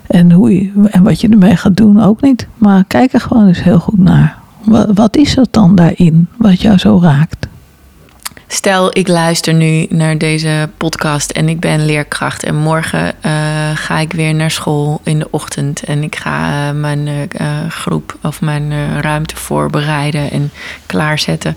En, 0.07 0.33
hoe 0.33 0.55
je, 0.55 0.89
en 0.91 1.03
wat 1.03 1.21
je 1.21 1.29
ermee 1.29 1.57
gaat 1.57 1.77
doen 1.77 2.03
ook 2.03 2.21
niet. 2.21 2.47
Maar 2.59 2.85
kijk 2.85 3.13
er 3.13 3.21
gewoon 3.21 3.47
eens 3.47 3.63
heel 3.63 3.79
goed 3.79 3.99
naar. 3.99 4.37
Wat, 4.65 4.89
wat 4.95 5.17
is 5.17 5.35
dat 5.35 5.49
dan 5.51 5.75
daarin 5.75 6.29
wat 6.37 6.61
jou 6.61 6.79
zo 6.79 6.99
raakt? 7.03 7.47
Stel, 8.53 8.99
ik 8.99 9.09
luister 9.09 9.55
nu 9.55 9.87
naar 9.89 10.19
deze 10.19 10.71
podcast 10.77 11.31
en 11.31 11.49
ik 11.49 11.61
ben 11.61 11.85
leerkracht. 11.85 12.43
En 12.43 12.57
morgen 12.57 13.15
uh, 13.27 13.33
ga 13.75 13.99
ik 13.99 14.13
weer 14.13 14.35
naar 14.35 14.51
school 14.51 15.01
in 15.05 15.19
de 15.19 15.29
ochtend. 15.31 15.83
En 15.83 16.03
ik 16.03 16.17
ga 16.17 16.69
uh, 16.69 16.81
mijn 16.81 17.07
uh, 17.07 17.21
groep 17.69 18.19
of 18.23 18.41
mijn 18.41 19.01
ruimte 19.01 19.37
voorbereiden 19.37 20.31
en 20.31 20.51
klaarzetten. 20.87 21.57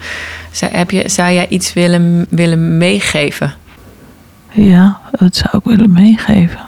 Zou, 0.51 0.71
heb 0.71 0.91
je, 0.91 1.09
zou 1.09 1.33
jij 1.33 1.47
iets 1.47 1.73
willen, 1.73 2.25
willen 2.29 2.77
meegeven? 2.77 3.53
Ja, 4.51 4.99
dat 5.11 5.35
zou 5.35 5.57
ik 5.57 5.63
willen 5.63 5.91
meegeven. 5.91 6.59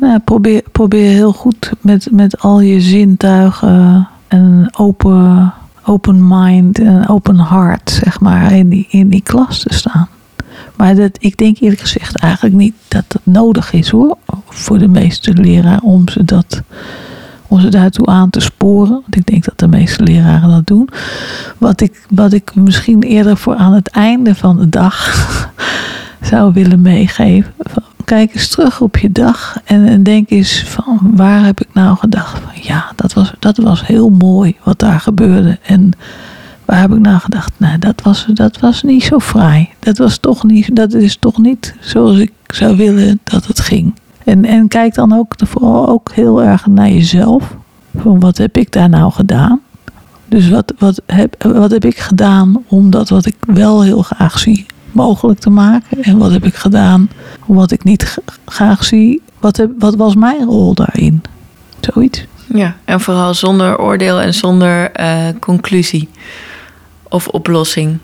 Nou, 0.00 0.18
probeer, 0.18 0.62
probeer 0.72 1.10
heel 1.10 1.32
goed 1.32 1.72
met, 1.80 2.08
met 2.10 2.40
al 2.40 2.60
je 2.60 2.80
zintuigen 2.80 4.08
en 4.28 4.68
open 4.76 5.54
open 5.84 6.28
mind 6.28 6.78
en 6.78 7.08
open 7.08 7.40
heart, 7.40 7.90
zeg 7.90 8.20
maar, 8.20 8.52
in 8.52 8.68
die, 8.68 8.86
in 8.90 9.08
die 9.08 9.22
klas 9.22 9.58
te 9.58 9.74
staan. 9.74 10.08
Maar 10.76 10.94
dat, 10.94 11.16
ik 11.20 11.36
denk 11.36 11.58
eerlijk 11.58 11.80
gezegd 11.80 12.16
eigenlijk 12.16 12.54
niet 12.54 12.74
dat 12.88 13.04
dat 13.08 13.22
nodig 13.24 13.72
is 13.72 13.90
hoor, 13.90 14.16
voor 14.48 14.78
de 14.78 14.88
meeste 14.88 15.32
leraren 15.34 15.82
om 15.82 16.08
ze, 16.08 16.24
dat, 16.24 16.62
om 17.48 17.60
ze 17.60 17.68
daartoe 17.68 18.06
aan 18.06 18.30
te 18.30 18.40
sporen. 18.40 18.90
Want 18.92 19.16
ik 19.16 19.26
denk 19.26 19.44
dat 19.44 19.58
de 19.58 19.68
meeste 19.68 20.02
leraren 20.02 20.50
dat 20.50 20.66
doen. 20.66 20.88
Wat 21.58 21.80
ik, 21.80 22.06
wat 22.08 22.32
ik 22.32 22.54
misschien 22.54 23.02
eerder 23.02 23.36
voor 23.36 23.54
aan 23.54 23.72
het 23.72 23.88
einde 23.88 24.34
van 24.34 24.58
de 24.58 24.68
dag 24.68 25.14
zou 26.30 26.52
willen 26.52 26.80
meegeven 26.80 27.52
kijk 28.04 28.34
eens 28.34 28.48
terug 28.48 28.80
op 28.80 28.96
je 28.96 29.12
dag 29.12 29.56
en, 29.64 29.86
en, 29.86 30.02
denk 30.02 30.30
eens 30.30 30.62
van 30.62 31.00
waar 31.14 31.44
heb 31.44 31.60
ik 31.60 31.68
nou 31.72 31.96
gedacht 31.96 32.38
van 32.38 32.62
ja, 32.62 32.92
dat 32.96 33.12
was, 33.12 33.32
dat 33.38 33.56
was 33.56 33.86
heel 33.86 34.08
mooi 34.08 34.56
wat 34.62 34.78
daar 34.78 35.00
gebeurde. 35.00 35.58
En 35.62 35.92
waar 36.64 36.80
heb 36.80 36.92
ik 36.92 36.98
nou 36.98 37.18
gedacht, 37.18 37.52
nou 37.56 37.78
dat 37.78 38.02
was, 38.02 38.26
dat 38.34 38.60
was 38.60 38.82
niet 38.82 39.02
zo 39.02 39.18
fraai. 39.18 39.68
Dat, 39.78 39.98
was 39.98 40.18
toch 40.18 40.44
niet, 40.44 40.76
dat 40.76 40.92
is 40.92 41.16
toch 41.16 41.38
niet 41.38 41.74
zoals 41.80 42.18
ik 42.18 42.32
zou 42.46 42.76
willen 42.76 43.20
dat 43.24 43.46
het 43.46 43.60
ging. 43.60 43.94
En, 44.24 44.44
en 44.44 44.68
kijk 44.68 44.94
dan 44.94 45.12
ook 45.12 45.34
vooral 45.36 45.88
ook 45.88 46.12
heel 46.12 46.42
erg 46.42 46.66
naar 46.66 46.90
jezelf. 46.90 47.56
Van 47.96 48.20
wat 48.20 48.38
heb 48.38 48.56
ik 48.56 48.72
daar 48.72 48.88
nou 48.88 49.12
gedaan? 49.12 49.60
Dus 50.28 50.48
wat, 50.48 50.72
wat, 50.78 51.02
heb, 51.06 51.42
wat 51.42 51.70
heb 51.70 51.84
ik 51.84 51.98
gedaan 51.98 52.64
om 52.66 52.90
dat 52.90 53.08
wat 53.08 53.26
ik 53.26 53.36
wel 53.46 53.82
heel 53.82 54.02
graag 54.02 54.38
zie 54.38 54.66
mogelijk 54.94 55.38
te 55.38 55.50
maken? 55.50 56.02
En 56.02 56.18
wat 56.18 56.30
heb 56.30 56.44
ik 56.44 56.54
gedaan 56.54 57.10
wat 57.46 57.70
ik 57.70 57.84
niet 57.84 58.18
graag 58.44 58.84
zie? 58.84 59.22
Wat, 59.40 59.56
heb, 59.56 59.70
wat 59.78 59.94
was 59.94 60.14
mijn 60.14 60.44
rol 60.44 60.74
daarin? 60.74 61.22
Zoiets. 61.80 62.26
Ja, 62.54 62.76
en 62.84 63.00
vooral 63.00 63.34
zonder 63.34 63.78
oordeel 63.78 64.20
en 64.20 64.34
zonder 64.34 65.00
uh, 65.00 65.28
conclusie 65.40 66.08
of 67.08 67.28
oplossing. 67.28 67.98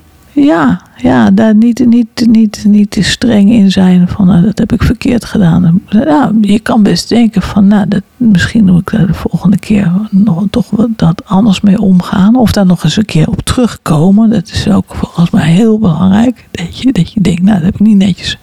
Ja, 0.45 0.81
ja 0.97 1.31
daar 1.31 1.55
niet, 1.55 1.87
niet, 1.87 2.27
niet, 2.27 2.65
niet 2.67 2.91
te 2.91 3.03
streng 3.03 3.51
in 3.51 3.71
zijn 3.71 4.09
van 4.09 4.27
nou, 4.27 4.43
dat 4.43 4.59
heb 4.59 4.73
ik 4.73 4.83
verkeerd 4.83 5.25
gedaan. 5.25 5.81
Ja, 5.89 6.33
je 6.41 6.59
kan 6.59 6.83
best 6.83 7.09
denken 7.09 7.43
van 7.43 7.67
nou, 7.67 7.89
dat, 7.89 8.03
misschien 8.17 8.65
moet 8.65 8.81
ik 8.81 8.91
daar 8.91 9.07
de 9.07 9.15
volgende 9.15 9.59
keer 9.59 9.93
nog, 10.11 10.45
toch 10.51 10.67
dat 10.97 11.23
anders 11.25 11.61
mee 11.61 11.81
omgaan. 11.81 12.37
Of 12.37 12.53
daar 12.53 12.67
nog 12.67 12.85
eens 12.85 12.97
een 12.97 13.05
keer 13.05 13.29
op 13.29 13.41
terugkomen. 13.41 14.31
Dat 14.31 14.51
is 14.53 14.69
ook 14.69 14.95
volgens 14.95 15.31
mij 15.31 15.51
heel 15.51 15.79
belangrijk. 15.79 16.49
Dat 16.51 16.79
je, 16.79 16.93
dat 16.93 17.13
je 17.13 17.21
denkt, 17.21 17.43
nou 17.43 17.55
dat 17.55 17.65
heb 17.65 17.75
ik 17.75 17.81
niet 17.81 17.97
netjes. 17.97 18.39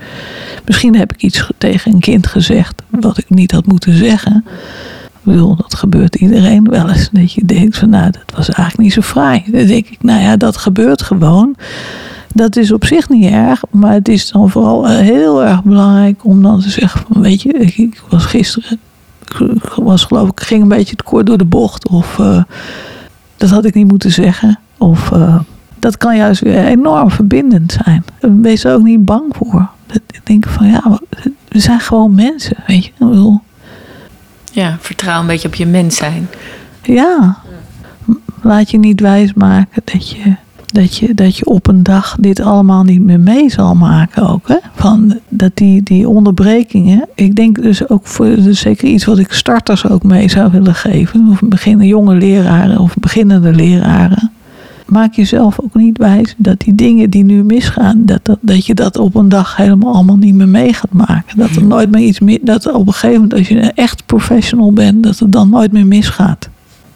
Misschien 0.65 0.95
heb 0.95 1.13
ik 1.13 1.21
iets 1.21 1.49
tegen 1.57 1.93
een 1.93 1.99
kind 1.99 2.27
gezegd 2.27 2.81
wat 2.89 3.17
ik 3.17 3.29
niet 3.29 3.51
had 3.51 3.65
moeten 3.65 3.93
zeggen 3.93 4.43
bedoel, 5.25 5.55
dat 5.55 5.75
gebeurt 5.75 6.15
iedereen 6.15 6.69
wel 6.69 6.89
eens. 6.89 7.09
Dat 7.11 7.31
je 7.31 7.45
denkt 7.45 7.77
van 7.77 7.89
nou, 7.89 8.11
dat 8.11 8.35
was 8.35 8.49
eigenlijk 8.49 8.77
niet 8.77 8.93
zo 8.93 9.01
fraai. 9.01 9.43
Dan 9.51 9.65
denk 9.65 9.87
ik, 9.87 10.03
nou 10.03 10.21
ja, 10.21 10.37
dat 10.37 10.57
gebeurt 10.57 11.01
gewoon. 11.01 11.55
Dat 12.33 12.55
is 12.55 12.71
op 12.71 12.85
zich 12.85 13.09
niet 13.09 13.31
erg, 13.31 13.63
maar 13.71 13.93
het 13.93 14.07
is 14.07 14.31
dan 14.31 14.49
vooral 14.49 14.87
eh, 14.87 14.97
heel 14.97 15.43
erg 15.43 15.63
belangrijk 15.63 16.25
om 16.25 16.41
dan 16.41 16.59
te 16.59 16.69
zeggen 16.69 17.01
van 17.07 17.21
weet 17.21 17.41
je, 17.41 17.53
ik, 17.53 18.03
was 18.09 18.25
gisteren, 18.25 18.79
ik 19.39 19.73
was 19.75 20.03
geloof 20.03 20.29
ik, 20.29 20.39
ging 20.39 20.61
een 20.61 20.67
beetje 20.67 20.91
het 20.91 21.03
kort 21.03 21.25
door 21.25 21.37
de 21.37 21.45
bocht. 21.45 21.89
Of 21.89 22.17
uh, 22.17 22.43
dat 23.37 23.49
had 23.49 23.65
ik 23.65 23.73
niet 23.73 23.87
moeten 23.87 24.11
zeggen. 24.11 24.59
Of 24.77 25.11
uh, 25.11 25.39
dat 25.79 25.97
kan 25.97 26.15
juist 26.15 26.41
weer 26.41 26.65
enorm 26.65 27.11
verbindend 27.11 27.77
zijn. 27.83 28.05
Wees 28.41 28.63
er 28.63 28.73
ook 28.73 28.83
niet 28.83 29.05
bang 29.05 29.35
voor. 29.35 29.69
Ik 29.91 30.21
denk 30.23 30.47
van 30.47 30.67
ja, 30.67 30.99
we 31.47 31.59
zijn 31.59 31.79
gewoon 31.79 32.15
mensen, 32.15 32.57
weet 32.67 32.85
je. 32.85 32.91
Ja, 34.55 34.77
vertrouw 34.79 35.19
een 35.19 35.27
beetje 35.27 35.47
op 35.47 35.55
je 35.55 35.65
mens 35.65 35.95
zijn. 35.95 36.27
Ja. 36.81 37.37
Laat 38.41 38.71
je 38.71 38.77
niet 38.77 38.99
wijsmaken 38.99 39.81
dat 39.83 40.09
je, 40.09 40.35
dat, 40.65 40.97
je, 40.97 41.13
dat 41.13 41.37
je 41.37 41.45
op 41.45 41.67
een 41.67 41.83
dag 41.83 42.15
dit 42.19 42.39
allemaal 42.39 42.83
niet 42.83 43.01
meer 43.01 43.19
mee 43.19 43.49
zal 43.49 43.75
maken 43.75 44.29
ook. 44.29 44.47
Hè? 44.47 44.57
Van 44.75 45.19
dat 45.29 45.51
die, 45.53 45.83
die 45.83 46.09
onderbrekingen. 46.09 47.05
Ik 47.15 47.35
denk 47.35 47.61
dus 47.61 47.89
ook 47.89 48.07
voor 48.07 48.25
dus 48.25 48.59
zeker 48.59 48.87
iets 48.87 49.05
wat 49.05 49.17
ik 49.17 49.31
starters 49.31 49.87
ook 49.87 50.03
mee 50.03 50.29
zou 50.29 50.51
willen 50.51 50.75
geven. 50.75 51.27
Of 51.31 51.39
beginnen 51.43 51.87
jonge 51.87 52.15
leraren 52.15 52.79
of 52.79 52.95
beginnende 52.99 53.53
leraren 53.53 54.31
maak 54.85 55.13
jezelf 55.13 55.59
ook 55.59 55.75
niet 55.75 55.97
wijs 55.97 56.33
dat 56.37 56.59
die 56.59 56.75
dingen 56.75 57.09
die 57.09 57.23
nu 57.23 57.43
misgaan, 57.43 58.05
dat, 58.05 58.19
dat, 58.25 58.37
dat 58.41 58.65
je 58.65 58.73
dat 58.73 58.97
op 58.97 59.15
een 59.15 59.29
dag 59.29 59.55
helemaal 59.55 59.93
allemaal 59.93 60.17
niet 60.17 60.35
meer 60.35 60.47
mee 60.47 60.73
gaat 60.73 60.91
maken. 60.91 61.37
Dat 61.37 61.49
er 61.49 61.63
nooit 61.63 61.91
meer 61.91 62.01
iets 62.01 62.19
meer, 62.19 62.39
dat 62.41 62.71
op 62.71 62.87
een 62.87 62.93
gegeven 62.93 63.21
moment, 63.21 63.33
als 63.33 63.47
je 63.47 63.61
een 63.61 63.73
echt 63.73 64.05
professional 64.05 64.73
bent, 64.73 65.03
dat 65.03 65.19
het 65.19 65.31
dan 65.31 65.49
nooit 65.49 65.71
meer 65.71 65.85
misgaat. 65.85 66.49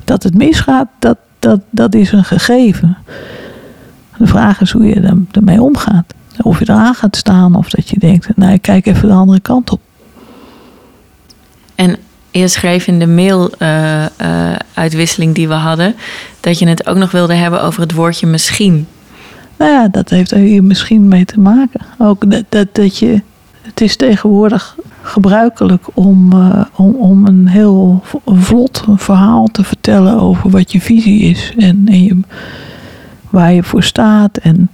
Dat 0.03 0.23
het 0.23 0.33
misgaat, 0.33 0.87
dat, 0.99 1.17
dat, 1.39 1.61
dat 1.69 1.95
is 1.95 2.11
een 2.11 2.23
gegeven. 2.23 2.97
De 4.17 4.27
vraag 4.27 4.61
is 4.61 4.71
hoe 4.71 4.85
je 4.85 5.25
ermee 5.31 5.61
omgaat. 5.61 6.13
Of 6.41 6.59
je 6.59 6.69
eraan 6.69 6.93
gaat 6.93 7.15
staan 7.15 7.55
of 7.55 7.69
dat 7.69 7.89
je 7.89 7.99
denkt, 7.99 8.29
nou 8.35 8.53
ik 8.53 8.61
kijk 8.61 8.85
even 8.85 9.07
de 9.07 9.13
andere 9.13 9.39
kant 9.39 9.71
op. 9.71 9.81
En 11.75 11.97
je 12.31 12.47
schreef 12.47 12.87
in 12.87 12.99
de 12.99 13.07
mail-uitwisseling 13.07 15.35
die 15.35 15.47
we 15.47 15.53
hadden 15.53 15.95
dat 16.39 16.59
je 16.59 16.67
het 16.67 16.87
ook 16.87 16.97
nog 16.97 17.11
wilde 17.11 17.33
hebben 17.33 17.63
over 17.63 17.81
het 17.81 17.93
woordje 17.93 18.27
misschien. 18.27 18.87
Nou 19.57 19.71
ja, 19.71 19.87
dat 19.87 20.09
heeft 20.09 20.31
er 20.31 20.37
hier 20.37 20.63
misschien 20.63 21.07
mee 21.07 21.25
te 21.25 21.39
maken. 21.39 21.81
Ook 21.97 22.31
dat, 22.31 22.43
dat, 22.49 22.67
dat 22.71 22.97
je. 22.97 23.21
Het 23.61 23.81
is 23.81 23.95
tegenwoordig 23.95 24.75
gebruikelijk 25.01 25.85
om, 25.93 26.33
uh, 26.33 26.65
om, 26.75 26.95
om 26.95 27.27
een 27.27 27.47
heel 27.47 28.03
vlot 28.25 28.83
verhaal 28.95 29.47
te 29.47 29.63
vertellen 29.63 30.19
over 30.19 30.49
wat 30.49 30.71
je 30.71 30.81
visie 30.81 31.21
is 31.21 31.53
en, 31.57 31.85
je, 31.85 32.19
waar 33.29 33.53
je 33.53 33.63
voor 33.63 33.83
staat 33.83 34.37
en 34.37 34.71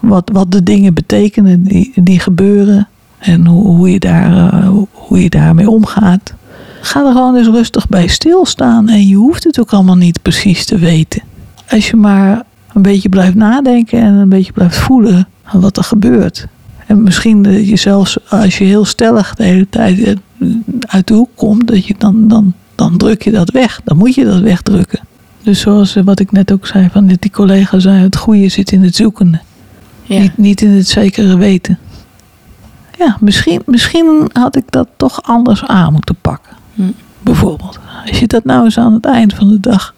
wat, 0.00 0.30
wat 0.32 0.52
de 0.52 0.62
dingen 0.62 0.94
betekenen 0.94 1.62
die, 1.62 1.92
die 1.94 2.20
gebeuren 2.20 2.88
en 3.18 3.46
hoe, 3.46 3.66
hoe, 3.66 3.90
je 3.90 3.98
daar, 3.98 4.64
hoe 4.92 5.22
je 5.22 5.30
daarmee 5.30 5.70
omgaat. 5.70 6.34
Ga 6.84 7.06
er 7.06 7.12
gewoon 7.12 7.36
eens 7.36 7.48
rustig 7.48 7.88
bij 7.88 8.06
stilstaan. 8.06 8.88
En 8.88 9.06
je 9.06 9.14
hoeft 9.14 9.44
het 9.44 9.60
ook 9.60 9.72
allemaal 9.72 9.96
niet 9.96 10.22
precies 10.22 10.64
te 10.64 10.78
weten. 10.78 11.22
Als 11.68 11.90
je 11.90 11.96
maar 11.96 12.42
een 12.72 12.82
beetje 12.82 13.08
blijft 13.08 13.34
nadenken 13.34 14.00
en 14.00 14.12
een 14.12 14.28
beetje 14.28 14.52
blijft 14.52 14.76
voelen 14.76 15.28
wat 15.52 15.76
er 15.76 15.84
gebeurt. 15.84 16.46
En 16.86 17.02
misschien 17.02 17.42
dat 17.42 17.68
je 17.68 17.76
zelfs 17.76 18.30
als 18.30 18.58
je 18.58 18.64
heel 18.64 18.84
stellig 18.84 19.34
de 19.34 19.44
hele 19.44 19.68
tijd 19.68 20.02
eh, 20.02 20.14
uit 20.80 21.06
de 21.06 21.14
hoek 21.14 21.30
komt, 21.34 21.66
dat 21.66 21.86
je 21.86 21.94
dan, 21.98 22.28
dan, 22.28 22.52
dan 22.74 22.96
druk 22.96 23.22
je 23.22 23.30
dat 23.30 23.50
weg. 23.50 23.80
Dan 23.84 23.96
moet 23.96 24.14
je 24.14 24.24
dat 24.24 24.40
wegdrukken. 24.40 25.00
Dus 25.42 25.60
zoals 25.60 25.96
eh, 25.96 26.04
wat 26.04 26.20
ik 26.20 26.32
net 26.32 26.52
ook 26.52 26.66
zei, 26.66 26.88
van 26.92 27.06
die 27.06 27.30
collega 27.30 27.78
zei, 27.78 28.02
het 28.02 28.16
goede 28.16 28.48
zit 28.48 28.72
in 28.72 28.82
het 28.82 28.96
zoekende. 28.96 29.40
Ja. 30.02 30.20
Niet, 30.20 30.38
niet 30.38 30.60
in 30.60 30.70
het 30.70 30.88
zekere 30.88 31.36
weten. 31.36 31.78
Ja, 32.98 33.16
misschien, 33.20 33.62
misschien 33.66 34.30
had 34.32 34.56
ik 34.56 34.64
dat 34.70 34.88
toch 34.96 35.22
anders 35.22 35.64
aan 35.64 35.92
moeten 35.92 36.16
pakken. 36.20 36.53
Bijvoorbeeld. 37.22 37.78
Als 38.06 38.18
je 38.18 38.26
dat 38.26 38.44
nou 38.44 38.64
eens 38.64 38.78
aan 38.78 38.92
het 38.92 39.04
eind 39.04 39.34
van 39.34 39.48
de 39.48 39.60
dag 39.60 39.94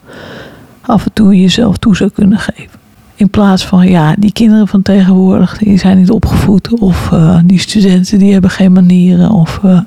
af 0.81 1.05
en 1.05 1.13
toe 1.13 1.41
jezelf 1.41 1.77
toe 1.77 1.97
zou 1.97 2.11
kunnen 2.11 2.39
geven. 2.39 2.79
In 3.15 3.31
plaats 3.31 3.67
van, 3.67 3.89
ja, 3.89 4.15
die 4.19 4.33
kinderen 4.33 4.69
van 4.69 4.83
tegenwoordig, 4.83 5.59
die 5.59 5.79
zijn 5.79 5.99
niet 5.99 6.11
opgevoed. 6.11 6.79
Of 6.79 7.11
uh, 7.13 7.39
die 7.45 7.59
studenten, 7.59 8.19
die 8.19 8.33
hebben 8.33 8.51
geen 8.51 8.73
manieren. 8.73 9.31
Of, 9.31 9.61
uh, 9.65 9.81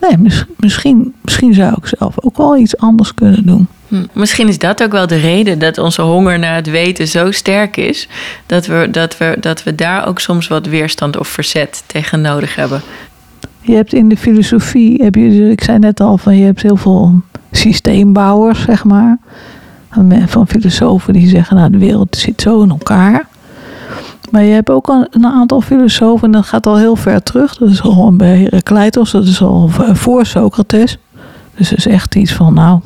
nee, 0.00 0.32
misschien, 0.56 1.14
misschien 1.22 1.54
zou 1.54 1.74
ik 1.82 1.86
zelf 1.98 2.24
ook 2.24 2.36
wel 2.36 2.56
iets 2.56 2.76
anders 2.76 3.14
kunnen 3.14 3.46
doen. 3.46 3.66
Hm. 3.88 4.04
Misschien 4.12 4.48
is 4.48 4.58
dat 4.58 4.82
ook 4.82 4.92
wel 4.92 5.06
de 5.06 5.16
reden 5.16 5.58
dat 5.58 5.78
onze 5.78 6.02
honger 6.02 6.38
naar 6.38 6.54
het 6.54 6.70
weten 6.70 7.08
zo 7.08 7.30
sterk 7.30 7.76
is. 7.76 8.08
Dat 8.46 8.66
we, 8.66 8.88
dat 8.90 9.18
we, 9.18 9.36
dat 9.40 9.62
we 9.62 9.74
daar 9.74 10.06
ook 10.06 10.20
soms 10.20 10.48
wat 10.48 10.66
weerstand 10.66 11.18
of 11.18 11.28
verzet 11.28 11.82
tegen 11.86 12.20
nodig 12.20 12.54
hebben. 12.54 12.82
Je 13.60 13.74
hebt 13.74 13.92
in 13.92 14.08
de 14.08 14.16
filosofie, 14.16 15.02
heb 15.02 15.14
je, 15.14 15.50
ik 15.50 15.64
zei 15.64 15.78
net 15.78 16.00
al 16.00 16.18
van 16.18 16.36
je 16.36 16.44
hebt 16.44 16.62
heel 16.62 16.76
veel 16.76 17.20
systeembouwers, 17.50 18.62
zeg 18.62 18.84
maar. 18.84 19.18
Van 20.26 20.48
filosofen 20.48 21.12
die 21.12 21.28
zeggen, 21.28 21.56
nou 21.56 21.70
de 21.70 21.78
wereld 21.78 22.16
zit 22.16 22.40
zo 22.40 22.62
in 22.62 22.70
elkaar. 22.70 23.28
Maar 24.30 24.42
je 24.42 24.52
hebt 24.52 24.70
ook 24.70 25.06
een, 25.10 25.26
aantal 25.26 25.60
filosofen, 25.60 26.26
en 26.26 26.32
dat 26.32 26.46
gaat 26.46 26.66
al 26.66 26.78
heel 26.78 26.96
ver 26.96 27.22
terug. 27.22 27.56
Dat 27.56 27.70
is 27.70 27.80
gewoon 27.80 28.16
bij 28.16 28.38
Heraclitus, 28.38 29.10
dat 29.10 29.24
is 29.24 29.42
al 29.42 29.70
voor 29.92 30.26
Socrates. 30.26 30.98
Dus 31.56 31.68
dat 31.68 31.78
is 31.78 31.86
echt 31.86 32.14
iets 32.14 32.32
van, 32.32 32.54
nou, 32.54 32.80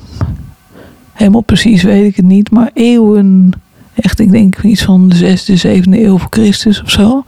helemaal 1.13 1.41
precies 1.41 1.83
weet 1.83 2.05
ik 2.05 2.17
het 2.17 2.25
niet, 2.25 2.51
maar 2.51 2.71
eeuwen, 2.75 3.51
echt 3.95 4.19
ik 4.19 4.31
denk 4.31 4.63
iets 4.63 4.83
van 4.83 5.09
de 5.09 5.17
zesde, 5.17 5.57
zevende 5.57 6.05
eeuw 6.05 6.19
voor 6.19 6.31
Christus 6.31 6.83
of 6.83 6.91
zo. 6.91 7.25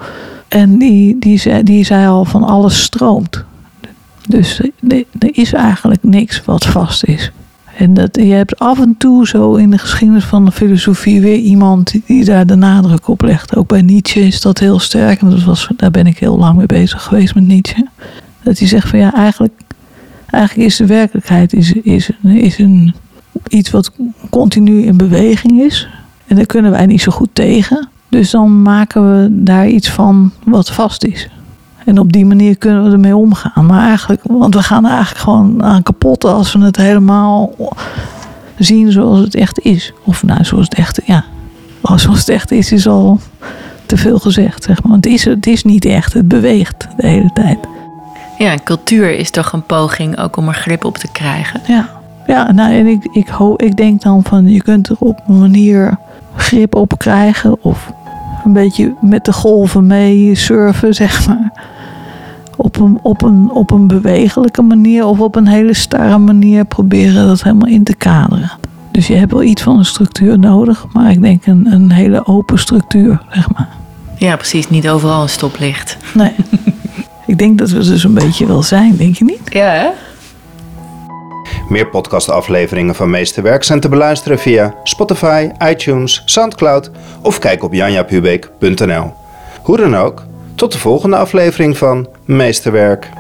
En 0.57 0.78
die, 0.78 1.18
die, 1.18 1.38
zei, 1.38 1.62
die 1.62 1.84
zei 1.84 2.07
al 2.07 2.24
van 2.24 2.42
alles 2.42 2.82
stroomt. 2.82 3.44
Dus 4.28 4.61
er 4.88 5.04
is 5.18 5.52
eigenlijk 5.52 6.02
niks 6.02 6.44
wat 6.44 6.66
vast 6.66 7.04
is. 7.04 7.30
En 7.76 7.94
dat, 7.94 8.16
je 8.16 8.32
hebt 8.32 8.59
af 8.59 8.80
en 8.80 8.94
toe 8.98 9.26
zo 9.26 9.54
in 9.54 9.70
de 9.70 9.78
geschiedenis 9.78 10.24
van 10.24 10.44
de 10.44 10.52
filosofie 10.52 11.20
weer 11.20 11.38
iemand 11.38 11.94
die 12.07 12.24
daar 12.24 12.46
de 12.46 12.54
nadruk 12.54 13.09
op 13.09 13.22
legt. 13.22 13.57
Ook 13.57 13.68
bij 13.68 13.82
Nietzsche 13.82 14.20
is 14.20 14.40
dat 14.40 14.59
heel 14.59 14.78
sterk. 14.78 15.20
En 15.20 15.30
dat 15.30 15.44
was, 15.44 15.68
daar 15.76 15.90
ben 15.90 16.07
ik 16.07 16.18
heel 16.18 16.38
lang 16.38 16.57
mee 16.57 16.66
bezig 16.66 17.02
geweest 17.02 17.34
met 17.34 17.46
Nietzsche. 17.46 17.86
Dat 18.42 18.59
hij 18.59 18.68
zegt 18.68 18.88
van 18.88 18.98
ja, 18.98 19.14
eigenlijk, 19.14 19.61
eigenlijk 20.30 20.68
is 20.68 20.76
de 20.76 20.86
werkelijkheid 20.86 21.52
is, 21.52 21.72
is, 21.72 22.11
is 22.22 22.59
een, 22.59 22.94
iets 23.48 23.70
wat 23.70 23.92
continu 24.30 24.82
in 24.82 24.96
beweging 24.96 25.61
is. 25.61 25.88
En 26.26 26.36
daar 26.36 26.46
kunnen 26.46 26.70
wij 26.70 26.86
niet 26.86 27.02
zo 27.02 27.12
goed 27.12 27.30
tegen. 27.32 27.88
Dus 28.09 28.30
dan 28.30 28.62
maken 28.62 29.11
we 29.11 29.28
daar 29.30 29.68
iets 29.68 29.90
van 29.90 30.32
wat 30.44 30.70
vast 30.70 31.04
is. 31.04 31.28
En 31.84 31.98
op 31.98 32.12
die 32.12 32.26
manier 32.26 32.57
kunnen 32.57 32.84
we 32.84 32.90
ermee 32.90 33.16
omgaan. 33.16 33.66
Maar 33.66 33.88
eigenlijk, 33.88 34.22
want 34.24 34.54
we 34.54 34.62
gaan 34.62 34.84
er 34.84 34.90
eigenlijk 34.90 35.20
gewoon 35.20 35.62
aan 35.62 35.82
kapot 35.82 36.24
als 36.24 36.52
we 36.52 36.64
het 36.64 36.76
helemaal 36.76 37.54
zien 38.59 38.92
zoals 38.92 39.18
het 39.18 39.34
echt 39.34 39.61
is. 39.61 39.92
Of 40.04 40.22
nou, 40.22 40.44
zoals 40.44 40.64
het 40.64 40.74
echt, 40.74 41.00
ja. 41.04 41.24
Zoals 41.96 42.18
het 42.18 42.28
echt 42.28 42.50
is, 42.50 42.72
is 42.72 42.86
al 42.86 43.20
te 43.86 43.96
veel 43.96 44.18
gezegd, 44.18 44.64
zeg 44.64 44.82
maar. 44.82 44.92
Want 44.92 45.04
het 45.04 45.14
is, 45.14 45.24
het 45.24 45.46
is 45.46 45.64
niet 45.64 45.84
echt, 45.84 46.12
het 46.12 46.28
beweegt 46.28 46.88
de 46.96 47.07
hele 47.07 47.30
tijd. 47.34 47.59
Ja, 48.38 48.57
cultuur 48.64 49.18
is 49.18 49.30
toch 49.30 49.52
een 49.52 49.66
poging 49.66 50.18
ook 50.18 50.36
om 50.36 50.48
er 50.48 50.54
grip 50.54 50.84
op 50.84 50.98
te 50.98 51.09
krijgen. 51.12 51.61
Ja, 51.66 51.88
ja 52.26 52.52
nou, 52.52 52.72
en 52.72 52.86
ik, 52.86 53.04
ik, 53.12 53.28
ik 53.57 53.76
denk 53.76 54.02
dan 54.02 54.24
van, 54.24 54.48
je 54.48 54.62
kunt 54.62 54.88
er 54.88 54.96
op 54.98 55.22
een 55.26 55.38
manier 55.38 55.98
grip 56.37 56.74
op 56.74 56.99
krijgen. 56.99 57.62
Of 57.62 57.93
een 58.45 58.53
beetje 58.53 58.95
met 59.01 59.24
de 59.24 59.32
golven 59.32 59.87
mee 59.87 60.34
surfen, 60.34 60.95
zeg 60.95 61.26
maar. 61.26 61.53
op 62.57 62.80
een, 62.80 62.99
op, 63.03 63.22
een, 63.22 63.51
op 63.51 63.70
een 63.70 63.87
bewegelijke 63.87 64.62
manier 64.62 65.07
of 65.07 65.20
op 65.20 65.37
een 65.37 65.47
hele 65.47 65.74
starre 65.74 66.18
manier 66.18 66.64
proberen 66.64 67.26
dat 67.26 67.43
helemaal 67.43 67.68
in 67.68 67.84
te 67.84 67.95
kaderen. 67.95 68.51
Dus 68.91 69.07
je 69.07 69.14
hebt 69.14 69.32
wel 69.32 69.43
iets 69.43 69.62
van 69.62 69.78
een 69.78 69.84
structuur 69.84 70.39
nodig, 70.39 70.87
maar 70.93 71.11
ik 71.11 71.22
denk 71.22 71.47
een, 71.47 71.72
een 71.72 71.91
hele 71.91 72.26
open 72.26 72.59
structuur, 72.59 73.22
zeg 73.30 73.53
maar. 73.53 73.68
Ja, 74.18 74.37
precies. 74.37 74.68
Niet 74.68 74.89
overal 74.89 75.22
een 75.22 75.28
stoplicht. 75.28 75.97
Nee. 76.14 76.32
ik 77.26 77.39
denk 77.39 77.59
dat 77.59 77.70
we 77.70 77.84
dus 77.84 78.05
een 78.05 78.14
beetje 78.14 78.47
wel 78.47 78.62
zijn, 78.62 78.97
denk 78.97 79.16
je 79.16 79.24
niet? 79.24 79.41
Ja, 79.45 79.70
hè? 79.70 79.89
Meer 81.68 81.88
podcastafleveringen 81.88 82.94
van 82.94 83.11
Meesterwerk 83.11 83.64
zijn 83.64 83.80
te 83.80 83.88
beluisteren 83.88 84.38
via 84.38 84.74
Spotify, 84.82 85.50
iTunes, 85.68 86.22
Soundcloud 86.24 86.90
of 87.22 87.38
kijk 87.38 87.62
op 87.62 87.72
janjapubeek.nl. 87.72 89.12
Hoe 89.62 89.76
dan 89.76 89.96
ook, 89.96 90.22
tot 90.54 90.72
de 90.72 90.78
volgende 90.78 91.16
aflevering 91.16 91.78
van 91.78 92.09
Meesterwerk. 92.24 93.11